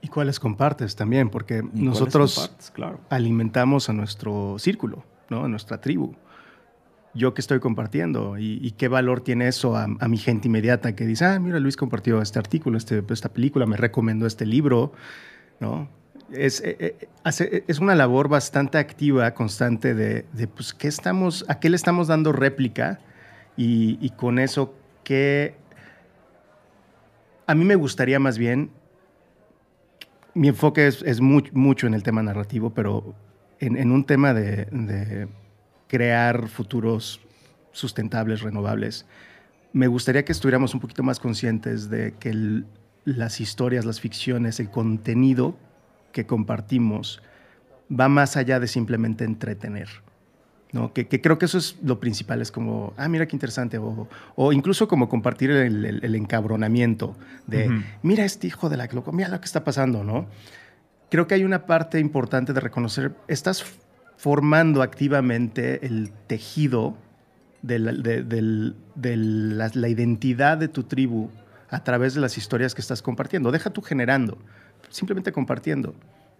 ¿Y 0.00 0.08
cuáles 0.08 0.40
compartes 0.40 0.96
también? 0.96 1.30
Porque 1.30 1.62
nosotros 1.72 2.50
claro. 2.74 2.98
alimentamos 3.08 3.88
a 3.88 3.92
nuestro 3.92 4.56
círculo, 4.58 5.04
¿no? 5.30 5.44
a 5.44 5.48
nuestra 5.48 5.80
tribu. 5.80 6.14
Yo 7.14 7.34
que 7.34 7.40
estoy 7.42 7.60
compartiendo 7.60 8.38
y, 8.38 8.58
y 8.62 8.70
qué 8.72 8.88
valor 8.88 9.20
tiene 9.20 9.46
eso 9.46 9.76
a, 9.76 9.84
a 9.84 10.08
mi 10.08 10.16
gente 10.16 10.48
inmediata 10.48 10.96
que 10.96 11.06
dice, 11.06 11.26
ah, 11.26 11.38
mira, 11.38 11.60
Luis 11.60 11.76
compartió 11.76 12.22
este 12.22 12.38
artículo, 12.38 12.78
este, 12.78 13.04
esta 13.10 13.28
película, 13.28 13.66
me 13.66 13.76
recomendó 13.76 14.26
este 14.26 14.46
libro, 14.46 14.92
¿no? 15.60 15.88
Es, 16.32 16.60
eh, 16.62 16.76
eh, 16.80 17.08
hace- 17.24 17.64
es 17.68 17.78
una 17.78 17.94
labor 17.94 18.28
bastante 18.28 18.78
activa, 18.78 19.32
constante 19.34 19.94
de, 19.94 20.24
pues, 20.48 20.72
¿qué 20.72 20.88
estamos, 20.88 21.44
¿a 21.48 21.60
qué 21.60 21.68
le 21.68 21.76
estamos 21.76 22.08
dando 22.08 22.32
réplica? 22.32 23.00
Y, 23.56 24.10
con 24.16 24.38
eso, 24.38 24.74
¿qué...? 25.04 25.54
A 27.46 27.54
mí 27.54 27.64
me 27.64 27.74
gustaría 27.74 28.18
más 28.18 28.38
bien 28.38 28.70
mi 30.34 30.48
enfoque 30.48 30.86
es, 30.86 31.02
es 31.02 31.20
mu- 31.20 31.42
mucho 31.52 31.86
en 31.86 31.92
el 31.92 32.02
tema 32.02 32.22
narrativo, 32.22 32.70
pero 32.70 33.14
en, 33.60 33.76
en 33.76 33.92
un 33.92 34.04
tema 34.04 34.32
de, 34.32 34.64
de 34.70 35.28
crear 35.88 36.48
futuros 36.48 37.20
sustentables, 37.72 38.40
renovables, 38.40 39.04
me 39.74 39.88
gustaría 39.88 40.24
que 40.24 40.32
estuviéramos 40.32 40.72
un 40.72 40.80
poquito 40.80 41.02
más 41.02 41.20
conscientes 41.20 41.90
de 41.90 42.14
que 42.18 42.62
las 43.04 43.40
historias, 43.42 43.84
las 43.84 44.00
ficciones, 44.00 44.58
el 44.58 44.70
contenido 44.70 45.54
que 46.12 46.26
compartimos 46.26 47.22
va 47.90 48.08
más 48.08 48.36
allá 48.36 48.60
de 48.60 48.68
simplemente 48.68 49.24
entretener. 49.24 49.88
¿no? 50.72 50.94
Que, 50.94 51.06
que 51.06 51.20
creo 51.20 51.36
que 51.38 51.44
eso 51.44 51.58
es 51.58 51.76
lo 51.82 52.00
principal, 52.00 52.40
es 52.40 52.50
como, 52.50 52.94
ah, 52.96 53.06
mira 53.06 53.26
qué 53.26 53.36
interesante, 53.36 53.76
o, 53.76 54.08
o 54.36 54.52
incluso 54.54 54.88
como 54.88 55.06
compartir 55.10 55.50
el, 55.50 55.84
el- 55.84 56.02
el 56.02 56.14
encabronamiento 56.14 57.14
de, 57.46 57.68
mira 58.02 58.24
este 58.24 58.46
hijo 58.46 58.70
de 58.70 58.78
la 58.78 58.86
loco, 58.86 59.12
mira 59.12 59.28
lo 59.28 59.38
que 59.38 59.44
está 59.44 59.64
pasando, 59.64 60.02
¿no? 60.02 60.28
Creo 61.10 61.26
que 61.26 61.34
hay 61.34 61.44
una 61.44 61.66
parte 61.66 61.98
importante 62.00 62.54
de 62.54 62.60
reconocer, 62.60 63.12
estás 63.28 63.62
formando 64.16 64.80
activamente 64.80 65.84
el 65.84 66.10
tejido 66.26 66.96
de 67.60 67.78
la, 67.78 67.92
de- 67.92 68.22
del- 68.22 68.74
de 68.94 69.16
la- 69.16 69.70
la 69.74 69.88
identidad 69.88 70.56
de 70.56 70.68
tu 70.68 70.84
tribu 70.84 71.28
a 71.68 71.84
través 71.84 72.14
de 72.14 72.22
las 72.22 72.38
historias 72.38 72.74
que 72.74 72.80
estás 72.80 73.02
compartiendo. 73.02 73.50
Deja 73.50 73.68
tú 73.68 73.82
generando, 73.82 74.38
simplemente 74.92 75.32
compartiendo, 75.32 75.94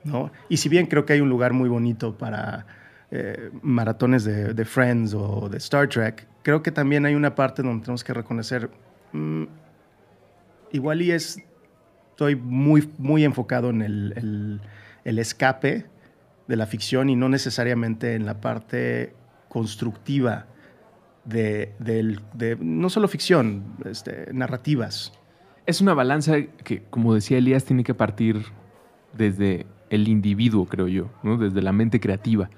¿no? 0.04 0.30
Y 0.48 0.58
si 0.58 0.68
bien 0.68 0.86
creo 0.86 1.04
que 1.04 1.14
hay 1.14 1.20
un 1.20 1.28
lugar 1.28 1.52
muy 1.52 1.68
bonito 1.68 2.16
para 2.16 2.66
eh, 3.10 3.50
maratones 3.62 4.24
de, 4.24 4.64
Friends 4.64 5.12
o 5.14 5.48
de 5.50 5.58
Star 5.58 5.88
Trek, 5.88 6.26
creo 6.42 6.62
que 6.62 6.70
también 6.72 7.04
hay 7.04 7.14
una 7.14 7.34
parte 7.34 7.62
donde 7.62 7.82
tenemos 7.82 8.04
que 8.04 8.14
reconocer, 8.14 8.70
mm, 9.12 9.44
igual 10.72 11.02
y 11.02 11.10
es, 11.12 11.38
estoy 12.10 12.36
muy, 12.36 12.88
muy 12.98 13.24
enfocado 13.24 13.70
en 13.70 13.82
el, 13.82 14.12
el- 14.16 14.60
el 15.04 15.18
escape 15.18 15.84
de 16.46 16.56
la 16.56 16.66
ficción 16.66 17.10
y 17.10 17.16
no 17.16 17.28
necesariamente 17.28 18.14
en 18.14 18.24
la 18.24 18.40
parte 18.40 19.12
constructiva 19.48 20.46
de, 21.24 21.74
de 21.80 22.56
no 22.60 22.88
solo 22.88 23.08
ficción, 23.08 23.64
este, 23.84 24.28
narrativas. 24.32 25.12
Es 25.64 25.80
una 25.80 25.94
balanza 25.94 26.42
que, 26.64 26.82
como 26.90 27.14
decía 27.14 27.38
Elías, 27.38 27.64
tiene 27.64 27.84
que 27.84 27.94
partir 27.94 28.44
desde 29.12 29.66
el 29.90 30.08
individuo, 30.08 30.66
creo 30.66 30.88
yo, 30.88 31.10
¿no? 31.22 31.36
desde 31.36 31.62
la 31.62 31.72
mente 31.72 32.00
creativa. 32.00 32.50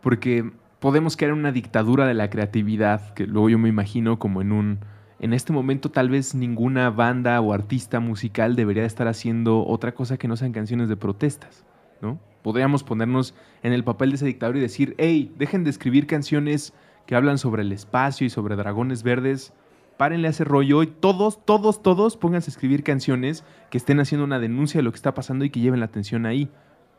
Porque 0.00 0.52
podemos 0.78 1.20
en 1.20 1.32
una 1.32 1.50
dictadura 1.50 2.06
de 2.06 2.14
la 2.14 2.30
creatividad, 2.30 3.14
que 3.14 3.26
luego 3.26 3.48
yo 3.48 3.58
me 3.58 3.68
imagino 3.68 4.18
como 4.18 4.42
en 4.42 4.52
un... 4.52 4.78
En 5.18 5.32
este 5.32 5.52
momento 5.52 5.90
tal 5.90 6.10
vez 6.10 6.34
ninguna 6.34 6.90
banda 6.90 7.40
o 7.40 7.54
artista 7.54 8.00
musical 8.00 8.56
debería 8.56 8.84
estar 8.84 9.08
haciendo 9.08 9.64
otra 9.66 9.94
cosa 9.94 10.18
que 10.18 10.28
no 10.28 10.36
sean 10.36 10.52
canciones 10.52 10.88
de 10.88 10.96
protestas, 10.96 11.64
¿no? 12.02 12.20
Podríamos 12.42 12.84
ponernos 12.84 13.34
en 13.62 13.72
el 13.72 13.84
papel 13.84 14.10
de 14.10 14.16
ese 14.16 14.26
dictador 14.26 14.58
y 14.58 14.60
decir, 14.60 14.94
hey, 14.98 15.32
dejen 15.38 15.64
de 15.64 15.70
escribir 15.70 16.06
canciones 16.06 16.74
que 17.06 17.16
hablan 17.16 17.38
sobre 17.38 17.62
el 17.62 17.72
espacio 17.72 18.26
y 18.26 18.30
sobre 18.30 18.56
dragones 18.56 19.02
verdes, 19.02 19.54
párenle 19.96 20.28
a 20.28 20.30
ese 20.30 20.44
rollo 20.44 20.82
y 20.82 20.86
todos, 20.86 21.44
todos, 21.44 21.82
todos 21.82 22.16
pónganse 22.16 22.50
a 22.50 22.52
escribir 22.52 22.82
canciones 22.82 23.44
que 23.70 23.78
estén 23.78 24.00
haciendo 24.00 24.24
una 24.24 24.38
denuncia 24.38 24.78
de 24.78 24.82
lo 24.82 24.90
que 24.90 24.96
está 24.96 25.14
pasando 25.14 25.44
y 25.44 25.50
que 25.50 25.60
lleven 25.60 25.80
la 25.80 25.86
atención 25.86 26.26
ahí. 26.26 26.50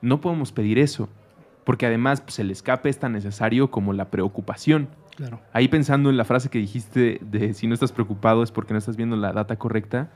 No 0.02 0.22
podemos 0.22 0.52
pedir 0.52 0.80
eso, 0.80 1.10
porque 1.64 1.86
además 1.86 2.22
pues, 2.22 2.40
el 2.40 2.52
escape 2.52 2.90
es 2.90 3.00
tan 3.00 3.14
necesario 3.14 3.72
como 3.72 3.94
la 3.94 4.10
preocupación. 4.12 4.90
Claro. 5.16 5.40
Ahí 5.54 5.68
pensando 5.68 6.10
en 6.10 6.18
la 6.18 6.26
frase 6.26 6.50
que 6.50 6.60
dijiste 6.60 7.20
de 7.22 7.54
si 7.54 7.68
no 7.68 7.74
estás 7.74 7.92
preocupado 7.92 8.44
es 8.44 8.52
porque 8.52 8.74
no 8.74 8.80
estás 8.80 8.98
viendo 8.98 9.16
la 9.16 9.34
data 9.34 9.58
correcta, 9.58 10.10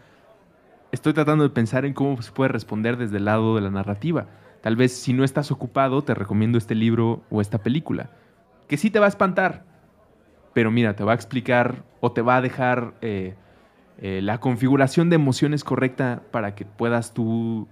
estoy 0.92 1.14
tratando 1.14 1.44
de 1.44 1.50
pensar 1.50 1.86
en 1.86 1.94
cómo 1.94 2.22
se 2.22 2.32
puede 2.32 2.50
responder 2.50 2.98
desde 2.98 3.18
el 3.18 3.26
lado 3.26 3.56
de 3.56 3.62
la 3.62 3.72
narrativa. 3.72 4.28
Tal 4.62 4.76
vez 4.76 4.94
si 4.94 5.14
no 5.14 5.24
estás 5.24 5.52
ocupado, 5.52 6.04
te 6.04 6.14
recomiendo 6.14 6.58
este 6.58 6.76
libro 6.76 7.24
o 7.30 7.40
esta 7.40 7.60
película, 7.60 8.10
que 8.68 8.78
sí 8.78 8.90
te 8.90 9.00
va 9.00 9.06
a 9.06 9.10
espantar, 9.10 9.64
pero 10.54 10.70
mira, 10.70 10.96
te 10.96 11.04
va 11.04 11.14
a 11.14 11.16
explicar 11.16 11.84
o 12.02 12.12
te 12.12 12.22
va 12.22 12.38
a 12.38 12.42
dejar 12.42 12.94
eh, 13.02 13.36
eh, 14.00 14.22
la 14.24 14.40
configuración 14.40 15.10
de 15.10 15.16
emociones 15.16 15.64
correcta 15.64 16.22
para 16.32 16.56
que 16.56 16.66
puedas 16.66 17.14
tú 17.14 17.68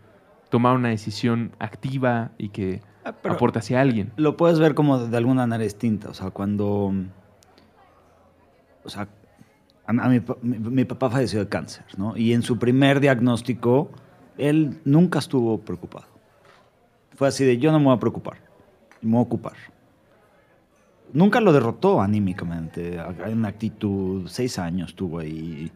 tomar 0.50 0.76
una 0.76 0.90
decisión 0.90 1.52
activa 1.60 2.32
y 2.38 2.50
que 2.50 2.82
Ah, 3.06 3.14
aporte 3.24 3.60
hacia 3.60 3.80
alguien. 3.80 4.12
Lo 4.18 4.36
puedes 4.36 4.60
ver 4.60 4.74
como 4.76 5.00
de 5.00 5.16
alguna 5.18 5.44
manera 5.48 5.64
distinta. 5.64 6.10
O 6.10 6.14
sea, 6.14 6.30
cuando. 6.32 6.94
O 8.84 8.90
sea, 8.90 9.08
a, 9.86 9.92
a 9.92 10.10
mi, 10.10 10.22
mi- 10.42 10.60
mi 10.60 10.86
papá 10.86 11.10
falleció 11.10 11.40
de 11.40 11.48
cáncer, 11.50 11.86
¿no? 11.98 12.16
Y 12.18 12.34
en 12.34 12.42
su 12.42 12.60
primer 12.60 13.00
diagnóstico, 13.00 13.92
él 14.38 14.80
nunca 14.86 15.20
estuvo 15.20 15.60
preocupado. 15.60 16.06
Fue 17.16 17.28
así 17.30 17.46
de: 17.46 17.58
yo 17.58 17.72
no 17.72 17.80
me 17.80 17.86
voy 17.86 17.96
a 17.96 18.00
preocupar, 18.00 18.38
me 19.02 19.12
voy 19.12 19.20
a 19.20 19.24
ocupar. 19.24 19.54
Nunca 21.14 21.40
lo 21.42 21.54
derrotó 21.54 22.02
anímicamente. 22.02 23.00
Una 23.32 23.48
actitud, 23.48 24.28
seis 24.28 24.60
años 24.60 24.96
tuvo 24.96 25.20
ahí. 25.20 25.72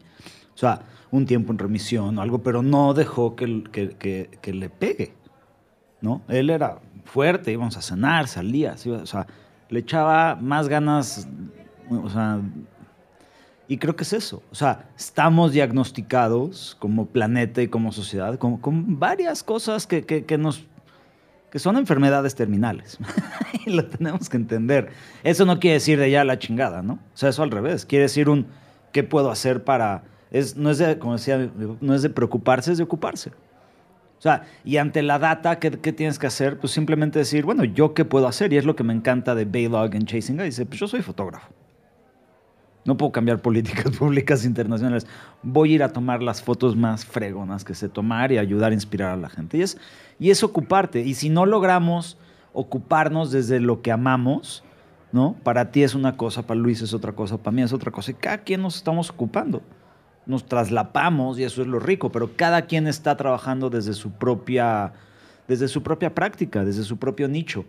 O 0.54 0.58
sea, 0.58 0.82
un 1.10 1.26
tiempo 1.26 1.52
en 1.52 1.58
remisión 1.58 2.18
o 2.18 2.22
algo, 2.22 2.42
pero 2.42 2.62
no 2.62 2.94
dejó 2.94 3.34
que, 3.36 3.62
que- 3.72 4.28
que- 4.40 4.52
le 4.52 4.68
pegue. 4.70 5.14
¿no? 6.00 6.22
Él 6.28 6.50
era 6.50 6.80
fuerte, 7.04 7.52
íbamos 7.52 7.76
a 7.76 7.82
cenar, 7.82 8.26
salía, 8.28 8.74
o 8.86 9.06
sea, 9.06 9.26
le 9.68 9.78
echaba 9.78 10.34
más 10.34 10.68
ganas, 10.68 11.28
o 11.88 12.10
sea, 12.10 12.40
y 13.68 13.78
creo 13.78 13.94
que 13.94 14.02
es 14.02 14.12
eso, 14.12 14.42
o 14.50 14.54
sea, 14.56 14.90
estamos 14.96 15.52
diagnosticados 15.52 16.76
como 16.80 17.06
planeta 17.06 17.62
y 17.62 17.68
como 17.68 17.92
sociedad 17.92 18.36
con, 18.36 18.56
con 18.56 18.98
varias 18.98 19.44
cosas 19.44 19.86
que- 19.86 20.04
que 20.04 20.38
nos 20.38 20.64
que 21.52 21.58
son 21.58 21.76
enfermedades 21.76 22.34
terminales 22.34 22.96
y 23.66 23.70
lo 23.70 23.84
tenemos 23.84 24.30
que 24.30 24.38
entender. 24.38 24.88
Eso 25.22 25.44
no 25.44 25.60
quiere 25.60 25.74
decir 25.74 25.98
de 25.98 26.10
ya 26.10 26.24
la 26.24 26.38
chingada, 26.38 26.80
¿no? 26.82 26.94
O 26.94 27.16
sea, 27.16 27.28
eso 27.28 27.42
al 27.42 27.50
revés, 27.50 27.84
quiere 27.84 28.04
decir 28.04 28.30
un 28.30 28.46
qué 28.90 29.04
puedo 29.04 29.30
hacer 29.30 29.62
para 29.62 30.02
es 30.30 30.56
no 30.56 30.70
es 30.70 30.78
de 30.78 30.98
como 30.98 31.12
decía, 31.12 31.50
no 31.82 31.94
es 31.94 32.00
de 32.00 32.08
preocuparse, 32.08 32.72
es 32.72 32.78
de 32.78 32.84
ocuparse. 32.84 33.30
O 34.18 34.22
sea, 34.22 34.44
y 34.64 34.78
ante 34.78 35.02
la 35.02 35.18
data, 35.18 35.58
¿qué, 35.58 35.72
qué 35.72 35.92
tienes 35.92 36.18
que 36.18 36.26
hacer? 36.26 36.58
Pues 36.58 36.72
simplemente 36.72 37.18
decir, 37.18 37.44
bueno, 37.44 37.64
¿yo 37.64 37.92
qué 37.92 38.06
puedo 38.06 38.26
hacer? 38.28 38.50
Y 38.54 38.56
es 38.56 38.64
lo 38.64 38.74
que 38.74 38.84
me 38.84 38.94
encanta 38.94 39.34
de 39.34 39.44
Baylog 39.44 39.94
en 39.94 40.06
Chasing 40.06 40.36
Guy. 40.36 40.46
Dice, 40.46 40.64
pues 40.64 40.80
yo 40.80 40.88
soy 40.88 41.02
fotógrafo. 41.02 41.52
No 42.84 42.96
puedo 42.96 43.12
cambiar 43.12 43.40
políticas 43.40 43.96
públicas 43.98 44.44
internacionales. 44.44 45.06
Voy 45.42 45.72
a 45.72 45.74
ir 45.76 45.82
a 45.82 45.92
tomar 45.92 46.22
las 46.22 46.42
fotos 46.42 46.76
más 46.76 47.04
fregonas 47.04 47.64
que 47.64 47.74
sé 47.74 47.88
tomar 47.88 48.32
y 48.32 48.38
ayudar 48.38 48.72
a 48.72 48.74
inspirar 48.74 49.10
a 49.10 49.16
la 49.16 49.28
gente. 49.28 49.64
Y 50.18 50.30
es, 50.30 50.42
ocuparte. 50.42 51.00
Y 51.00 51.14
si 51.14 51.30
no 51.30 51.46
logramos 51.46 52.18
ocuparnos 52.52 53.30
desde 53.30 53.60
lo 53.60 53.82
que 53.82 53.92
amamos, 53.92 54.64
¿no? 55.12 55.36
Para 55.42 55.70
ti 55.70 55.82
es 55.82 55.94
una 55.94 56.16
cosa, 56.16 56.42
para 56.46 56.58
Luis 56.58 56.82
es 56.82 56.92
otra 56.92 57.12
cosa, 57.12 57.38
para 57.38 57.54
mí 57.54 57.62
es 57.62 57.72
otra 57.72 57.90
cosa. 57.90 58.10
Y 58.10 58.14
cada 58.14 58.38
quien 58.38 58.62
nos 58.62 58.76
estamos 58.76 59.10
ocupando. 59.10 59.62
Nos 60.24 60.46
traslapamos 60.46 61.38
y 61.38 61.44
eso 61.44 61.62
es 61.62 61.68
lo 61.68 61.80
rico, 61.80 62.12
pero 62.12 62.36
cada 62.36 62.62
quien 62.62 62.86
está 62.86 63.16
trabajando 63.16 63.70
desde 63.70 63.92
su 63.92 64.12
propia, 64.12 64.92
desde 65.48 65.66
su 65.66 65.82
propia 65.82 66.14
práctica, 66.14 66.64
desde 66.64 66.84
su 66.84 66.96
propio 66.96 67.26
nicho. 67.26 67.64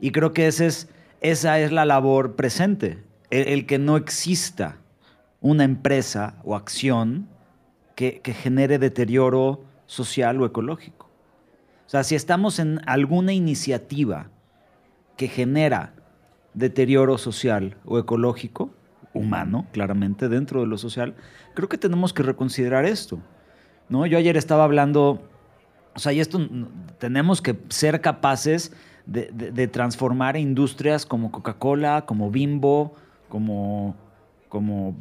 Y 0.00 0.10
creo 0.10 0.32
que 0.32 0.48
ese 0.48 0.66
es, 0.66 0.88
esa 1.20 1.60
es 1.60 1.70
la 1.70 1.84
labor 1.84 2.34
presente 2.34 2.98
el, 3.42 3.66
que 3.66 3.78
no 3.78 3.96
exista 3.96 4.76
una 5.40 5.64
empresa 5.64 6.36
o 6.44 6.54
acción 6.54 7.28
que, 7.96 8.20
genere 8.24 8.78
deterioro 8.78 9.64
social 9.86 10.40
o 10.40 10.46
ecológico. 10.46 11.10
O 11.86 11.90
sea, 11.90 12.04
si 12.04 12.14
estamos 12.14 12.58
en 12.58 12.80
alguna 12.86 13.32
iniciativa 13.32 14.30
que 15.16 15.28
genera 15.28 15.94
deterioro 16.54 17.18
social 17.18 17.76
o 17.84 17.98
ecológico, 17.98 18.70
humano, 19.12 19.66
claramente, 19.70 20.28
dentro 20.28 20.60
de 20.60 20.66
lo 20.66 20.76
social, 20.76 21.14
creo 21.54 21.68
que 21.68 21.78
tenemos 21.78 22.12
que 22.12 22.24
reconsiderar 22.24 22.84
esto. 22.84 23.20
¿no? 23.88 24.06
Yo 24.06 24.18
ayer 24.18 24.36
estaba 24.36 24.64
hablando, 24.64 25.22
o 25.94 25.98
sea, 26.00 26.12
y 26.12 26.18
esto 26.18 26.40
tenemos 26.98 27.40
que 27.40 27.56
ser 27.68 28.00
capaces 28.00 28.72
de, 29.06 29.30
de 29.30 29.68
transformar 29.68 30.36
industrias 30.36 31.06
como 31.06 31.30
Coca-Cola, 31.30 32.06
como 32.06 32.30
Bimbo, 32.32 32.96
como, 33.34 33.96
como 34.48 34.94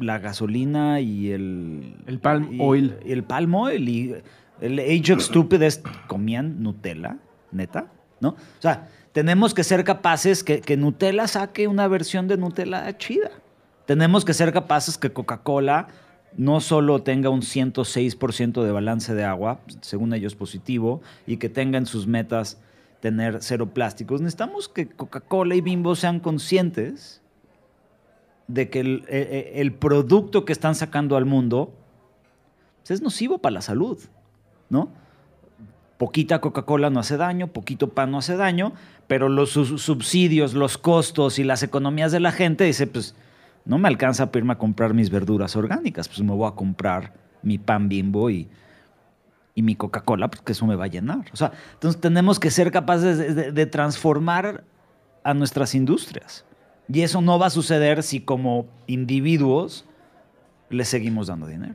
la 0.00 0.18
gasolina 0.18 0.98
y 0.98 1.30
el... 1.30 1.94
El 2.08 2.18
palm 2.18 2.60
oil. 2.60 2.98
Y 3.04 3.12
el 3.12 3.22
palm 3.22 3.54
oil 3.54 3.88
y 3.88 4.12
el 4.60 4.80
Age 4.80 5.12
of 5.12 5.22
Stupid 5.22 5.62
comían 6.08 6.64
Nutella, 6.64 7.18
neta, 7.52 7.86
¿no? 8.18 8.30
O 8.30 8.36
sea, 8.58 8.88
tenemos 9.12 9.54
que 9.54 9.62
ser 9.62 9.84
capaces 9.84 10.42
que, 10.42 10.60
que 10.60 10.76
Nutella 10.76 11.28
saque 11.28 11.68
una 11.68 11.86
versión 11.86 12.26
de 12.26 12.36
Nutella 12.36 12.98
chida. 12.98 13.30
Tenemos 13.84 14.24
que 14.24 14.34
ser 14.34 14.52
capaces 14.52 14.98
que 14.98 15.12
Coca-Cola 15.12 15.86
no 16.36 16.60
solo 16.60 17.04
tenga 17.04 17.30
un 17.30 17.42
106% 17.42 18.64
de 18.64 18.72
balance 18.72 19.14
de 19.14 19.22
agua, 19.22 19.60
según 19.80 20.12
ellos 20.12 20.34
positivo, 20.34 21.02
y 21.24 21.36
que 21.36 21.48
tenga 21.48 21.78
en 21.78 21.86
sus 21.86 22.08
metas 22.08 22.58
tener 22.98 23.38
cero 23.42 23.72
plásticos. 23.72 24.20
Necesitamos 24.20 24.68
que 24.68 24.88
Coca-Cola 24.88 25.54
y 25.54 25.60
Bimbo 25.60 25.94
sean 25.94 26.18
conscientes 26.18 27.22
de 28.48 28.70
que 28.70 28.80
eh, 28.80 29.04
eh, 29.08 29.52
el, 29.56 29.72
producto 29.72 30.44
que 30.44 30.52
están 30.52 30.74
sacando 30.74 31.16
al 31.16 31.24
mundo 31.24 31.72
pues, 32.78 32.92
es 32.92 33.02
nocivo 33.02 33.38
para 33.38 33.54
la 33.54 33.60
salud, 33.62 33.98
¿no? 34.68 34.88
Poquita 35.98 36.40
Coca-Cola 36.40 36.90
no 36.90 37.00
hace 37.00 37.16
daño, 37.16 37.48
poquito 37.48 37.88
pan 37.88 38.10
no 38.10 38.18
hace 38.18 38.36
daño, 38.36 38.74
pero 39.06 39.28
los 39.30 39.50
subsidios, 39.52 40.52
los 40.52 40.76
costos 40.76 41.38
y 41.38 41.44
las 41.44 41.62
economías 41.62 42.12
de 42.12 42.20
la 42.20 42.32
gente 42.32 42.64
dice, 42.64 42.86
pues 42.86 43.14
no 43.64 43.78
me 43.78 43.88
alcanza 43.88 44.26
para 44.26 44.40
irme 44.40 44.52
a 44.52 44.58
comprar 44.58 44.92
mis 44.92 45.10
verduras 45.10 45.56
orgánicas, 45.56 46.06
pues 46.08 46.20
me 46.20 46.32
voy 46.32 46.48
a 46.48 46.54
comprar 46.54 47.14
mi 47.42 47.56
pan 47.56 47.88
bimbo 47.88 48.28
y, 48.28 48.46
y 49.54 49.62
mi 49.62 49.74
Coca-Cola, 49.74 50.28
porque 50.28 50.52
eso 50.52 50.66
me 50.66 50.76
va 50.76 50.84
a 50.84 50.88
llenar. 50.88 51.24
O 51.32 51.36
sea, 51.36 51.50
entonces 51.72 51.98
tenemos 51.98 52.38
que 52.38 52.50
ser 52.50 52.70
capaces 52.70 53.54
de 53.54 53.66
transformar 53.66 54.64
a 55.24 55.32
nuestras 55.32 55.74
industrias. 55.74 56.44
Y 56.88 57.02
eso 57.02 57.20
no 57.20 57.38
va 57.38 57.46
a 57.46 57.50
suceder 57.50 58.02
si 58.02 58.20
como 58.20 58.66
individuos 58.86 59.84
le 60.70 60.84
seguimos 60.84 61.26
dando 61.26 61.46
dinero. 61.46 61.74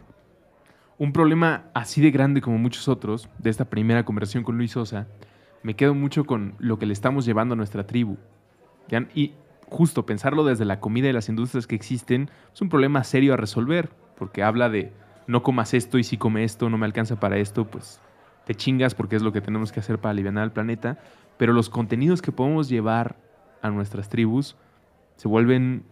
Un 0.98 1.14
problema 1.14 1.66
así 1.74 2.02
de 2.02 2.12
grande 2.12 2.42
como 2.42 2.58
muchos 2.58 2.88
otros 2.88 3.28
de 3.40 3.50
esta 3.50 3.66
primera 3.66 4.06
conversación 4.06 4.44
con 4.44 4.58
Luis 4.58 4.72
Sosa, 4.72 5.08
me 5.64 5.76
quedo 5.76 5.94
mucho 5.94 6.26
con 6.26 6.56
lo 6.60 6.80
que 6.80 6.86
le 6.86 6.94
estamos 6.94 7.26
llevando 7.26 7.54
a 7.54 7.58
nuestra 7.58 7.86
tribu. 7.86 8.18
Y 9.16 9.34
justo 9.68 10.06
pensarlo 10.06 10.44
desde 10.44 10.66
la 10.66 10.80
comida 10.80 11.10
y 11.10 11.14
las 11.14 11.30
industrias 11.30 11.68
que 11.68 11.76
existen 11.76 12.30
es 12.54 12.62
un 12.62 12.70
problema 12.70 13.04
serio 13.04 13.34
a 13.34 13.38
resolver, 13.38 13.90
porque 14.18 14.44
habla 14.44 14.70
de 14.70 14.92
no 15.28 15.44
comas 15.44 15.74
esto 15.74 15.98
y 15.98 16.04
si 16.04 16.18
come 16.18 16.44
esto 16.44 16.70
no 16.70 16.78
me 16.78 16.86
alcanza 16.86 17.20
para 17.20 17.38
esto, 17.38 17.66
pues 17.66 18.02
te 18.46 18.56
chingas 18.56 18.96
porque 18.96 19.16
es 19.16 19.22
lo 19.22 19.32
que 19.32 19.42
tenemos 19.42 19.72
que 19.72 19.80
hacer 19.80 20.00
para 20.00 20.12
aliviar 20.12 20.38
al 20.38 20.52
planeta. 20.52 21.00
Pero 21.38 21.54
los 21.54 21.70
contenidos 21.70 22.22
que 22.22 22.32
podemos 22.32 22.70
llevar 22.70 23.16
a 23.62 23.70
nuestras 23.70 24.10
tribus 24.10 24.56
se 25.22 25.28
vuelven, 25.28 25.84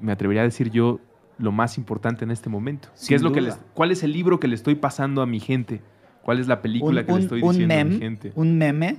me 0.00 0.12
atrevería 0.12 0.42
a 0.42 0.44
decir 0.44 0.70
yo, 0.70 1.00
lo 1.36 1.50
más 1.50 1.78
importante 1.78 2.24
en 2.24 2.30
este 2.30 2.48
momento. 2.48 2.90
¿Qué 3.08 3.16
es 3.16 3.22
lo 3.22 3.32
que 3.32 3.40
les, 3.40 3.56
¿Cuál 3.74 3.90
es 3.90 4.04
el 4.04 4.12
libro 4.12 4.38
que 4.38 4.46
le 4.46 4.54
estoy 4.54 4.76
pasando 4.76 5.20
a 5.20 5.26
mi 5.26 5.40
gente? 5.40 5.82
¿Cuál 6.22 6.38
es 6.38 6.46
la 6.46 6.62
película 6.62 7.04
que 7.04 7.12
le 7.12 7.18
estoy 7.18 7.42
diciendo 7.42 7.74
a 7.74 7.82
mi 7.82 7.98
gente? 7.98 8.30
Un 8.36 8.56
meme, 8.56 8.98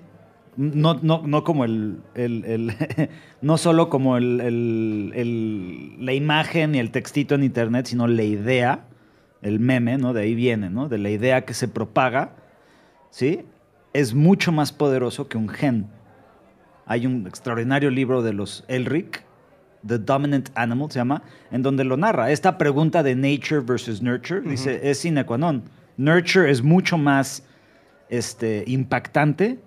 no, 0.57 0.95
no, 1.01 1.21
no 1.25 1.45
como 1.45 1.63
el, 1.63 2.01
no 3.41 3.57
solo 3.57 3.89
como 3.89 4.17
el, 4.17 5.95
la 6.05 6.11
imagen 6.11 6.75
y 6.75 6.79
el 6.79 6.91
textito 6.91 7.35
en 7.35 7.43
internet, 7.43 7.85
sino 7.85 8.05
la 8.05 8.23
idea, 8.23 8.83
el 9.41 9.61
meme, 9.61 9.97
¿no? 9.97 10.11
De 10.11 10.23
ahí 10.23 10.35
viene, 10.35 10.69
¿no? 10.69 10.89
De 10.89 10.97
la 10.97 11.09
idea 11.09 11.45
que 11.45 11.53
se 11.53 11.69
propaga, 11.69 12.35
¿sí? 13.11 13.45
Es 13.93 14.13
mucho 14.13 14.51
más 14.51 14.73
poderoso 14.73 15.29
que 15.29 15.37
un 15.37 15.47
gen. 15.47 15.87
Hay 16.85 17.05
un 17.05 17.25
extraordinario 17.27 17.91
libro 17.91 18.21
de 18.23 18.33
los 18.33 18.65
Elric, 18.67 19.25
The 19.86 19.97
Dominant 19.97 20.49
Animal, 20.55 20.91
se 20.91 20.99
llama, 20.99 21.21
en 21.51 21.61
donde 21.61 21.84
lo 21.84 21.97
narra. 21.97 22.32
Esta 22.32 22.57
pregunta 22.57 23.03
de 23.03 23.15
nature 23.15 23.61
versus 23.61 24.01
nurture, 24.01 24.41
dice, 24.41 24.89
es 24.89 24.99
sine 24.99 25.25
qua 25.25 25.38
non. 25.38 25.63
Nurture 25.97 26.49
es 26.49 26.61
mucho 26.61 26.97
más 26.97 27.43
este, 28.09 28.63
impactante 28.67 29.59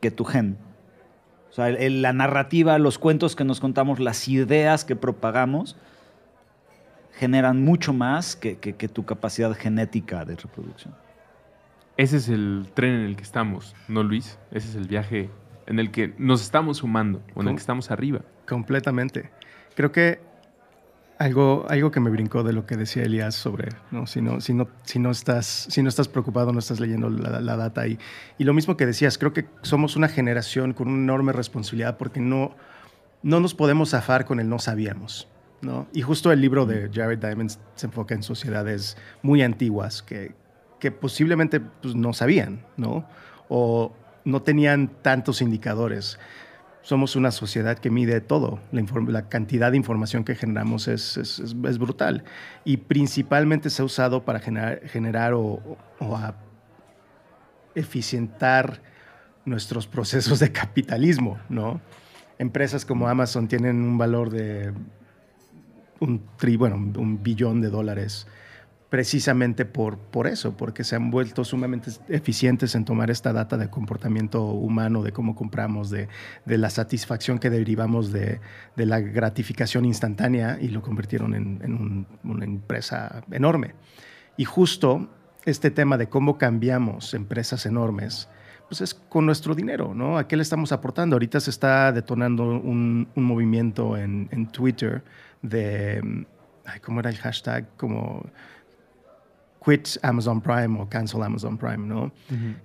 que 0.00 0.10
tu 0.10 0.24
gen. 0.24 0.56
O 1.50 1.52
sea, 1.52 1.70
la 1.70 2.12
narrativa, 2.12 2.78
los 2.78 2.98
cuentos 2.98 3.34
que 3.34 3.44
nos 3.44 3.60
contamos, 3.60 3.98
las 3.98 4.28
ideas 4.28 4.84
que 4.84 4.96
propagamos, 4.96 5.76
generan 7.12 7.64
mucho 7.64 7.94
más 7.94 8.36
que, 8.36 8.58
que 8.58 8.88
tu 8.88 9.06
capacidad 9.06 9.54
genética 9.54 10.24
de 10.24 10.36
reproducción. 10.36 10.94
Ese 11.96 12.18
es 12.18 12.28
el 12.28 12.68
tren 12.74 12.94
en 12.94 13.00
el 13.06 13.16
que 13.16 13.22
estamos, 13.22 13.74
¿no, 13.88 14.02
Luis? 14.02 14.38
Ese 14.50 14.68
es 14.68 14.74
el 14.74 14.86
viaje 14.86 15.30
en 15.66 15.78
el 15.78 15.90
que 15.90 16.14
nos 16.18 16.42
estamos 16.42 16.78
sumando 16.78 17.22
o 17.34 17.40
en 17.40 17.48
el 17.48 17.54
que 17.54 17.60
estamos 17.60 17.90
arriba. 17.90 18.20
Completamente. 18.46 19.30
Creo 19.74 19.92
que 19.92 20.20
algo, 21.18 21.66
algo 21.68 21.90
que 21.90 22.00
me 22.00 22.10
brincó 22.10 22.42
de 22.42 22.52
lo 22.52 22.66
que 22.66 22.76
decía 22.76 23.02
Elías 23.02 23.34
sobre, 23.34 23.68
¿no? 23.90 24.06
Si, 24.06 24.20
no, 24.20 24.40
si, 24.40 24.52
no, 24.52 24.68
si, 24.84 24.98
no 24.98 25.10
estás, 25.10 25.66
si 25.70 25.82
no 25.82 25.88
estás 25.88 26.08
preocupado, 26.08 26.52
no 26.52 26.58
estás 26.58 26.80
leyendo 26.80 27.08
la, 27.08 27.56
data. 27.56 27.86
Y, 27.86 27.98
y 28.38 28.44
lo 28.44 28.52
mismo 28.52 28.76
que 28.76 28.86
decías, 28.86 29.18
creo 29.18 29.32
que 29.32 29.46
somos 29.62 29.96
una 29.96 30.08
generación 30.08 30.72
con 30.72 30.88
una 30.88 31.02
enorme 31.02 31.32
responsabilidad 31.32 31.96
porque 31.96 32.20
no, 32.20 32.54
no 33.22 33.40
nos 33.40 33.54
podemos 33.54 33.90
zafar 33.90 34.24
con 34.24 34.40
el 34.40 34.48
no 34.48 34.58
sabíamos. 34.58 35.28
¿no? 35.62 35.88
Y 35.92 36.02
justo 36.02 36.32
el 36.32 36.40
libro 36.40 36.66
de 36.66 36.90
Jared 36.92 37.18
Diamond 37.18 37.50
se 37.74 37.86
enfoca 37.86 38.14
en 38.14 38.22
sociedades 38.22 38.96
muy 39.22 39.42
antiguas 39.42 40.02
que, 40.02 40.34
que 40.78 40.90
posiblemente 40.90 41.60
pues, 41.60 41.94
no 41.94 42.12
sabían, 42.12 42.64
¿no? 42.76 43.08
O 43.48 43.92
no 44.24 44.42
tenían 44.42 44.88
tantos 45.02 45.40
indicadores 45.40 46.18
somos 46.86 47.16
una 47.16 47.32
sociedad 47.32 47.76
que 47.76 47.90
mide 47.90 48.20
todo. 48.20 48.60
La, 48.70 49.28
cantidad 49.28 49.72
de 49.72 49.76
información 49.76 50.22
que 50.22 50.36
generamos 50.36 50.86
es, 50.86 51.16
es, 51.16 51.78
brutal. 51.80 52.22
Y 52.64 52.76
principalmente 52.76 53.70
se 53.70 53.82
ha 53.82 53.84
usado 53.84 54.24
para 54.24 54.38
generar, 54.38 54.80
generar 54.86 55.34
o, 55.34 55.60
eficientar 57.74 58.80
nuestros 59.44 59.88
procesos 59.88 60.38
de 60.38 60.52
capitalismo, 60.52 61.40
¿no? 61.48 61.80
Empresas 62.38 62.84
como 62.84 63.08
Amazon 63.08 63.48
tienen 63.48 63.82
un 63.82 63.98
valor 63.98 64.30
de 64.30 64.72
un, 65.98 66.22
tri, 66.36 66.56
bueno, 66.56 66.76
un 66.76 67.20
billón 67.20 67.60
de 67.62 67.68
dólares 67.68 68.28
precisamente 68.88 69.64
por, 69.64 69.98
por 69.98 70.26
eso, 70.26 70.56
porque 70.56 70.84
se 70.84 70.94
han 70.94 71.10
vuelto 71.10 71.44
sumamente 71.44 71.90
eficientes 72.08 72.74
en 72.74 72.84
tomar 72.84 73.10
esta 73.10 73.32
data 73.32 73.56
de 73.56 73.68
comportamiento 73.68 74.44
humano, 74.44 75.02
de 75.02 75.12
cómo 75.12 75.34
compramos, 75.34 75.90
de, 75.90 76.08
la 76.44 76.70
satisfacción 76.70 77.38
que 77.38 77.50
derivamos 77.50 78.12
de, 78.12 78.40
la 78.76 79.00
gratificación 79.00 79.84
instantánea 79.84 80.58
y 80.60 80.68
lo 80.68 80.82
convirtieron 80.82 81.34
en, 81.34 82.06
una 82.22 82.44
empresa 82.44 83.24
enorme. 83.30 83.74
Y 84.36 84.44
justo 84.44 85.08
este 85.44 85.70
tema 85.70 85.96
de 85.96 86.08
cómo 86.08 86.38
cambiamos 86.38 87.14
empresas 87.14 87.66
enormes, 87.66 88.28
pues 88.68 88.80
es 88.80 88.94
con 88.94 89.26
nuestro 89.26 89.54
dinero, 89.54 89.94
¿no? 89.94 90.18
¿A 90.18 90.26
qué 90.26 90.36
le 90.36 90.42
estamos 90.42 90.72
aportando? 90.72 91.14
Ahorita 91.14 91.40
se 91.40 91.50
está 91.50 91.92
detonando 91.92 92.44
un, 92.44 93.08
movimiento 93.14 93.96
en, 93.96 94.28
en, 94.32 94.48
Twitter 94.48 95.04
de, 95.42 96.26
¿cómo 96.84 97.00
era 97.00 97.10
el 97.10 97.16
hashtag? 97.16 97.68
Como 97.76 98.26
quit 99.66 99.88
Amazon 100.02 100.40
Prime 100.40 100.80
o 100.80 100.88
cancel 100.88 101.22
Amazon 101.22 101.58
Prime, 101.58 101.78
¿no? 101.86 102.12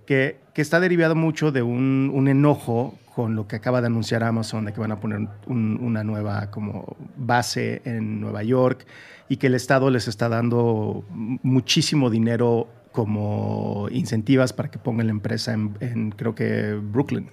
que, 0.06 0.38
que 0.54 0.62
está 0.62 0.80
derivado 0.80 1.16
mucho 1.16 1.52
de 1.52 1.64
un, 1.64 2.12
un 2.14 2.28
enojo 2.28 2.96
con 3.16 3.36
lo 3.36 3.48
que 3.48 3.56
acaba 3.58 3.82
de 3.82 3.88
anunciar 3.88 4.24
Amazon, 4.24 4.66
de 4.66 4.72
que 4.74 4.80
van 4.80 4.92
a 4.92 5.00
poner 5.00 5.28
un- 5.48 5.80
una 5.82 6.04
nueva 6.04 6.52
como 6.52 6.96
base 7.18 7.82
en 7.86 8.22
Nueva 8.22 8.44
York 8.44 8.86
y 9.30 9.38
que 9.38 9.48
el 9.48 9.56
Estado 9.56 9.90
les 9.90 10.08
está 10.08 10.30
dando 10.30 11.04
muchísimo 11.10 12.10
dinero 12.10 12.68
como 12.92 13.88
incentivas 13.92 14.54
para 14.54 14.70
que 14.70 14.78
pongan 14.78 15.08
la 15.08 15.12
empresa 15.12 15.54
en, 15.54 15.76
en, 15.80 16.12
creo 16.12 16.36
que 16.36 16.74
Brooklyn. 16.74 17.30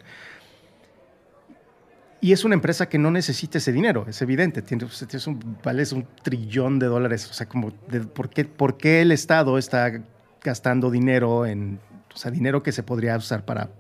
Y 2.21 2.33
es 2.33 2.45
una 2.45 2.55
empresa 2.55 2.89
que 2.89 2.99
no 2.99 3.11
necesita 3.11 3.59
ese 3.59 3.73
dinero, 3.73 4.05
es 4.09 4.21
evidente. 4.23 4.61
Tienes 4.63 5.27
un, 5.27 5.59
vales 5.63 5.93
un 5.93 6.07
trillón 6.23 6.79
de 6.79 6.87
dólares. 6.87 7.31
O 7.31 7.33
sea, 7.33 7.49
como 7.49 7.71
¿por, 8.15 8.29
qué, 8.29 8.45
¿por 8.45 8.77
qué 8.77 9.03
el 9.03 9.13
Estado 9.13 9.57
está 9.57 10.03
gastando 10.43 10.91
dinero 10.91 11.47
en, 11.47 11.79
o 12.13 12.17
sea, 12.17 12.31
dinero 12.31 12.63
que 12.63 12.73
se 12.73 12.83
podría 12.83 13.17
usar 13.17 13.45
para 13.45 13.71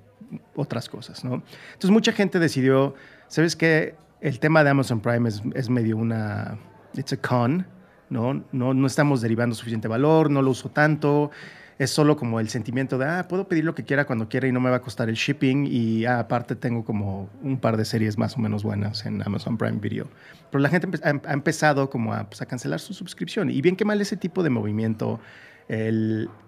otras 0.55 0.89
cosas, 0.89 1.25
¿no? 1.25 1.43
Entonces 1.69 1.91
mucha 1.91 2.13
gente 2.13 2.39
decidió, 2.39 2.95
¿sabes 3.29 3.57
qué? 3.57 3.95
El 4.21 4.39
tema 4.41 4.63
de 4.65 4.71
Amazon 4.71 5.01
Prime 5.01 5.29
es, 5.29 5.43
es 5.55 5.71
medio 5.71 5.97
una, 5.97 6.59
it's 6.95 7.13
a 7.13 7.17
con, 7.17 7.67
¿no? 8.11 8.45
¿no? 8.53 8.75
No 8.75 8.87
estamos 8.87 9.21
derivando 9.21 9.55
suficiente 9.55 9.89
valor, 9.89 10.31
no 10.31 10.43
lo 10.43 10.51
uso 10.51 10.71
tanto, 10.71 11.31
es 11.79 11.91
solo 11.91 12.17
como 12.17 12.41
el 12.41 12.49
sentimiento 12.49 12.99
de, 12.99 13.07
ah, 13.07 13.27
puedo 13.29 13.47
pedir 13.47 13.65
lo 13.65 13.75
que 13.75 13.85
quiera 13.85 14.05
cuando 14.05 14.29
quiera 14.29 14.49
y 14.49 14.53
no 14.53 14.61
me 14.61 14.69
va 14.69 14.77
a 14.77 14.83
costar 14.83 15.09
el 15.09 15.15
shipping 15.15 15.67
y 15.71 16.05
ah, 16.07 16.21
aparte 16.21 16.57
tengo 16.57 16.85
como 16.85 17.31
un 17.43 17.59
par 17.59 17.77
de 17.77 17.85
series 17.85 18.19
más 18.19 18.37
o 18.37 18.41
menos 18.41 18.65
buenas 18.65 19.07
en 19.07 19.23
Amazon 19.23 19.57
Prime 19.57 19.79
Video. 19.79 20.09
Pero 20.51 20.61
la 20.61 20.69
gente 20.69 20.89
ha, 21.05 21.33
empezado 21.33 21.89
como 21.89 22.13
a, 22.13 22.25
pues, 22.25 22.43
a 22.43 22.47
cancelar 22.47 22.81
su 22.81 22.95
suscripción 22.95 23.49
y 23.51 23.61
bien 23.61 23.77
que 23.77 23.85
mal 23.85 24.01
ese 24.01 24.17
tipo 24.17 24.43
de 24.43 24.51
movimiento, 24.51 25.21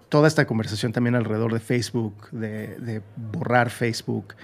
toda 0.09 0.27
esta 0.27 0.45
conversación 0.45 0.91
también 0.91 1.15
alrededor 1.15 1.53
de 1.53 1.59
Facebook, 1.59 2.29
de, 2.31 2.77
de 2.79 3.01
borrar 3.15 3.69
Facebook, 3.69 4.35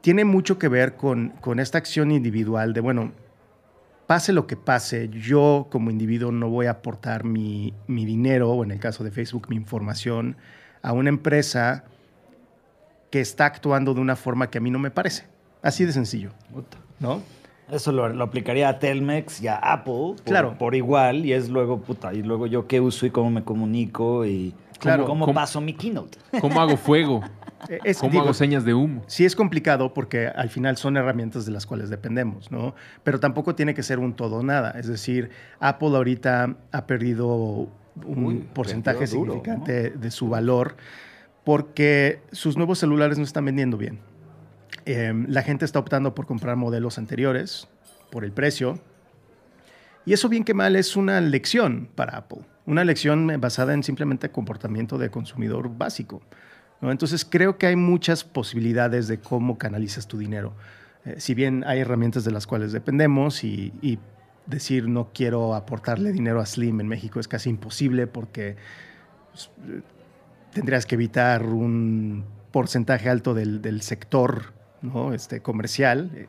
tiene 0.00 0.24
mucho 0.24 0.58
que 0.58 0.68
ver 0.68 0.96
con, 0.96 1.30
con 1.40 1.60
esta 1.60 1.76
acción 1.76 2.10
individual 2.10 2.72
de, 2.72 2.80
bueno, 2.80 3.12
pase 4.08 4.32
lo 4.32 4.46
que 4.46 4.56
pase, 4.56 5.10
yo 5.10 5.66
como 5.70 5.90
individuo 5.90 6.32
no 6.32 6.48
voy 6.48 6.64
a 6.64 6.70
aportar 6.70 7.24
mi, 7.24 7.74
mi 7.86 8.06
dinero, 8.06 8.50
o 8.50 8.64
en 8.64 8.70
el 8.70 8.80
caso 8.80 9.04
de 9.04 9.10
Facebook, 9.10 9.48
mi 9.50 9.56
información, 9.56 10.34
a 10.80 10.94
una 10.94 11.10
empresa 11.10 11.84
que 13.10 13.20
está 13.20 13.44
actuando 13.44 13.92
de 13.92 14.00
una 14.00 14.16
forma 14.16 14.48
que 14.48 14.56
a 14.56 14.60
mí 14.62 14.70
no 14.70 14.78
me 14.78 14.90
parece. 14.90 15.26
Así 15.60 15.84
de 15.84 15.92
sencillo. 15.92 16.30
¿no? 17.00 17.20
Eso 17.70 17.92
lo, 17.92 18.08
lo 18.08 18.24
aplicaría 18.24 18.70
a 18.70 18.78
Telmex 18.78 19.42
y 19.42 19.48
a 19.48 19.56
Apple 19.56 19.92
por, 19.92 20.22
Claro. 20.24 20.56
por 20.56 20.74
igual 20.74 21.26
y 21.26 21.34
es 21.34 21.50
luego, 21.50 21.78
puta, 21.80 22.14
y 22.14 22.22
luego 22.22 22.46
yo 22.46 22.66
qué 22.66 22.80
uso 22.80 23.04
y 23.04 23.10
cómo 23.10 23.30
me 23.30 23.44
comunico 23.44 24.24
y 24.24 24.54
Claro. 24.78 25.04
cómo, 25.04 25.14
cómo 25.14 25.24
¿Cómo- 25.26 25.34
paso 25.34 25.60
mi 25.60 25.74
keynote. 25.74 26.18
¿Cómo 26.40 26.60
hago 26.60 26.76
fuego? 26.76 27.22
Es, 27.82 27.98
¿Cómo 27.98 28.12
digo, 28.12 28.22
hago 28.22 28.34
señas 28.34 28.64
de 28.64 28.72
humo? 28.72 29.02
Sí 29.08 29.24
es 29.24 29.34
complicado 29.34 29.92
porque 29.92 30.28
al 30.28 30.48
final 30.48 30.76
son 30.76 30.96
herramientas 30.96 31.44
de 31.44 31.50
las 31.50 31.66
cuales 31.66 31.90
dependemos, 31.90 32.52
¿no? 32.52 32.76
Pero 33.02 33.18
tampoco 33.18 33.56
tiene 33.56 33.74
que 33.74 33.82
ser 33.82 33.98
un 33.98 34.14
todo 34.14 34.36
o 34.36 34.42
nada. 34.44 34.70
Es 34.78 34.86
decir, 34.86 35.30
Apple 35.58 35.88
ahorita 35.88 36.54
ha 36.70 36.86
perdido 36.86 37.26
un 38.06 38.24
Uy, 38.24 38.48
porcentaje 38.54 39.06
duro, 39.06 39.32
significante 39.32 39.90
de 39.90 40.10
su 40.12 40.28
valor 40.28 40.76
porque 41.42 42.20
sus 42.30 42.56
nuevos 42.56 42.78
celulares 42.78 43.18
no 43.18 43.24
están 43.24 43.44
vendiendo 43.44 43.76
bien. 43.76 43.98
Eh, 44.86 45.12
la 45.26 45.42
gente 45.42 45.64
está 45.64 45.80
optando 45.80 46.14
por 46.14 46.26
comprar 46.26 46.54
modelos 46.54 46.96
anteriores 46.96 47.66
por 48.12 48.24
el 48.24 48.30
precio. 48.30 48.78
Y 50.06 50.12
eso 50.12 50.28
bien 50.28 50.44
que 50.44 50.54
mal 50.54 50.76
es 50.76 50.94
una 50.96 51.20
lección 51.20 51.88
para 51.96 52.18
Apple. 52.18 52.42
Una 52.68 52.84
lección 52.84 53.32
basada 53.40 53.72
en 53.72 53.82
simplemente 53.82 54.30
comportamiento 54.30 54.98
de 54.98 55.08
consumidor 55.08 55.74
básico. 55.78 56.20
Entonces 56.82 57.24
creo 57.24 57.56
que 57.56 57.66
hay 57.66 57.76
muchas 57.76 58.24
posibilidades 58.24 59.08
de 59.08 59.20
cómo 59.20 59.56
canalizas 59.56 60.06
tu 60.06 60.18
dinero. 60.18 60.52
Eh, 61.06 61.14
si 61.16 61.32
bien 61.32 61.64
hay 61.66 61.80
herramientas 61.80 62.26
de 62.26 62.30
las 62.30 62.46
cuales 62.46 62.72
dependemos 62.72 63.42
y, 63.42 63.98
decir 64.44 64.86
no 64.86 65.10
quiero 65.14 65.54
aportarle 65.54 66.12
dinero 66.12 66.40
a 66.40 66.46
Slim 66.46 66.80
en 66.80 66.88
México 66.88 67.20
es 67.20 67.28
casi 67.28 67.48
imposible 67.48 68.06
porque 68.06 68.56
pues, 69.30 69.50
eh, 69.66 69.80
tendrías 70.52 70.84
que 70.84 70.94
evitar 70.94 71.46
un 71.46 72.24
porcentaje 72.50 73.08
alto 73.08 73.32
del, 73.32 73.80
sector 73.80 74.52
¿no? 74.82 75.14
este, 75.14 75.40
comercial. 75.40 76.10
Eh, 76.14 76.28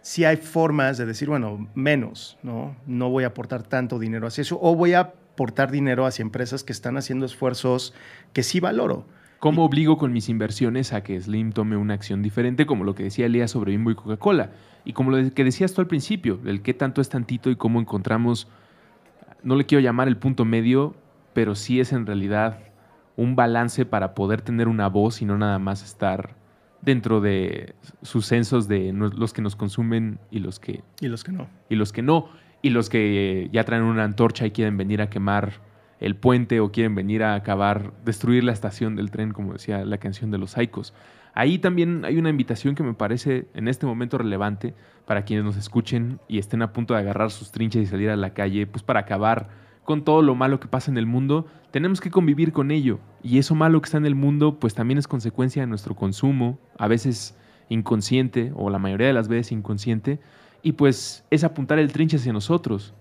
sí 0.00 0.24
hay 0.24 0.36
formas 0.36 0.96
de 0.96 1.06
decir, 1.06 1.28
bueno, 1.28 1.68
menos, 1.74 2.38
¿no? 2.44 2.76
No 2.86 3.10
voy 3.10 3.24
a 3.24 3.28
aportar 3.28 3.64
tanto 3.64 3.98
dinero 3.98 4.28
hacia 4.28 4.42
eso, 4.42 4.56
o 4.62 4.76
voy 4.76 4.94
a 4.94 5.12
aportar 5.40 5.70
dinero 5.70 6.04
hacia 6.04 6.22
empresas 6.22 6.64
que 6.64 6.72
están 6.72 6.98
haciendo 6.98 7.24
esfuerzos 7.24 7.94
que 8.34 8.42
sí 8.42 8.60
valoro. 8.60 9.06
¿Cómo 9.38 9.64
obligo 9.64 9.96
con 9.96 10.12
mis 10.12 10.28
inversiones 10.28 10.92
a 10.92 11.02
que 11.02 11.18
Slim 11.18 11.52
tome 11.52 11.78
una 11.78 11.94
acción 11.94 12.20
diferente, 12.20 12.66
como 12.66 12.84
lo 12.84 12.94
que 12.94 13.04
decía 13.04 13.24
Elías 13.24 13.50
sobre 13.50 13.72
Bimbo 13.72 13.90
y 13.90 13.94
Coca-Cola? 13.94 14.50
Y 14.84 14.92
como 14.92 15.10
lo 15.10 15.32
que 15.32 15.42
decías 15.42 15.72
tú 15.72 15.80
al 15.80 15.86
principio, 15.86 16.38
el 16.44 16.60
qué 16.60 16.74
tanto 16.74 17.00
es 17.00 17.08
tantito 17.08 17.48
y 17.48 17.56
cómo 17.56 17.80
encontramos, 17.80 18.48
no 19.42 19.56
le 19.56 19.64
quiero 19.64 19.80
llamar 19.80 20.08
el 20.08 20.18
punto 20.18 20.44
medio, 20.44 20.94
pero 21.32 21.54
sí 21.54 21.80
es 21.80 21.94
en 21.94 22.04
realidad 22.04 22.58
un 23.16 23.34
balance 23.34 23.86
para 23.86 24.14
poder 24.14 24.42
tener 24.42 24.68
una 24.68 24.88
voz 24.88 25.22
y 25.22 25.24
no 25.24 25.38
nada 25.38 25.58
más 25.58 25.82
estar 25.82 26.34
dentro 26.82 27.22
de 27.22 27.74
sus 28.02 28.26
censos 28.26 28.68
de 28.68 28.92
los 28.92 29.32
que 29.32 29.40
nos 29.40 29.56
consumen 29.56 30.18
y 30.30 30.40
los 30.40 30.60
que, 30.60 30.82
Y 31.00 31.08
los 31.08 31.24
que 31.24 31.32
no. 31.32 31.48
y 31.70 31.76
los 31.76 31.92
que 31.92 32.02
no, 32.02 32.28
y 32.62 32.70
los 32.70 32.88
que 32.88 33.48
ya 33.52 33.64
traen 33.64 33.82
una 33.82 34.04
antorcha 34.04 34.46
y 34.46 34.50
quieren 34.50 34.76
venir 34.76 35.02
a 35.02 35.10
quemar 35.10 35.60
el 36.00 36.16
puente 36.16 36.60
o 36.60 36.72
quieren 36.72 36.94
venir 36.94 37.22
a 37.22 37.34
acabar, 37.34 37.92
destruir 38.04 38.42
la 38.44 38.52
estación 38.52 38.96
del 38.96 39.10
tren, 39.10 39.32
como 39.32 39.52
decía 39.52 39.84
la 39.84 39.98
canción 39.98 40.30
de 40.30 40.38
los 40.38 40.52
Saicos. 40.52 40.94
Ahí 41.34 41.58
también 41.58 42.04
hay 42.04 42.18
una 42.18 42.30
invitación 42.30 42.74
que 42.74 42.82
me 42.82 42.94
parece 42.94 43.46
en 43.54 43.68
este 43.68 43.86
momento 43.86 44.18
relevante 44.18 44.74
para 45.06 45.24
quienes 45.24 45.44
nos 45.44 45.56
escuchen 45.56 46.18
y 46.26 46.38
estén 46.38 46.62
a 46.62 46.72
punto 46.72 46.94
de 46.94 47.00
agarrar 47.00 47.30
sus 47.30 47.52
trinches 47.52 47.82
y 47.82 47.86
salir 47.86 48.10
a 48.10 48.16
la 48.16 48.34
calle, 48.34 48.66
pues 48.66 48.82
para 48.82 49.00
acabar 49.00 49.48
con 49.84 50.04
todo 50.04 50.22
lo 50.22 50.34
malo 50.34 50.60
que 50.60 50.68
pasa 50.68 50.90
en 50.90 50.98
el 50.98 51.06
mundo, 51.06 51.46
tenemos 51.70 52.00
que 52.00 52.10
convivir 52.10 52.52
con 52.52 52.70
ello. 52.70 52.98
Y 53.22 53.38
eso 53.38 53.54
malo 53.54 53.80
que 53.80 53.86
está 53.86 53.98
en 53.98 54.06
el 54.06 54.14
mundo, 54.14 54.58
pues 54.58 54.74
también 54.74 54.98
es 54.98 55.08
consecuencia 55.08 55.62
de 55.62 55.66
nuestro 55.66 55.94
consumo, 55.94 56.58
a 56.78 56.88
veces 56.88 57.36
inconsciente, 57.68 58.52
o 58.54 58.70
la 58.70 58.78
mayoría 58.78 59.08
de 59.08 59.12
las 59.12 59.28
veces 59.28 59.52
inconsciente, 59.52 60.20
y 60.62 60.72
pues 60.72 61.24
es 61.30 61.44
apuntar 61.44 61.78
el 61.78 61.92
trinche 61.92 62.16
hacia 62.16 62.32
nosotros. 62.32 62.94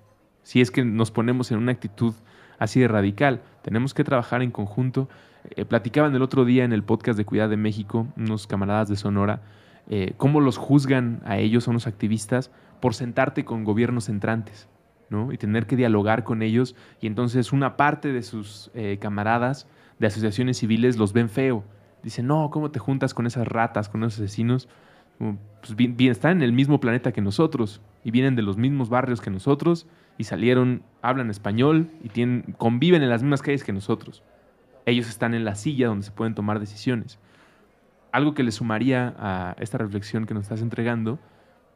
Si 0.43 0.61
es 0.61 0.71
que 0.71 0.83
nos 0.83 1.11
ponemos 1.11 1.51
en 1.51 1.57
una 1.57 1.71
actitud 1.71 2.13
así 2.57 2.79
de 2.79 2.87
radical, 2.87 3.41
tenemos 3.61 3.93
que 3.93 4.03
trabajar 4.03 4.41
en 4.41 4.51
conjunto. 4.51 5.09
Eh, 5.51 5.65
platicaban 5.65 6.15
el 6.15 6.21
otro 6.21 6.45
día 6.45 6.63
en 6.63 6.73
el 6.73 6.83
podcast 6.83 7.17
de 7.17 7.25
Cuidad 7.25 7.49
de 7.49 7.57
México, 7.57 8.07
unos 8.17 8.47
camaradas 8.47 8.89
de 8.89 8.95
Sonora, 8.95 9.41
eh, 9.89 10.13
cómo 10.17 10.41
los 10.41 10.57
juzgan 10.57 11.21
a 11.25 11.37
ellos, 11.37 11.67
a 11.67 11.71
unos 11.71 11.87
activistas, 11.87 12.51
por 12.79 12.93
sentarte 12.93 13.45
con 13.45 13.63
gobiernos 13.63 14.09
entrantes. 14.09 14.69
¿no? 15.09 15.31
y 15.33 15.39
tener 15.39 15.65
que 15.65 15.75
dialogar 15.75 16.23
con 16.23 16.43
ellos 16.43 16.75
y 17.01 17.07
entonces 17.07 17.51
una 17.51 17.77
parte 17.77 18.13
de 18.13 18.21
sus 18.21 18.69
eh, 18.75 18.99
camaradas 19.01 19.67
de 19.97 20.05
asociaciones 20.05 20.57
civiles 20.57 20.97
los 20.97 21.13
ven 21.13 21.29
feo. 21.29 21.63
Dicen, 22.03 22.27
no, 22.27 22.49
¿cómo 22.51 22.71
te 22.71 22.79
juntas 22.79 23.13
con 23.13 23.25
esas 23.25 23.47
ratas, 23.47 23.89
con 23.89 24.03
esos 24.03 24.19
asesinos? 24.19 24.69
Pues, 25.19 25.75
bien, 25.75 25.95
bien, 25.97 26.11
están 26.11 26.37
en 26.37 26.43
el 26.43 26.53
mismo 26.53 26.79
planeta 26.79 27.11
que 27.11 27.21
nosotros 27.21 27.81
y 28.03 28.11
vienen 28.11 28.35
de 28.35 28.41
los 28.41 28.57
mismos 28.57 28.89
barrios 28.89 29.21
que 29.21 29.29
nosotros 29.29 29.85
y 30.17 30.23
salieron, 30.23 30.83
hablan 31.01 31.29
español 31.29 31.89
y 32.03 32.09
tienen, 32.09 32.55
conviven 32.57 33.03
en 33.03 33.09
las 33.09 33.21
mismas 33.21 33.41
calles 33.41 33.63
que 33.63 33.73
nosotros. 33.73 34.23
Ellos 34.85 35.07
están 35.07 35.33
en 35.33 35.45
la 35.45 35.55
silla 35.55 35.87
donde 35.87 36.05
se 36.05 36.11
pueden 36.11 36.35
tomar 36.35 36.59
decisiones. 36.59 37.19
Algo 38.11 38.33
que 38.33 38.43
le 38.43 38.51
sumaría 38.51 39.13
a 39.19 39.55
esta 39.59 39.77
reflexión 39.77 40.25
que 40.25 40.33
nos 40.33 40.43
estás 40.43 40.61
entregando, 40.61 41.19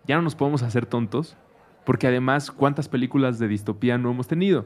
ya 0.07 0.15
no 0.15 0.23
nos 0.23 0.35
podemos 0.35 0.63
hacer 0.63 0.85
tontos 0.85 1.37
porque 1.85 2.07
además, 2.07 2.51
¿cuántas 2.51 2.87
películas 2.87 3.39
de 3.39 3.47
distopía 3.47 3.97
no 3.97 4.11
hemos 4.11 4.27
tenido? 4.27 4.65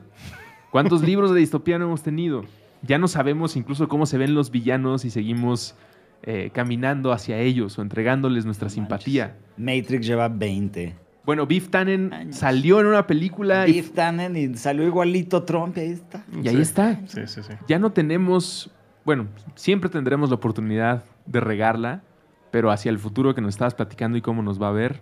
¿Cuántos 0.71 1.01
libros 1.03 1.34
de 1.34 1.39
distopía 1.39 1.80
no 1.80 1.86
hemos 1.86 2.03
tenido? 2.03 2.45
Ya 2.84 2.97
no 2.99 3.07
sabemos 3.07 3.55
incluso 3.55 3.88
cómo 3.88 4.05
se 4.05 4.17
ven 4.17 4.36
los 4.36 4.51
villanos 4.51 5.03
y 5.03 5.09
seguimos 5.09 5.75
eh, 6.24 6.49
caminando 6.53 7.11
hacia 7.11 7.39
ellos 7.39 7.78
o 7.80 7.82
entregándoles 7.82 8.45
nuestra 8.45 8.65
No 8.65 8.70
simpatía. 8.70 9.38
Matrix 9.57 10.05
lleva 10.05 10.28
20. 10.28 10.95
Bueno, 11.26 11.45
Biff 11.45 11.70
Tannen 11.70 12.13
Años. 12.13 12.38
salió 12.38 12.80
en 12.80 12.88
una 12.88 13.05
película 13.05 13.68
y, 13.68 13.74
Biff 13.74 13.91
Tannen 13.91 14.36
y 14.38 14.55
salió 14.55 14.86
igualito 14.86 15.43
Trump 15.43 15.78
y 15.78 15.82
ahí 15.82 15.91
está. 15.91 16.24
y 16.41 16.47
ahí 16.47 16.61
está. 16.61 17.01
Sí, 17.05 17.28
sí, 17.28 17.43
sí. 17.43 17.53
Ya 17.68 17.80
no 17.80 17.91
tenemos, 17.91 18.72
bueno, 19.03 19.28
siempre 19.55 19.89
tendremos 19.89 20.30
la 20.30 20.36
oportunidad 20.36 21.03
de 21.26 21.39
regarla, 21.41 22.01
pero 22.49 22.72
hacia 22.72 22.89
el 22.89 22.97
futuro 22.97 23.36
que 23.36 23.41
nos 23.41 23.55
estabas 23.55 23.76
platicando 23.76 24.18
y 24.18 24.22
cómo 24.22 24.41
nos 24.41 24.61
va 24.61 24.70
a 24.70 24.72
ver, 24.72 25.01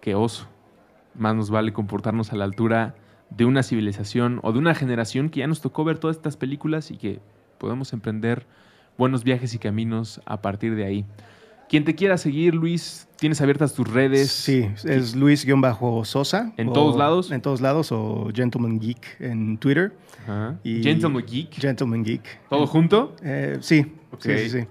qué 0.00 0.14
oso. 0.14 0.48
Más 1.14 1.34
nos 1.34 1.50
vale 1.50 1.72
comportarnos 1.72 2.32
a 2.32 2.36
la 2.36 2.44
altura 2.44 2.94
de 3.30 3.44
una 3.44 3.62
civilización 3.62 4.40
o 4.42 4.52
de 4.52 4.58
una 4.60 4.74
generación 4.74 5.28
que 5.28 5.40
ya 5.40 5.46
nos 5.46 5.60
tocó 5.60 5.84
ver 5.84 5.98
todas 5.98 6.16
estas 6.16 6.36
películas 6.36 6.90
y 6.90 6.96
que 6.96 7.20
podemos 7.58 7.92
emprender 7.92 8.46
buenos 8.98 9.24
viajes 9.24 9.54
y 9.54 9.58
caminos 9.58 10.20
a 10.26 10.42
partir 10.42 10.74
de 10.74 10.84
ahí. 10.84 11.04
Quien 11.68 11.84
te 11.84 11.94
quiera 11.94 12.16
seguir, 12.16 12.54
Luis, 12.54 13.06
tienes 13.16 13.40
abiertas 13.40 13.74
tus 13.74 13.86
redes. 13.88 14.30
Sí, 14.30 14.68
es 14.84 15.14
Luis-Sosa. 15.14 16.52
¿En 16.56 16.68
o- 16.68 16.72
todos 16.72 16.96
lados? 16.96 17.30
En 17.30 17.40
todos 17.42 17.60
lados, 17.60 17.92
o 17.92 18.30
Gentleman 18.34 18.78
Geek 18.80 19.20
en 19.20 19.58
Twitter. 19.58 19.92
Ajá. 20.24 20.58
Y- 20.64 20.82
Gentleman 20.82 21.24
Geek. 21.26 21.52
Gentleman 21.54 22.04
Geek. 22.04 22.40
¿Todo 22.48 22.66
junto? 22.66 23.14
Eh, 23.22 23.58
sí, 23.60 23.84
sí, 24.18 24.38
sí, 24.38 24.50
sí. 24.50 24.66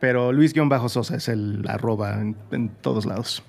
Pero 0.00 0.32
Luis-Sosa 0.32 1.16
es 1.16 1.28
el 1.28 1.64
arroba 1.68 2.20
en, 2.20 2.36
en 2.50 2.68
todos 2.70 3.04
lados. 3.06 3.42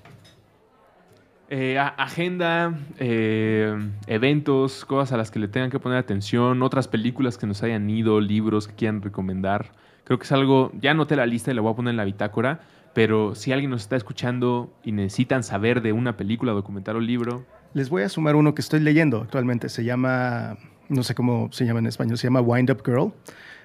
Eh, 1.50 1.78
agenda, 1.78 2.78
eh, 2.98 3.76
eventos, 4.06 4.84
cosas 4.86 5.12
a 5.12 5.16
las 5.18 5.30
que 5.30 5.38
le 5.38 5.48
tengan 5.48 5.70
que 5.70 5.78
poner 5.78 5.98
atención, 5.98 6.62
otras 6.62 6.88
películas 6.88 7.36
que 7.36 7.46
nos 7.46 7.62
hayan 7.62 7.88
ido, 7.90 8.20
libros 8.20 8.66
que 8.66 8.74
quieran 8.74 9.02
recomendar. 9.02 9.72
Creo 10.04 10.18
que 10.18 10.24
es 10.24 10.32
algo, 10.32 10.72
ya 10.80 10.92
anoté 10.92 11.16
la 11.16 11.26
lista 11.26 11.50
y 11.50 11.54
la 11.54 11.60
voy 11.60 11.72
a 11.72 11.76
poner 11.76 11.90
en 11.92 11.96
la 11.98 12.04
bitácora, 12.04 12.60
pero 12.94 13.34
si 13.34 13.52
alguien 13.52 13.70
nos 13.70 13.82
está 13.82 13.96
escuchando 13.96 14.72
y 14.84 14.92
necesitan 14.92 15.42
saber 15.42 15.82
de 15.82 15.92
una 15.92 16.16
película, 16.16 16.52
documental 16.52 16.96
o 16.96 17.00
libro, 17.00 17.44
Les 17.74 17.90
voy 17.90 18.04
a 18.04 18.08
sumar 18.08 18.36
uno 18.36 18.54
que 18.54 18.62
estoy 18.62 18.78
leyendo 18.78 19.20
actualmente. 19.20 19.68
Se 19.68 19.82
llama, 19.82 20.56
no 20.88 21.02
sé 21.02 21.16
cómo 21.16 21.48
se 21.50 21.66
llama 21.66 21.80
en 21.80 21.86
español, 21.86 22.16
se 22.16 22.28
llama 22.28 22.40
Wind 22.40 22.70
Up 22.70 22.82
Girl, 22.86 23.12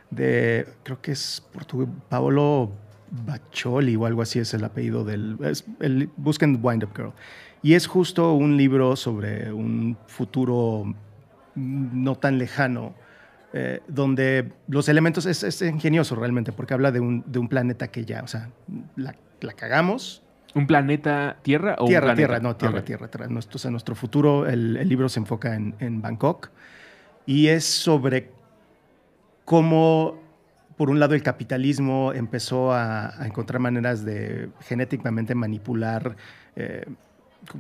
de, 0.10 0.68
creo 0.84 1.00
que 1.00 1.12
es 1.12 1.48
portugués, 1.54 1.90
Paolo 2.10 2.72
Baccioli 3.12 3.96
o 3.96 4.06
algo 4.06 4.24
así 4.24 4.40
es 4.40 4.54
el 4.54 4.64
apellido 4.64 5.04
del... 5.04 5.38
busquen 6.18 6.60
Wind 6.62 6.84
Up 6.84 6.92
Girl. 6.96 7.14
Y 7.62 7.74
es 7.74 7.88
justo 7.88 8.34
un 8.34 8.56
libro 8.58 8.96
sobre 8.96 9.52
un 9.52 9.98
futuro 10.08 10.94
no 11.56 12.16
tan 12.16 12.38
lejano, 12.38 12.94
eh, 13.52 13.82
donde 13.88 14.54
los 14.68 14.88
elementos, 14.88 15.26
es, 15.26 15.44
es 15.44 15.62
ingenioso 15.62 16.16
realmente, 16.16 16.52
porque 16.52 16.74
habla 16.74 16.92
de 16.92 17.00
un, 17.00 17.24
de 17.26 17.40
un 17.40 17.50
planeta 17.50 17.90
que 17.90 18.06
ya, 18.06 18.22
o 18.24 18.28
sea, 18.28 18.50
la, 18.96 19.16
la 19.42 19.54
cagamos, 19.54 20.24
¿un 20.56 20.68
planeta 20.68 21.38
Tierra 21.42 21.76
o 21.80 21.86
Tierra, 21.86 22.12
un 22.12 22.16
planeta? 22.16 22.28
tierra, 22.28 22.40
no, 22.40 22.56
tierra, 22.56 22.80
Ok. 22.80 22.86
tierra, 22.86 23.08
tierra. 23.10 23.28
Nuestro, 23.28 23.58
o 23.58 23.60
sea, 23.60 23.72
nuestro 23.72 23.96
futuro, 23.96 24.48
el, 24.48 24.78
el 24.78 24.88
libro 24.88 25.10
se 25.10 25.20
enfoca 25.20 25.56
en, 25.56 25.76
en 25.80 26.02
Bangkok 26.02 26.52
y 27.26 27.48
es 27.48 27.66
sobre 27.66 28.32
cómo, 29.46 30.20
por 30.78 30.90
un 30.90 31.00
lado, 31.00 31.16
el 31.16 31.24
capitalismo 31.24 32.14
empezó 32.14 32.72
a, 32.72 33.22
a 33.22 33.26
encontrar 33.26 33.60
maneras 33.60 34.06
de 34.06 34.50
genéticamente 34.62 35.36
manipular 35.36 36.16
eh, 36.56 36.86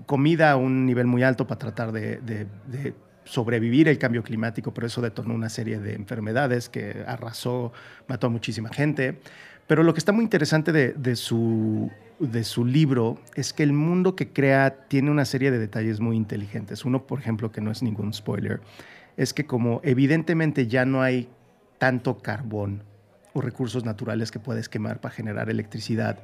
comida 0.06 0.52
a 0.52 0.56
un 0.56 0.86
nivel 0.86 1.08
muy 1.08 1.24
alto 1.24 1.48
para 1.48 1.60
tratar 1.60 1.92
de, 1.92 2.18
de- 2.18 2.48
de 2.68 2.94
sobrevivir 3.26 3.88
el 3.88 4.00
cambio 4.00 4.24
climático, 4.24 4.74
pero 4.74 4.88
eso 4.88 5.02
detonó 5.02 5.36
una 5.36 5.50
serie 5.50 5.80
de 5.80 5.94
enfermedades 5.94 6.68
que 6.68 7.04
arrasó, 7.06 7.72
mató 8.08 8.28
a 8.28 8.30
muchísima 8.30 8.70
gente. 8.70 9.20
Pero 9.68 9.84
lo 9.84 9.94
que 9.94 10.00
está 10.00 10.12
muy 10.12 10.24
interesante 10.24 10.72
de, 10.72 10.94
de 10.94 11.16
su, 11.16 11.92
de 12.20 12.44
su 12.44 12.66
libro 12.66 13.20
es 13.36 13.54
que 13.54 13.62
el 13.62 13.72
mundo 13.72 14.16
que 14.16 14.30
crea 14.30 14.88
tiene 14.88 15.12
una 15.12 15.26
serie 15.26 15.52
de 15.52 15.60
detalles 15.60 16.00
muy 16.00 16.18
inteligentes. 16.18 16.86
Uno, 16.86 17.06
por 17.06 17.20
ejemplo, 17.20 17.52
que 17.52 17.62
no 17.62 17.70
es 17.70 17.84
ningún 17.84 18.12
spoiler, 18.14 18.62
es 19.16 19.34
que 19.34 19.46
como 19.46 19.80
evidentemente 19.84 20.66
ya 20.66 20.86
no 20.86 21.04
hay 21.04 21.30
tanto 21.78 22.18
carbón 22.18 22.84
o 23.34 23.42
recursos 23.42 23.86
naturales 23.86 24.32
que 24.32 24.40
puedes 24.40 24.70
quemar 24.70 25.02
para 25.02 25.14
generar 25.14 25.52
electricidad, 25.52 26.18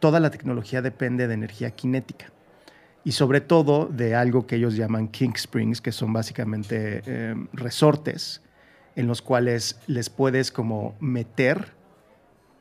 toda 0.00 0.18
la 0.18 0.30
tecnología 0.30 0.82
depende 0.82 1.28
de 1.28 1.34
energía 1.34 1.72
cinética 1.78 2.32
y 3.08 3.12
sobre 3.12 3.40
todo 3.40 3.86
de 3.86 4.14
algo 4.14 4.46
que 4.46 4.56
ellos 4.56 4.76
llaman 4.76 5.08
King 5.08 5.30
Springs, 5.34 5.80
que 5.80 5.92
son 5.92 6.12
básicamente 6.12 7.00
eh, 7.06 7.34
resortes 7.54 8.42
en 8.96 9.06
los 9.06 9.22
cuales 9.22 9.80
les 9.86 10.10
puedes 10.10 10.52
como 10.52 10.94
meter 11.00 11.72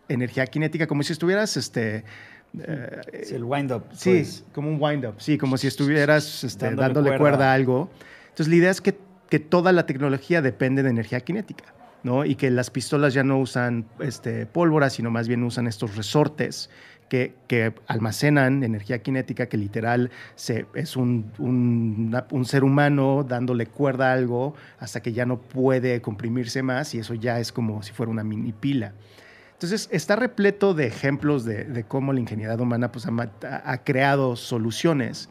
energía 0.08 0.46
cinética, 0.46 0.88
como 0.88 1.04
si 1.04 1.12
estuvieras, 1.12 1.58
este, 1.58 2.06
eh, 2.66 3.02
Sí, 3.26 3.36
el 3.36 3.44
wind-up. 3.44 3.84
sí, 3.92 4.10
pues. 4.12 4.46
como 4.54 4.70
un 4.70 4.78
wind-up, 4.82 5.16
sí, 5.18 5.38
como 5.38 5.58
si 5.58 5.68
estuvieras 5.68 6.46
este, 6.46 6.68
Dándole 6.68 6.82
dándole, 6.88 7.10
cuerda. 7.10 7.20
cuerda. 7.20 7.52
a 7.52 7.54
algo. 7.54 7.90
Entonces 8.30 8.48
la 8.48 8.56
idea 8.56 8.72
es 8.72 8.80
que, 8.80 8.98
que 9.30 9.40
toda 9.40 9.74
la 9.74 9.86
tecnología 9.86 10.42
depende 10.42 10.82
de 10.82 10.92
energía 10.92 11.20
cinética, 11.20 11.74
¿no? 12.04 12.24
Y 12.24 12.36
que 12.36 12.50
las 12.52 12.70
pistolas 12.70 13.14
ya 13.14 13.24
no 13.26 13.38
usan 13.38 13.86
este, 14.00 14.46
pólvora, 14.46 14.90
sino 14.90 15.12
más 15.12 15.28
bien 15.28 15.44
usan 15.44 15.68
estos 15.68 15.98
resortes 15.98 16.70
que, 17.10 17.36
que 17.48 17.74
almacenan 17.88 18.64
energía 18.64 19.00
cinética, 19.04 19.48
que 19.48 19.58
literal 19.58 20.12
se, 20.36 20.66
es 20.76 20.96
un, 20.98 21.32
un- 21.38 22.16
un 22.32 22.46
ser 22.46 22.64
humano 22.64 23.26
dándole 23.28 23.66
cuerda 23.68 24.10
a 24.10 24.14
algo 24.14 24.54
hasta 24.80 25.02
que 25.02 25.14
ya 25.14 25.26
no 25.26 25.40
puede 25.40 26.02
comprimirse 26.02 26.64
más 26.64 26.94
y 26.94 27.00
eso 27.00 27.14
ya 27.14 27.40
es 27.40 27.52
como 27.52 27.82
si 27.84 27.94
fuera 27.94 28.12
una 28.12 28.24
mini 28.24 28.52
pila. 28.52 28.94
Entonces, 29.54 29.90
está 29.92 30.16
repleto 30.16 30.74
de 30.74 30.86
ejemplos 30.86 31.44
de, 31.44 31.64
de 31.64 31.84
cómo 31.84 32.14
la 32.14 32.20
ingeniería 32.20 32.56
humana 32.56 32.92
pues, 32.92 33.08
ha- 33.08 33.32
ha 33.72 33.84
creado 33.84 34.36
soluciones, 34.36 35.30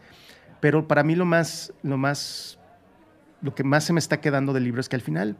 pero 0.60 0.88
para 0.88 1.04
mí 1.04 1.14
lo 1.14 1.24
más, 1.24 1.72
lo 1.82 1.96
más, 1.96 2.58
lo 3.40 3.54
que 3.54 3.62
más 3.62 3.84
se 3.84 3.92
me 3.92 4.00
está 4.00 4.20
quedando 4.20 4.52
del 4.52 4.64
libro 4.64 4.80
es 4.80 4.88
que 4.88 4.96
al 4.96 5.02
final 5.02 5.36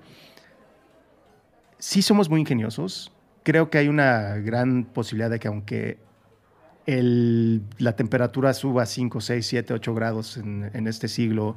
sí 1.78 2.02
somos 2.02 2.28
muy 2.30 2.40
ingeniosos. 2.40 3.12
Creo 3.42 3.70
que 3.70 3.78
hay 3.78 3.88
una 3.88 4.36
gran 4.36 4.84
posibilidad 4.84 5.30
de 5.30 5.38
que 5.38 5.48
aunque 5.48 5.98
la 6.86 7.96
temperatura 7.96 8.54
suba 8.54 8.86
5, 8.86 9.20
6, 9.20 9.46
7, 9.46 9.74
8 9.74 9.94
grados 9.94 10.36
en, 10.36 10.86
este 10.86 11.08
siglo, 11.08 11.56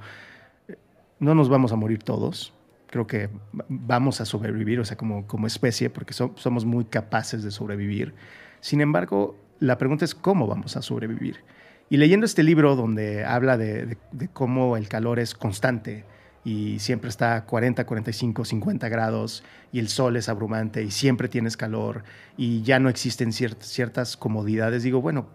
no 1.19 1.35
nos 1.35 1.49
vamos 1.49 1.71
a 1.71 1.75
morir 1.75 2.03
todos. 2.03 2.53
Creo 2.87 3.05
que 3.05 3.27
va- 3.27 3.65
vamos 3.69 4.21
a 4.21 4.25
sobrevivir, 4.25 4.79
o 4.79 4.85
sea, 4.85 4.97
como, 4.97 5.27
como 5.27 5.45
especie, 5.47 5.89
porque 5.89 6.13
so- 6.13 6.33
somos 6.35 6.65
muy 6.65 6.85
capaces 6.85 7.43
de 7.43 7.51
sobrevivir. 7.51 8.13
Sin 8.61 8.81
embargo, 8.81 9.35
la 9.59 9.77
pregunta 9.77 10.05
es 10.05 10.15
cómo 10.15 10.47
vamos 10.47 10.75
a 10.75 10.81
sobrevivir. 10.81 11.37
Y 11.91 11.97
leyendo 11.97 12.25
este 12.25 12.41
libro 12.43 12.75
donde 12.75 13.25
habla 13.25 13.57
de 13.57 13.97
cómo 14.33 14.77
el 14.77 14.87
calor 14.89 15.19
es 15.19 15.33
constante 15.35 16.05
y 16.49 16.79
siempre 16.79 17.09
está 17.09 17.35
a 17.35 17.45
40, 17.45 17.85
45, 17.85 18.43
50 18.43 18.89
grados 18.89 19.43
y 19.71 19.77
el 19.79 19.87
sol 19.87 20.15
es 20.17 20.29
abrumante 20.29 20.81
y 20.81 20.89
siempre 20.89 21.27
tienes 21.27 21.55
calor 21.57 22.03
y 22.37 22.63
ya 22.63 22.79
no 22.79 22.89
existen 22.89 23.29
ciert- 23.29 23.61
ciertas 23.61 24.17
comodidades, 24.17 24.81
digo, 24.81 24.99
bueno, 24.99 25.27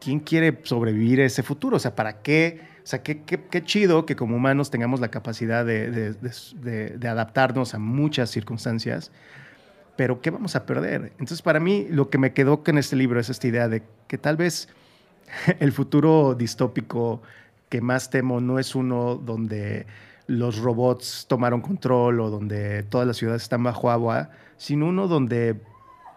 ¿quién 0.00 0.18
quiere 0.20 0.58
sobrevivir 0.64 1.20
a 1.20 1.24
ese 1.24 1.42
futuro? 1.44 1.76
O 1.76 1.78
sea, 1.80 1.94
¿para 1.94 2.20
qué? 2.22 2.60
O 2.82 2.86
sea, 2.86 3.02
qué, 3.02 3.22
qué- 3.22 3.64
chido 3.64 4.06
que 4.06 4.16
como 4.16 4.34
humanos 4.36 4.70
tengamos 4.70 4.98
la 4.98 5.08
capacidad 5.08 5.64
de, 5.64 5.90
de- 5.90 6.96
de- 6.98 7.08
adaptarnos 7.08 7.74
a 7.74 7.78
muchas 7.78 8.30
circunstancias, 8.30 9.12
pero 9.96 10.20
¿qué 10.20 10.30
vamos 10.30 10.56
a 10.56 10.64
perder? 10.66 11.12
Entonces, 11.12 11.42
para 11.42 11.60
mí, 11.60 11.86
lo 11.90 12.08
que 12.10 12.18
me 12.18 12.32
quedó 12.32 12.64
con 12.64 12.76
este 12.78 12.96
libro 12.96 13.20
es 13.20 13.28
esta 13.30 13.46
idea 13.46 13.68
de 13.68 13.82
que 14.08 14.18
tal 14.18 14.36
vez 14.36 14.68
el 15.60 15.70
futuro 15.72 16.34
distópico 16.34 17.22
que 17.68 17.80
más 17.82 18.08
temo 18.10 18.40
no 18.40 18.58
es 18.58 18.74
uno 18.74 19.16
donde 19.16 19.86
los 20.28 20.58
robots 20.58 21.26
tomaron 21.26 21.60
control 21.60 22.20
o 22.20 22.30
donde 22.30 22.84
todas 22.84 23.06
las 23.06 23.16
ciudades 23.16 23.42
están 23.42 23.64
bajo 23.64 23.90
agua, 23.90 24.30
sino 24.56 24.86
uno 24.86 25.08
donde 25.08 25.60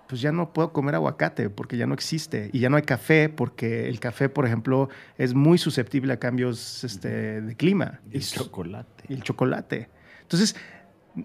pues 0.08 0.20
ya 0.20 0.34
no 0.34 0.52
puedo 0.52 0.74
comer 0.74 0.96
aguacate 0.96 1.50
porque 1.50 1.78
ya 1.78 1.88
no 1.88 1.94
existe 1.94 2.50
y 2.52 2.60
ya 2.60 2.70
no 2.70 2.76
hay 2.76 2.84
café 2.84 3.30
porque 3.30 3.88
el 3.88 4.02
café, 4.02 4.28
por 4.28 4.46
ejemplo, 4.46 4.90
es 5.18 5.34
muy 5.34 5.58
susceptible 5.58 6.12
a 6.12 6.18
cambios 6.18 6.84
este, 6.84 7.42
de 7.42 7.56
clima. 7.56 8.02
El 8.12 8.22
chocolate. 8.22 9.06
el 9.08 9.24
chocolate. 9.24 9.90
Entonces, 10.24 10.58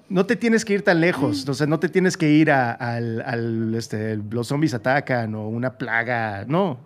no 0.08 0.24
te 0.26 0.36
tienes 0.36 0.64
que 0.64 0.74
ir 0.74 0.82
tan 0.82 1.00
lejos, 1.00 1.48
o 1.48 1.54
sea, 1.54 1.66
no 1.66 1.80
te 1.80 1.88
tienes 1.88 2.16
que 2.16 2.30
ir 2.30 2.52
a, 2.52 2.70
al, 2.70 3.20
al, 3.22 3.74
este, 3.74 4.16
los 4.16 4.46
zombies 4.46 4.74
atacan 4.74 5.34
o 5.34 5.48
una 5.48 5.76
plaga, 5.76 6.44
no. 6.46 6.78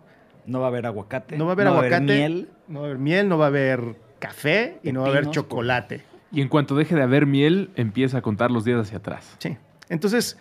No 0.47 0.61
va 0.61 0.67
a 0.67 0.69
haber 0.69 0.87
aguacate. 0.87 1.37
No 1.37 1.45
va 1.45 1.51
a 1.51 1.53
haber 1.53 1.67
aguacate. 1.67 2.01
miel. 2.01 2.49
No 2.67 2.81
va 2.81 2.87
a 2.87 2.89
haber 2.89 2.99
miel, 2.99 3.29
no 3.29 3.37
va 3.37 3.45
a 3.45 3.49
haber 3.49 3.97
café 4.21 4.79
y 4.85 4.93
no 4.93 5.01
va 5.01 5.09
a 5.09 5.11
haber 5.11 5.31
chocolate. 5.31 6.03
Y 6.31 6.41
en 6.43 6.49
cuanto 6.49 6.77
deje 6.77 6.95
de 6.95 7.03
haber 7.03 7.27
miel, 7.27 7.71
empieza 7.75 8.19
a 8.19 8.23
contar 8.23 8.53
los 8.53 8.65
días 8.65 8.79
hacia 8.81 8.99
atrás. 8.99 9.35
Sí. 9.41 9.57
Entonces, 9.89 10.39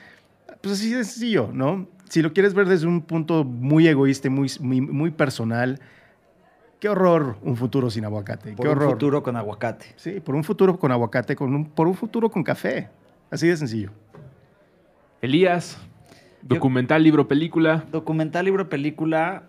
pues 0.61 0.75
así 0.75 0.93
de 0.93 1.03
sencillo, 1.03 1.49
¿no? 1.51 1.87
Si 2.09 2.21
lo 2.21 2.31
quieres 2.33 2.53
ver 2.53 2.67
desde 2.67 2.85
un 2.85 3.01
punto 3.01 3.43
muy 3.43 3.87
egoísta 3.87 4.27
y 4.27 4.31
muy, 4.31 4.51
muy, 4.59 4.81
muy 4.81 5.09
personal, 5.11 5.79
qué 6.79 6.89
horror 6.89 7.37
un 7.41 7.55
futuro 7.57 7.89
sin 7.89 8.05
aguacate. 8.05 8.51
Por 8.53 8.65
qué 8.65 8.71
un 8.71 8.77
horror. 8.77 8.91
futuro 8.91 9.23
con 9.23 9.35
aguacate. 9.35 9.87
Sí, 9.95 10.19
por 10.19 10.35
un 10.35 10.43
futuro 10.43 10.77
con 10.77 10.91
aguacate, 10.91 11.35
con 11.35 11.55
un- 11.55 11.65
por 11.65 11.87
un 11.87 11.95
futuro 11.95 12.29
con 12.29 12.43
café. 12.43 12.89
Así 13.31 13.47
de 13.47 13.57
sencillo. 13.57 13.91
Elías, 15.21 15.77
documental, 16.41 17.03
libro, 17.03 17.27
película. 17.27 17.83
Documental, 17.91 18.45
libro, 18.45 18.69
película. 18.69 19.43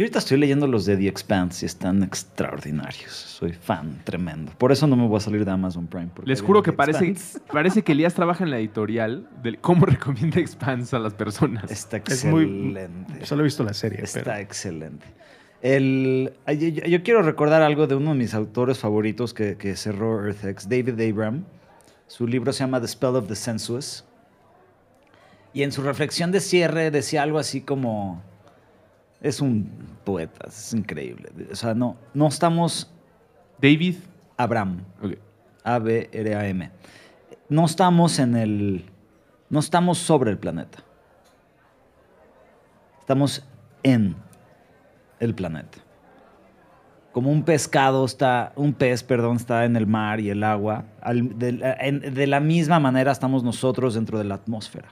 Yo 0.00 0.04
ahorita 0.04 0.18
estoy 0.20 0.38
leyendo 0.38 0.66
los 0.66 0.86
de 0.86 0.96
The 0.96 1.08
Expanse 1.08 1.62
y 1.62 1.66
están 1.66 2.02
extraordinarios. 2.02 3.12
Soy 3.12 3.52
fan 3.52 4.00
tremendo. 4.02 4.50
Por 4.56 4.72
eso 4.72 4.86
no 4.86 4.96
me 4.96 5.06
voy 5.06 5.18
a 5.18 5.20
salir 5.20 5.44
de 5.44 5.50
Amazon 5.50 5.86
Prime. 5.88 6.08
Les 6.24 6.40
juro 6.40 6.62
que 6.62 6.72
parece, 6.72 7.14
parece 7.52 7.82
que 7.82 7.92
Elías 7.92 8.14
trabaja 8.14 8.42
en 8.42 8.50
la 8.50 8.56
editorial 8.58 9.28
de 9.42 9.58
cómo 9.58 9.84
recomienda 9.86 10.40
Expanse 10.40 10.96
a 10.96 11.00
las 11.00 11.12
personas. 11.12 11.70
Está 11.70 11.98
Es 11.98 12.24
muy- 12.24 12.44
excelente. 12.44 13.26
Solo 13.26 13.42
he 13.42 13.44
visto 13.44 13.62
la 13.62 13.74
serie. 13.74 14.00
Está 14.02 14.22
pero- 14.24 14.36
excelente. 14.38 15.04
El, 15.60 16.32
yo 16.88 17.02
quiero 17.02 17.20
recordar 17.20 17.60
algo 17.60 17.86
de 17.86 17.94
uno 17.94 18.12
de 18.12 18.16
mis 18.16 18.32
autores 18.32 18.78
favoritos 18.78 19.34
que, 19.34 19.58
que 19.58 19.76
cerró 19.76 20.24
EarthX, 20.26 20.66
David 20.66 20.98
Abram. 20.98 21.44
Su 22.06 22.26
libro 22.26 22.54
se 22.54 22.60
llama 22.60 22.80
The 22.80 22.88
Spell 22.88 23.16
of 23.16 23.28
the 23.28 23.36
Sensuous. 23.36 24.06
Y 25.52 25.62
en 25.62 25.72
su 25.72 25.82
reflexión 25.82 26.32
de 26.32 26.40
cierre 26.40 26.90
decía 26.90 27.22
algo 27.22 27.38
así 27.38 27.60
como, 27.60 28.22
Es 29.20 29.40
un 29.40 29.70
poeta, 30.04 30.46
es 30.48 30.72
increíble. 30.72 31.30
O 31.52 31.54
sea, 31.56 31.74
no, 31.74 31.96
no 32.14 32.28
estamos... 32.28 32.90
David. 33.60 33.96
Abraham. 34.36 34.82
A-B-R-A-M. 35.64 36.70
No 37.50 37.66
estamos 37.66 38.18
en 38.18 38.34
el. 38.36 38.86
No 39.50 39.58
estamos 39.60 39.98
sobre 39.98 40.30
el 40.30 40.38
planeta. 40.38 40.78
Estamos 43.00 43.44
en 43.82 44.16
el 45.18 45.34
planeta. 45.34 45.78
Como 47.12 47.30
un 47.30 47.42
pescado 47.42 48.04
está, 48.04 48.52
un 48.54 48.72
pez, 48.72 49.02
perdón, 49.02 49.36
está 49.36 49.64
en 49.64 49.74
el 49.76 49.86
mar 49.86 50.20
y 50.20 50.30
el 50.30 50.44
agua. 50.44 50.84
al- 51.02 51.38
de, 51.38 51.58
en- 51.80 52.14
de 52.14 52.26
la 52.26 52.38
misma 52.40 52.78
manera 52.78 53.10
estamos 53.10 53.42
nosotros 53.42 53.94
dentro 53.94 54.16
de 54.16 54.24
la 54.24 54.36
atmósfera. 54.36 54.88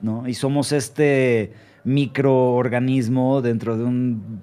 ¿no? 0.00 0.26
Y 0.26 0.34
somos 0.34 0.72
este 0.72 1.52
microorganismo 1.86 3.40
dentro 3.42 3.78
de 3.78 3.84
un 3.84 4.42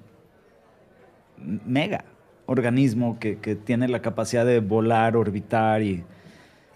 mega 1.66 2.06
organismo 2.46 3.18
que, 3.18 3.38
que 3.38 3.54
tiene 3.54 3.86
la 3.88 4.00
capacidad 4.00 4.46
de 4.46 4.60
volar, 4.60 5.14
orbitar 5.16 5.82
y 5.82 6.02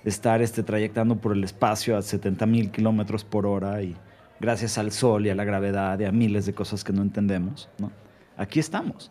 estar 0.04 0.42
este, 0.42 0.62
trayectando 0.62 1.16
por 1.16 1.32
el 1.32 1.42
espacio 1.42 1.96
a 1.96 2.02
70 2.02 2.44
mil 2.46 2.70
kilómetros 2.70 3.24
por 3.24 3.46
hora 3.46 3.82
y 3.82 3.96
gracias 4.40 4.76
al 4.76 4.92
sol 4.92 5.26
y 5.26 5.30
a 5.30 5.34
la 5.34 5.44
gravedad 5.44 5.98
y 6.00 6.04
a 6.04 6.12
miles 6.12 6.44
de 6.44 6.52
cosas 6.52 6.84
que 6.84 6.92
no 6.92 7.00
entendemos, 7.02 7.68
¿no? 7.78 7.90
Aquí 8.36 8.60
estamos. 8.60 9.10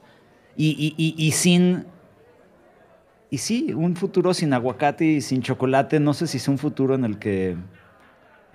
Y, 0.55 0.70
y- 0.70 0.93
y- 0.97 1.16
y 1.28 1.32
sin... 1.32 1.86
Y 3.30 3.39
sí, 3.39 3.74
un 3.74 3.95
futuro 3.95 4.34
sin 4.34 4.53
aguacate 4.53 5.05
y 5.05 5.22
sin 5.22 5.41
chocolate, 5.41 5.99
no 5.99 6.14
sé 6.14 6.28
si 6.28 6.38
es 6.38 6.47
un 6.47 6.58
futuro 6.58 6.95
en 6.95 7.03
el 7.03 7.20
que 7.20 7.58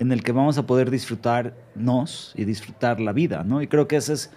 en 0.03 0.13
el 0.13 0.23
que 0.23 0.33
vamos 0.33 0.59
a 0.59 0.67
poder 0.67 0.91
disfrutarnos 0.91 2.33
y 2.37 2.45
disfrutar 2.45 3.01
la 3.01 3.13
vida, 3.13 3.43
¿no? 3.45 3.63
Y 3.63 3.67
creo 3.67 3.89
que 3.89 3.97
ese 3.97 4.13
es 4.15 4.31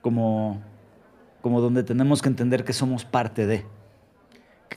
como, 0.00 0.60
como 1.40 1.60
donde 1.60 1.82
tenemos 1.82 2.20
que 2.22 2.28
entender 2.28 2.64
que 2.64 2.72
somos 2.72 3.04
parte 3.04 3.46
de. 3.46 3.64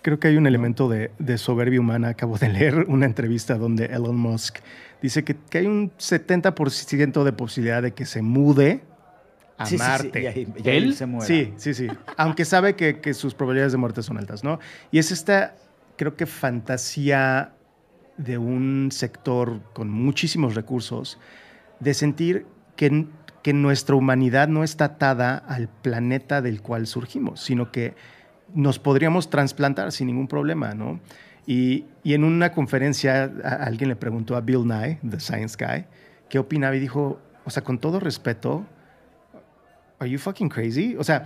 Creo 0.01 0.19
que 0.19 0.27
hay 0.27 0.37
un 0.37 0.45
elemento 0.45 0.87
de, 0.87 1.11
de 1.19 1.37
soberbia 1.37 1.79
humana. 1.79 2.09
Acabo 2.09 2.37
de 2.37 2.49
leer 2.49 2.85
una 2.89 3.05
entrevista 3.05 3.57
donde 3.57 3.85
Elon 3.85 4.15
Musk 4.17 4.57
dice 5.01 5.23
que, 5.23 5.35
que 5.35 5.59
hay 5.59 5.65
un 5.67 5.91
70% 5.97 7.23
de 7.23 7.31
posibilidad 7.33 7.81
de 7.81 7.93
que 7.93 8.05
se 8.05 8.21
mude 8.21 8.81
a 9.57 9.65
Sí, 9.65 9.77
sí, 9.77 9.83
sí, 9.83 9.89
Marte. 9.89 10.21
y 10.21 10.25
ahí- 10.27 10.47
y 10.63 10.69
ahí 10.69 10.77
¿Él? 10.77 10.93
se 10.95 11.05
muera. 11.05 11.25
Sí, 11.25 11.53
sí, 11.57 11.73
sí. 11.73 11.87
Aunque 12.17 12.43
sabe 12.45 12.75
que, 12.75 12.99
que 12.99 13.13
sus 13.13 13.33
probabilidades 13.33 13.71
de 13.71 13.77
muerte 13.77 14.03
son 14.03 14.17
altas, 14.17 14.43
¿no? 14.43 14.59
Y 14.91 14.99
es 14.99 15.11
esta, 15.11 15.55
creo 15.97 16.15
que 16.15 16.25
fantasía 16.25 17.53
de 18.17 18.37
un 18.37 18.89
sector 18.91 19.61
con 19.73 19.89
muchísimos 19.89 20.55
recursos 20.55 21.19
de 21.79 21.93
sentir 21.93 22.45
que, 22.75 23.07
que 23.43 23.53
nuestra 23.53 23.95
humanidad 23.95 24.47
no 24.47 24.63
está 24.63 24.85
atada 24.85 25.37
al 25.37 25.67
planeta 25.67 26.41
del 26.41 26.61
cual 26.61 26.87
surgimos, 26.87 27.41
sino 27.41 27.71
que 27.71 27.95
nos 28.53 28.79
podríamos 28.79 29.29
trasplantar 29.29 29.91
sin 29.91 30.07
ningún 30.07 30.27
problema, 30.27 30.73
¿no? 30.73 30.99
Y, 31.47 31.85
y 32.03 32.13
en 32.13 32.23
una 32.23 32.51
conferencia 32.51 33.31
alguien 33.43 33.89
le 33.89 33.95
preguntó 33.95 34.35
a 34.35 34.41
Bill 34.41 34.65
Nye, 34.65 34.99
The 35.07 35.19
Science 35.19 35.57
Guy, 35.59 35.85
qué 36.29 36.39
opinaba 36.39 36.75
y 36.75 36.79
dijo, 36.79 37.19
o 37.43 37.49
sea, 37.49 37.63
con 37.63 37.77
todo 37.77 37.99
respeto, 37.99 38.65
¿Are 39.99 40.09
you 40.09 40.19
fucking 40.19 40.49
crazy? 40.49 40.95
O 40.97 41.03
sea, 41.03 41.25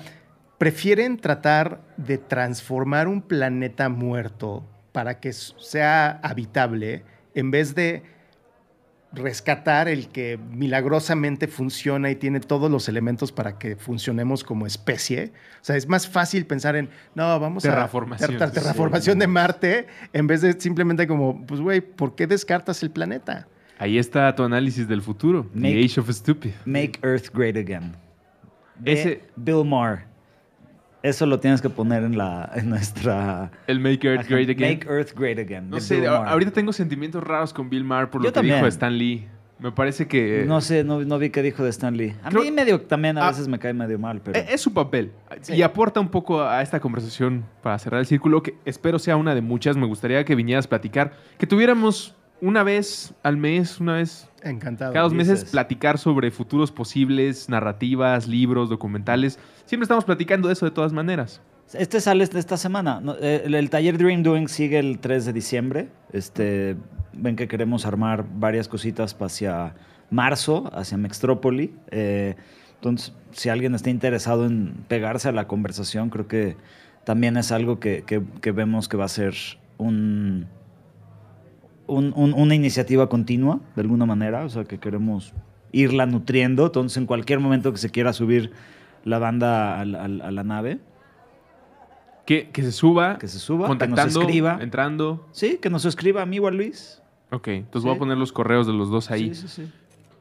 prefieren 0.58 1.18
tratar 1.18 1.82
de 1.98 2.18
transformar 2.18 3.08
un 3.08 3.22
planeta 3.22 3.90
muerto 3.90 4.64
para 4.92 5.20
que 5.20 5.34
sea 5.34 6.20
habitable 6.24 7.04
en 7.36 7.52
vez 7.52 7.76
de 7.76 8.04
rescatar 9.12 9.88
el 9.88 10.10
que 10.10 10.38
milagrosamente 10.52 11.48
funciona 11.48 12.12
y 12.12 12.16
tiene 12.16 12.40
todos 12.40 12.70
los 12.70 12.88
elementos 12.88 13.32
para 13.32 13.58
que 13.58 13.76
funcionemos 13.76 14.44
como 14.44 14.68
especie. 14.68 15.32
O 15.56 15.64
sea, 15.64 15.76
es 15.78 15.88
más 15.88 16.08
fácil 16.08 16.46
pensar 16.46 16.76
en, 16.76 16.90
no, 17.16 17.40
vamos 17.40 17.64
Terraformación. 17.64 18.36
a... 18.36 18.38
ter- 18.38 18.52
ter- 18.52 18.62
terraformación 18.62 19.18
de 19.18 19.26
Marte 19.28 19.88
en 20.14 20.28
vez 20.28 20.42
de 20.42 20.54
simplemente 20.60 21.08
como, 21.08 21.44
pues, 21.48 21.60
güey, 21.60 21.82
¿por 21.82 22.14
qué 22.16 22.28
descartas 22.28 22.84
el 22.84 22.92
planeta? 22.92 23.48
Ahí 23.80 23.98
está 23.98 24.36
tu 24.36 24.44
análisis 24.44 24.88
del 24.88 25.02
futuro. 25.02 25.50
Make- 25.56 25.74
The 25.74 25.86
Age 25.86 26.00
of 26.02 26.10
Stupid. 26.12 26.52
Make 26.66 27.00
Earth 27.02 27.30
Great 27.34 27.58
Again. 27.58 27.96
De 28.78 28.92
Ese- 28.94 29.24
Bill 29.36 29.66
Maher. 29.66 30.06
Eso 31.02 31.26
lo 31.26 31.40
tienes 31.40 31.62
que 31.62 31.70
poner 31.70 32.04
en, 32.04 32.18
la, 32.18 32.52
en 32.56 32.70
nuestra... 32.70 33.52
El 33.68 33.80
Make 33.80 34.06
Earth 34.08 34.28
Great 34.28 34.50
Again. 34.50 34.80
Make 34.80 34.88
Earth 34.94 35.14
Great 35.18 35.40
Again. 35.40 35.70
no 35.70 35.80
sé, 35.80 36.06
ahorita 36.06 36.52
tengo 36.52 36.74
sentimientos 36.74 37.24
raros 37.24 37.54
con 37.54 37.70
Bill 37.70 37.84
Maher 37.86 38.10
por 38.10 38.22
Yo 38.22 38.26
lo 38.28 38.32
que 38.32 38.36
también. 38.36 38.56
dijo 38.58 38.68
Stan 38.68 38.98
Lee. 38.98 39.26
Me 39.60 39.72
parece 39.74 40.08
que... 40.08 40.46
No 40.48 40.62
sé, 40.62 40.84
no, 40.86 41.02
no 41.02 41.20
vi 41.20 41.30
qué 41.32 41.42
dijo 41.42 41.64
de 41.64 41.70
Stan 41.70 41.96
Lee. 41.96 42.16
A 42.24 42.30
Creo- 42.30 42.44
mí 42.44 42.52
medio 42.52 42.80
también 42.82 43.18
a 43.18 43.26
Ah. 43.28 43.32
veces 43.32 43.48
me 43.50 43.60
cae 43.60 43.74
medio 43.74 44.00
mal, 44.00 44.22
pero... 44.22 44.40
E- 44.40 44.54
Es 44.54 44.62
su 44.62 44.74
papel. 44.74 45.12
Sí. 45.42 45.54
Y 45.54 45.62
aporta 45.62 46.00
un 46.00 46.08
poco 46.10 46.42
a 46.42 46.62
esta 46.62 46.80
conversación 46.80 47.44
para 47.62 47.78
cerrar 47.80 48.00
el 48.00 48.06
círculo, 48.06 48.42
que 48.42 48.56
espero 48.66 49.00
sea 49.00 49.18
una 49.18 49.36
de 49.36 49.42
muchas. 49.42 49.76
Me 49.76 49.86
gustaría 49.86 50.24
que 50.24 50.34
vinieras 50.36 50.66
a 50.66 50.70
platicar, 50.70 51.12
que 51.38 51.46
tuviéramos 51.46 52.16
una 52.42 52.64
vez 52.64 53.14
al 53.24 53.38
mes, 53.38 53.80
una 53.80 53.94
vez 53.96 54.28
Encantado. 54.44 54.94
cada 54.94 55.04
dos 55.04 55.14
meses, 55.14 55.40
dices. 55.40 55.52
platicar 55.52 55.98
sobre 55.98 56.32
futuros 56.32 56.72
posibles, 56.72 57.50
narrativas, 57.50 58.28
libros, 58.28 58.70
documentales. 58.70 59.40
Siempre 59.66 59.84
estamos 59.84 60.06
platicando 60.06 60.48
de 60.48 60.54
eso 60.54 60.66
de 60.66 60.72
todas 60.72 60.94
maneras. 60.94 61.42
Este 61.74 62.00
sale 62.02 62.24
esta- 62.24 62.58
semana. 62.58 63.02
Eh, 63.22 63.44
El, 63.46 63.54
el 63.56 63.70
taller 63.70 63.98
Dream 63.98 64.24
Doing 64.24 64.48
sigue 64.48 64.80
el 64.80 64.98
3 65.00 65.26
de 65.26 65.34
diciembre. 65.34 65.90
Este, 66.12 66.76
ven 67.14 67.36
que 67.36 67.48
queremos 67.48 67.86
armar 67.86 68.26
varias 68.36 68.68
cositas 68.68 69.16
hacia 69.20 69.76
marzo, 70.10 70.70
hacia 70.74 70.98
Mextrópoli. 70.98 71.76
Eh, 71.92 72.36
entonces, 72.76 73.14
si 73.34 73.50
alguien 73.50 73.76
está 73.76 73.92
interesado 73.92 74.48
en 74.48 74.84
pegarse 74.88 75.30
a 75.30 75.32
la 75.32 75.48
conversación, 75.48 76.10
creo 76.10 76.28
que 76.28 76.58
también 77.04 77.38
es 77.38 77.52
algo 77.52 77.80
que, 77.80 78.04
que- 78.04 78.24
que 78.42 78.52
vemos 78.52 78.88
que 78.88 78.98
va 78.98 79.06
a 79.06 79.10
ser 79.10 79.36
un, 79.78 80.48
un- 81.90 82.14
un- 82.16 82.34
una 82.34 82.56
iniciativa 82.56 83.10
continua, 83.10 83.60
de 83.76 83.82
alguna 83.82 84.06
manera. 84.06 84.46
O 84.46 84.50
sea, 84.50 84.64
que 84.64 84.78
queremos 84.80 85.34
irla 85.72 86.06
nutriendo. 86.06 86.68
Entonces, 86.68 86.98
en 86.98 87.06
cualquier 87.06 87.40
momento 87.40 87.72
que 87.72 87.78
se 87.80 87.90
quiera 87.90 88.14
subir 88.14 88.52
la 89.06 89.20
banda 89.20 89.80
a 89.80 89.86
la- 89.86 90.04
a 90.04 90.44
nave, 90.44 90.80
Que, 92.26 92.50
que 92.52 92.62
se 92.62 92.72
suba, 92.72 93.18
que 93.18 93.28
se 93.28 93.40
suba, 93.40 93.66
contactando, 93.68 94.04
que 94.04 94.14
nos 94.14 94.24
escriba. 94.24 94.60
entrando. 94.62 95.28
Sí, 95.32 95.58
que 95.60 95.70
nos 95.72 95.86
escriba 95.86 96.22
a 96.22 96.26
mí 96.28 96.38
o 96.38 96.46
a 96.48 96.52
Luis. 96.52 97.02
Ok, 97.32 97.48
entonces 97.48 97.84
voy 97.88 97.96
a 97.96 98.00
poner 98.00 98.18
los 98.18 98.32
correos 98.32 98.68
de 98.68 98.74
los 98.74 98.90
dos 98.92 99.10
ahí. 99.10 99.34
Sí, 99.34 99.48
sí, 99.48 99.64
sí. 99.64 99.72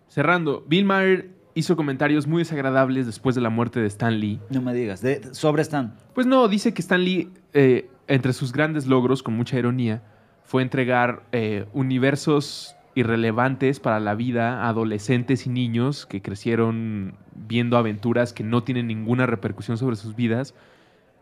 Cerrando, 0.09 0.65
Bill 0.67 0.87
Maher 0.87 1.29
hizo 1.55 1.77
comentarios 1.77 2.27
muy 2.27 2.41
desagradables 2.43 3.05
después 3.05 3.35
de 3.35 3.43
la 3.43 3.51
muerte 3.51 3.81
de 3.81 3.87
Stan 3.89 4.19
Lee. 4.19 4.41
No 4.49 4.63
me 4.63 4.73
digas. 4.73 5.03
De, 5.03 5.35
sobre 5.35 5.61
Stan. 5.61 5.95
Pues 6.15 6.27
no, 6.27 6.49
dice 6.49 6.73
que 6.73 6.81
Stan 6.81 7.03
Lee, 7.05 7.31
eh, 7.53 7.91
entre 8.07 8.33
sus 8.33 8.53
grandes 8.55 8.87
logros, 8.87 9.23
con 9.23 9.37
mucha 9.37 9.59
ironía, 9.59 10.03
fue 10.49 10.63
entregar 10.63 11.25
eh, 11.33 11.67
universos 11.75 12.75
irrelevantes 12.95 13.81
para 13.81 14.01
la 14.01 14.15
vida 14.15 14.63
a 14.65 14.71
adolescentes 14.71 15.47
y 15.47 15.51
niños 15.51 16.07
que 16.07 16.23
crecieron 16.23 17.15
viendo 17.35 17.77
aventuras 17.77 18.33
que 18.33 18.45
no 18.45 18.63
tienen 18.65 18.87
ninguna 18.87 19.27
repercusión 19.27 19.77
sobre 19.77 19.97
sus 19.97 20.17
vidas. 20.17 20.55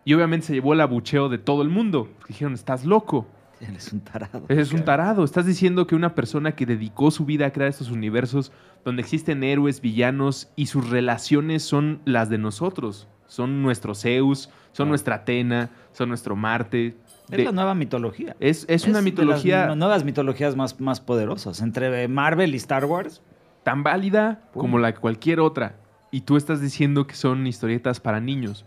Y 0.05 0.15
obviamente 0.15 0.47
se 0.47 0.55
llevó 0.55 0.75
el 0.75 0.81
abucheo 0.81 1.29
de 1.29 1.39
todo 1.39 1.63
el 1.63 1.71
mundo. 1.71 2.09
Dijeron, 2.29 2.55
estás 2.55 2.85
loco. 2.85 3.27
Él 3.61 3.75
es 3.75 3.93
un 3.93 4.01
tarado. 4.01 4.45
Eres 4.49 4.73
un 4.73 4.85
tarado. 4.85 5.25
Estás 5.25 5.45
diciendo 5.45 5.89
que 5.89 5.97
una 5.97 6.15
persona 6.15 6.53
que 6.53 6.65
dedicó 6.65 7.11
su 7.11 7.25
vida 7.25 7.47
a 7.47 7.53
crear 7.53 7.69
estos 7.71 7.91
universos 7.91 8.53
donde 8.85 9.03
existen 9.03 9.43
héroes, 9.43 9.81
villanos 9.81 10.53
y 10.55 10.67
sus 10.67 10.89
relaciones 10.89 11.65
son 11.65 12.01
las 12.05 12.29
de 12.31 12.39
nosotros. 12.39 13.09
Son 13.27 13.61
nuestro 13.63 13.97
Zeus, 13.97 14.51
son 14.71 14.87
Ah. 14.87 14.91
nuestra 14.91 15.17
Atena, 15.17 15.71
son 15.93 16.11
nuestro 16.11 16.37
Marte. 16.37 16.95
Es 17.31 17.39
De- 17.39 17.45
la 17.45 17.53
nueva 17.53 17.75
mitología. 17.75 18.37
es, 18.41 18.65
es 18.69 18.87
una 18.87 18.99
de 18.99 19.05
mitología 19.05 19.67
las 19.67 19.77
nuevas 19.77 20.05
mitologías 20.05 20.55
más, 20.57 20.79
más 20.81 21.01
poderosas. 21.01 21.61
Entre 21.61 22.07
Marvel 22.09 22.55
y 22.55 22.57
Star 22.59 22.85
Wars. 22.85 23.23
tan 23.65 23.83
válida 23.83 24.43
como 24.53 24.79
la 24.79 24.95
cualquier 24.95 25.41
otra. 25.41 25.75
Y 26.13 26.21
tú 26.21 26.37
estás 26.37 26.61
diciendo 26.61 27.07
que 27.09 27.15
son 27.17 27.47
historietas 27.49 27.99
para 27.99 28.21
niños. 28.21 28.65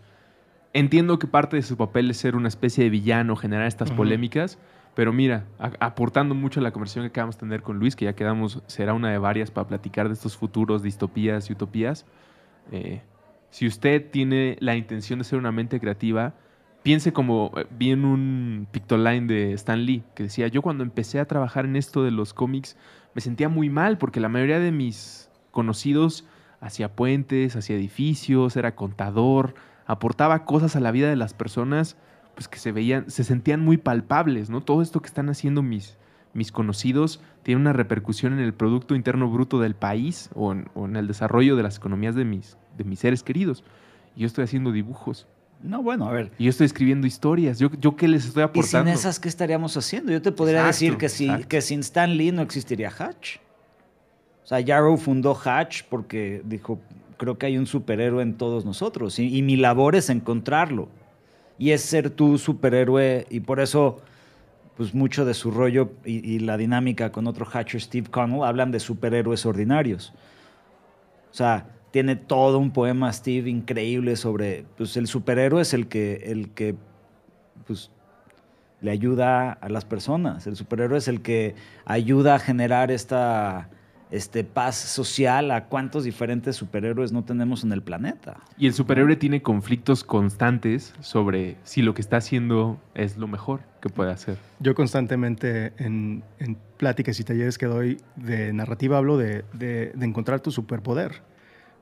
Entiendo 0.74 1.18
que 1.18 1.26
parte 1.26 1.56
de 1.56 1.62
su 1.62 1.76
papel 1.78 2.10
es 2.10 2.18
ser 2.18 2.36
una 2.36 2.48
especie 2.48 2.84
de 2.84 2.90
villano, 2.90 3.34
generar 3.34 3.66
estas 3.66 3.90
polémicas, 3.90 4.58
pero 4.94 5.12
mira, 5.12 5.46
a- 5.58 5.72
aportando 5.80 6.34
mucho 6.34 6.60
a 6.60 6.62
la 6.62 6.70
conversación 6.70 7.04
que 7.04 7.08
acabamos 7.08 7.36
de 7.36 7.40
tener 7.40 7.62
con 7.62 7.78
Luis, 7.78 7.96
que 7.96 8.04
ya 8.04 8.12
quedamos, 8.14 8.62
será 8.66 8.92
una 8.92 9.10
de 9.10 9.18
varias 9.18 9.50
para 9.50 9.66
platicar 9.66 10.06
de 10.08 10.14
estos 10.14 10.36
futuros, 10.36 10.82
distopías 10.82 11.48
y 11.48 11.54
utopías. 11.54 12.04
eh, 12.70 13.00
si 13.48 13.66
usted 13.66 14.10
tiene 14.12 14.56
la 14.60 14.76
intención 14.76 15.18
de 15.18 15.24
ser 15.24 15.38
una 15.38 15.50
mente 15.50 15.80
creativa, 15.80 16.34
piense 16.82 17.12
como 17.12 17.52
eh, 17.56 17.66
vi 17.70 17.90
en 17.90 18.04
un 18.04 18.66
pictoline 18.70 19.26
de 19.26 19.52
Stan 19.54 19.84
Lee, 19.84 20.02
que 20.14 20.24
decía, 20.24 20.48
yo 20.48 20.62
cuando 20.62 20.82
empecé 20.82 21.20
a 21.20 21.26
trabajar 21.26 21.64
en 21.64 21.76
esto 21.76 22.02
de 22.02 22.10
los 22.10 22.34
cómics, 22.34 22.76
me 23.14 23.20
sentía 23.20 23.48
muy 23.48 23.70
mal 23.70 23.98
porque 23.98 24.20
la 24.20 24.28
mayoría 24.28 24.60
de 24.60 24.72
mis 24.72 25.30
conocidos 25.50 26.24
hacía 26.60 26.94
puentes, 26.94 27.56
hacía 27.56 27.76
edificios, 27.76 28.56
era 28.56 28.74
contador, 28.74 29.54
aportaba 29.86 30.44
cosas 30.44 30.76
a 30.76 30.80
la 30.80 30.92
vida 30.92 31.08
de 31.08 31.16
las 31.16 31.34
personas 31.34 31.96
pues 32.34 32.48
que 32.48 32.58
se 32.58 32.72
veían, 32.72 33.10
se 33.10 33.24
sentían 33.24 33.60
muy 33.60 33.76
palpables, 33.76 34.50
¿no? 34.50 34.60
Todo 34.62 34.82
esto 34.82 35.00
que 35.00 35.08
están 35.08 35.28
haciendo 35.28 35.62
mis, 35.62 35.98
mis 36.32 36.52
conocidos 36.52 37.20
tiene 37.42 37.60
una 37.60 37.72
repercusión 37.72 38.32
en 38.32 38.38
el 38.38 38.54
Producto 38.54 38.94
Interno 38.94 39.28
Bruto 39.28 39.58
del 39.58 39.74
país 39.74 40.30
o 40.34 40.52
en, 40.52 40.70
o 40.74 40.86
en 40.86 40.96
el 40.96 41.06
desarrollo 41.06 41.56
de 41.56 41.62
las 41.62 41.76
economías 41.78 42.14
de 42.14 42.24
mis, 42.24 42.56
de 42.78 42.84
mis 42.84 43.00
seres 43.00 43.22
queridos. 43.22 43.64
Y 44.16 44.20
yo 44.20 44.26
estoy 44.26 44.44
haciendo 44.44 44.72
dibujos. 44.72 45.26
No, 45.62 45.82
bueno, 45.82 46.06
a 46.08 46.12
ver. 46.12 46.30
Y 46.38 46.44
yo 46.44 46.50
estoy 46.50 46.66
escribiendo 46.66 47.06
historias. 47.06 47.58
¿Yo, 47.58 47.70
yo 47.78 47.94
qué 47.96 48.08
les 48.08 48.24
estoy 48.24 48.42
¿Y 48.42 48.44
aportando? 48.44 48.88
sin 48.90 48.98
esas 48.98 49.20
qué 49.20 49.28
estaríamos 49.28 49.76
haciendo? 49.76 50.10
Yo 50.10 50.22
te 50.22 50.32
podría 50.32 50.60
Exacto, 50.60 50.72
decir 50.74 50.96
que, 50.96 51.08
si, 51.08 51.44
que 51.44 51.60
sin 51.60 51.80
Stan 51.80 52.16
Lee 52.16 52.32
no 52.32 52.42
existiría 52.42 52.90
Hatch. 52.96 53.36
O 54.42 54.46
sea, 54.46 54.60
Yarrow 54.60 54.96
fundó 54.96 55.38
Hatch 55.44 55.82
porque 55.88 56.42
dijo, 56.44 56.80
creo 57.18 57.36
que 57.38 57.46
hay 57.46 57.58
un 57.58 57.66
superhéroe 57.66 58.22
en 58.22 58.34
todos 58.38 58.64
nosotros 58.64 59.18
y, 59.18 59.36
y 59.36 59.42
mi 59.42 59.56
labor 59.56 59.94
es 59.96 60.08
encontrarlo. 60.10 60.88
Y 61.58 61.72
es 61.72 61.82
ser 61.82 62.08
tú 62.08 62.38
superhéroe 62.38 63.26
y 63.28 63.40
por 63.40 63.60
eso, 63.60 64.00
pues 64.78 64.94
mucho 64.94 65.26
de 65.26 65.34
su 65.34 65.50
rollo 65.50 65.92
y, 66.06 66.26
y 66.26 66.38
la 66.38 66.56
dinámica 66.56 67.12
con 67.12 67.26
otro 67.26 67.46
Hatcher, 67.46 67.82
Steve 67.82 68.08
Connell, 68.10 68.44
hablan 68.44 68.70
de 68.72 68.80
superhéroes 68.80 69.44
ordinarios. 69.44 70.14
O 71.30 71.34
sea, 71.34 71.66
tiene 71.90 72.16
todo 72.16 72.58
un 72.58 72.70
poema 72.70 73.12
Steve 73.12 73.50
increíble 73.50 74.16
sobre, 74.16 74.64
pues 74.76 74.96
el 74.96 75.06
superhéroe 75.06 75.62
es 75.62 75.74
el 75.74 75.88
que, 75.88 76.14
el 76.26 76.50
que, 76.50 76.74
pues 77.66 77.90
le 78.80 78.90
ayuda 78.90 79.52
a 79.52 79.68
las 79.68 79.84
personas. 79.84 80.46
El 80.46 80.56
superhéroe 80.56 80.98
es 80.98 81.08
el 81.08 81.20
que 81.20 81.54
ayuda 81.84 82.36
a 82.36 82.38
generar 82.38 82.90
esta 82.90 83.68
este, 84.10 84.42
paz 84.42 84.74
social 84.76 85.50
a 85.50 85.66
cuántos 85.66 86.04
diferentes 86.04 86.56
superhéroes 86.56 87.12
no 87.12 87.22
tenemos 87.24 87.62
en 87.62 87.72
el 87.72 87.82
planeta. 87.82 88.38
Y 88.56 88.66
el 88.66 88.72
superhéroe 88.72 89.16
tiene 89.16 89.42
conflictos 89.42 90.02
constantes 90.02 90.94
sobre 91.00 91.56
si 91.62 91.82
lo 91.82 91.92
que 91.94 92.00
está 92.00 92.16
haciendo 92.16 92.80
es 92.94 93.16
lo 93.18 93.28
mejor 93.28 93.60
que 93.82 93.88
puede 93.88 94.10
hacer. 94.12 94.38
Yo 94.60 94.74
constantemente 94.74 95.72
en, 95.76 96.22
en 96.38 96.56
pláticas 96.76 97.20
y 97.20 97.24
talleres 97.24 97.58
que 97.58 97.66
doy 97.66 97.98
de 98.16 98.52
narrativa 98.52 98.96
hablo 98.98 99.16
de, 99.18 99.44
de- 99.52 99.92
de 99.94 100.06
encontrar 100.06 100.40
tu 100.40 100.50
superpoder, 100.50 101.22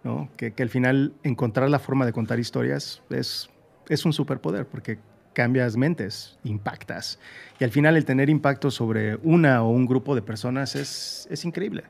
¿no? 0.04 0.28
Que, 0.36 0.52
que 0.52 0.62
al 0.62 0.68
final 0.70 1.12
encontrar 1.22 1.70
la 1.70 1.78
forma 1.78 2.06
de 2.06 2.12
contar 2.12 2.38
historias 2.38 3.02
es, 3.10 3.50
es 3.88 4.04
un 4.04 4.12
superpoder 4.12 4.66
porque 4.66 4.98
cambias 5.32 5.76
mentes, 5.76 6.38
impactas. 6.44 7.18
Y 7.60 7.64
al 7.64 7.70
final 7.70 7.96
el 7.96 8.04
tener 8.04 8.28
impacto 8.28 8.70
sobre 8.70 9.16
una 9.22 9.62
o 9.62 9.70
un 9.70 9.86
grupo 9.86 10.14
de 10.14 10.22
personas 10.22 10.74
es, 10.74 11.28
es 11.30 11.44
increíble. 11.44 11.84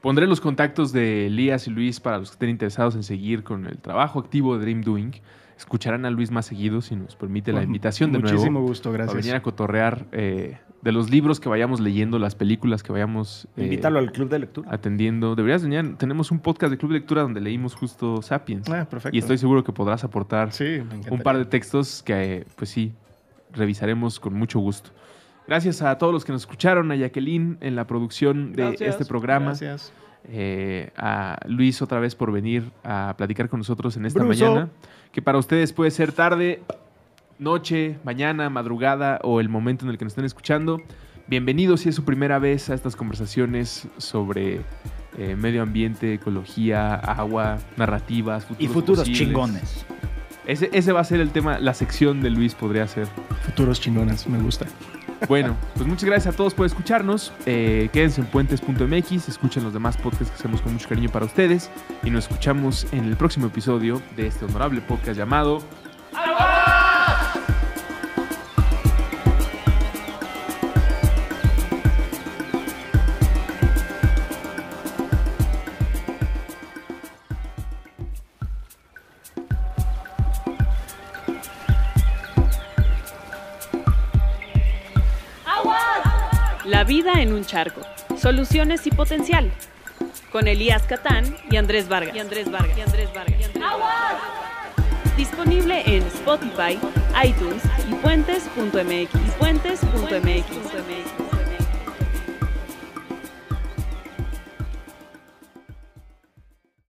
Pondré 0.00 0.26
los 0.26 0.40
contactos 0.40 0.92
de 0.92 1.26
Elías 1.28 1.68
y 1.68 1.70
Luis 1.70 2.00
para 2.00 2.18
los 2.18 2.30
que 2.30 2.34
estén 2.34 2.50
interesados 2.50 2.96
en 2.96 3.04
seguir 3.04 3.44
con 3.44 3.66
el 3.66 3.78
trabajo 3.78 4.18
activo 4.18 4.56
de 4.56 4.62
Dream 4.62 4.80
Doing. 4.82 5.12
Escucharán 5.56 6.04
a 6.04 6.10
Luis 6.10 6.32
más 6.32 6.46
seguido 6.46 6.80
si 6.80 6.96
nos 6.96 7.14
permite 7.14 7.52
la 7.52 7.62
invitación 7.62 8.10
de 8.10 8.18
Muchísimo 8.18 8.52
nuevo. 8.52 8.66
gusto, 8.66 8.90
Para 8.90 9.04
gracias. 9.04 9.24
venir 9.24 9.36
a 9.36 9.42
cotorrear 9.42 10.06
eh, 10.10 10.58
de 10.82 10.92
los 10.92 11.10
libros 11.10 11.38
que 11.40 11.48
vayamos 11.48 11.78
leyendo, 11.80 12.18
las 12.18 12.34
películas 12.34 12.82
que 12.82 12.92
vayamos 12.92 13.46
eh, 13.56 13.64
Invítalo 13.64 13.98
al 14.00 14.10
club 14.12 14.28
de 14.28 14.40
lectura. 14.40 14.68
atendiendo. 14.72 15.34
Deberías 15.36 15.62
venir. 15.62 15.96
Tenemos 15.96 16.30
un 16.32 16.40
podcast 16.40 16.70
de 16.72 16.76
Club 16.78 16.92
de 16.92 16.98
Lectura 16.98 17.22
donde 17.22 17.40
leímos 17.40 17.74
justo 17.74 18.20
Sapiens. 18.20 18.68
Ah, 18.68 18.84
perfecto. 18.90 19.14
y 19.16 19.20
estoy 19.20 19.38
seguro 19.38 19.62
que 19.64 19.72
podrás 19.72 20.02
aportar 20.04 20.52
Sí, 20.52 20.82
un 21.10 21.20
par 21.22 21.38
de 21.38 21.44
textos 21.44 22.02
que, 22.02 22.34
eh, 22.38 22.44
pues 22.56 22.70
sí, 22.70 22.92
revisaremos 23.52 24.18
con 24.20 24.34
mucho 24.34 24.58
gusto. 24.58 24.90
Gracias 25.46 25.82
a 25.82 25.98
todos 25.98 26.12
los 26.12 26.24
que 26.24 26.32
nos 26.32 26.42
escucharon, 26.42 26.90
a 26.92 26.96
Jacqueline 26.96 27.58
en 27.60 27.76
la 27.76 27.86
producción 27.86 28.52
de 28.52 28.62
Gracias, 28.62 28.90
este 28.90 29.04
programa, 29.04 29.46
Gracias. 29.46 29.92
eh, 30.24 30.90
a 30.96 31.38
Luis 31.46 31.82
otra 31.82 31.98
vez 32.00 32.14
por 32.14 32.30
venir 32.32 32.70
a 32.84 33.14
platicar 33.18 33.48
con 33.48 33.58
nosotros 33.60 33.96
en 33.96 34.06
esta 34.06 34.22
Bruso. 34.22 34.44
mañana, 34.46 34.68
que 35.10 35.20
para 35.20 35.38
ustedes 35.38 35.72
puede 35.72 35.90
ser 35.90 36.12
tarde, 36.12 36.62
noche, 37.38 37.98
mañana, 38.04 38.50
madrugada 38.50 39.20
o 39.22 39.40
el 39.40 39.48
momento 39.48 39.84
en 39.84 39.90
el 39.90 39.98
que 39.98 40.04
nos 40.04 40.12
estén 40.12 40.24
escuchando. 40.24 40.80
Bienvenidos 41.26 41.80
si 41.80 41.88
es 41.88 41.94
su 41.94 42.04
primera 42.04 42.38
vez 42.38 42.68
a 42.70 42.74
estas 42.74 42.96
conversaciones 42.96 43.86
sobre 43.96 44.60
eh, 45.18 45.36
medio 45.36 45.62
ambiente, 45.62 46.14
ecología, 46.14 46.94
agua, 46.94 47.58
narrativas, 47.76 48.44
futuros 48.44 48.62
Y 48.70 48.72
futuros 48.72 48.98
posibles. 49.00 49.18
chingones. 49.18 49.86
Ese, 50.46 50.70
ese 50.72 50.92
va 50.92 51.00
a 51.00 51.04
ser 51.04 51.20
el 51.20 51.30
tema, 51.30 51.58
la 51.60 51.74
sección 51.74 52.20
de 52.20 52.30
Luis 52.30 52.54
podría 52.54 52.86
ser. 52.88 53.06
Futuros 53.44 53.80
chingones, 53.80 54.26
me 54.26 54.38
gusta. 54.38 54.66
Bueno, 55.28 55.56
pues 55.76 55.86
muchas 55.86 56.04
gracias 56.04 56.34
a 56.34 56.36
todos 56.36 56.52
por 56.52 56.66
escucharnos. 56.66 57.32
Eh, 57.46 57.88
quédense 57.92 58.20
en 58.20 58.26
puentes.mx, 58.26 59.28
escuchen 59.28 59.62
los 59.62 59.72
demás 59.72 59.96
podcasts 59.96 60.30
que 60.30 60.34
hacemos 60.34 60.60
con 60.60 60.72
mucho 60.72 60.88
cariño 60.88 61.10
para 61.10 61.26
ustedes 61.26 61.70
y 62.02 62.10
nos 62.10 62.24
escuchamos 62.24 62.88
en 62.92 63.04
el 63.04 63.16
próximo 63.16 63.46
episodio 63.46 64.02
de 64.16 64.26
este 64.26 64.44
honorable 64.44 64.80
podcast 64.80 65.16
llamado 65.16 65.62
La 86.64 86.84
vida 86.84 87.20
en 87.20 87.32
un 87.32 87.44
charco. 87.44 87.80
Soluciones 88.16 88.86
y 88.86 88.90
potencial. 88.90 89.52
Con 90.32 90.48
Elías 90.48 90.82
Catán 90.84 91.36
y 91.50 91.56
Andrés 91.56 91.86
Vargas. 91.88 92.16
Y 92.16 92.18
Andrés 92.18 92.50
Vargas. 92.50 92.76
Y 92.76 92.80
Andrés 92.80 93.12
Vargas. 93.12 93.38
y 93.38 93.44
Andrés 93.44 93.62
Vargas. 93.62 94.41
Disponible 95.16 95.82
en 95.86 96.02
Spotify, 96.04 96.78
iTunes 97.22 97.62
y 97.88 97.94
puentes.mx. 97.94 99.14
Y 99.14 99.30
puentes.mx. 99.38 101.31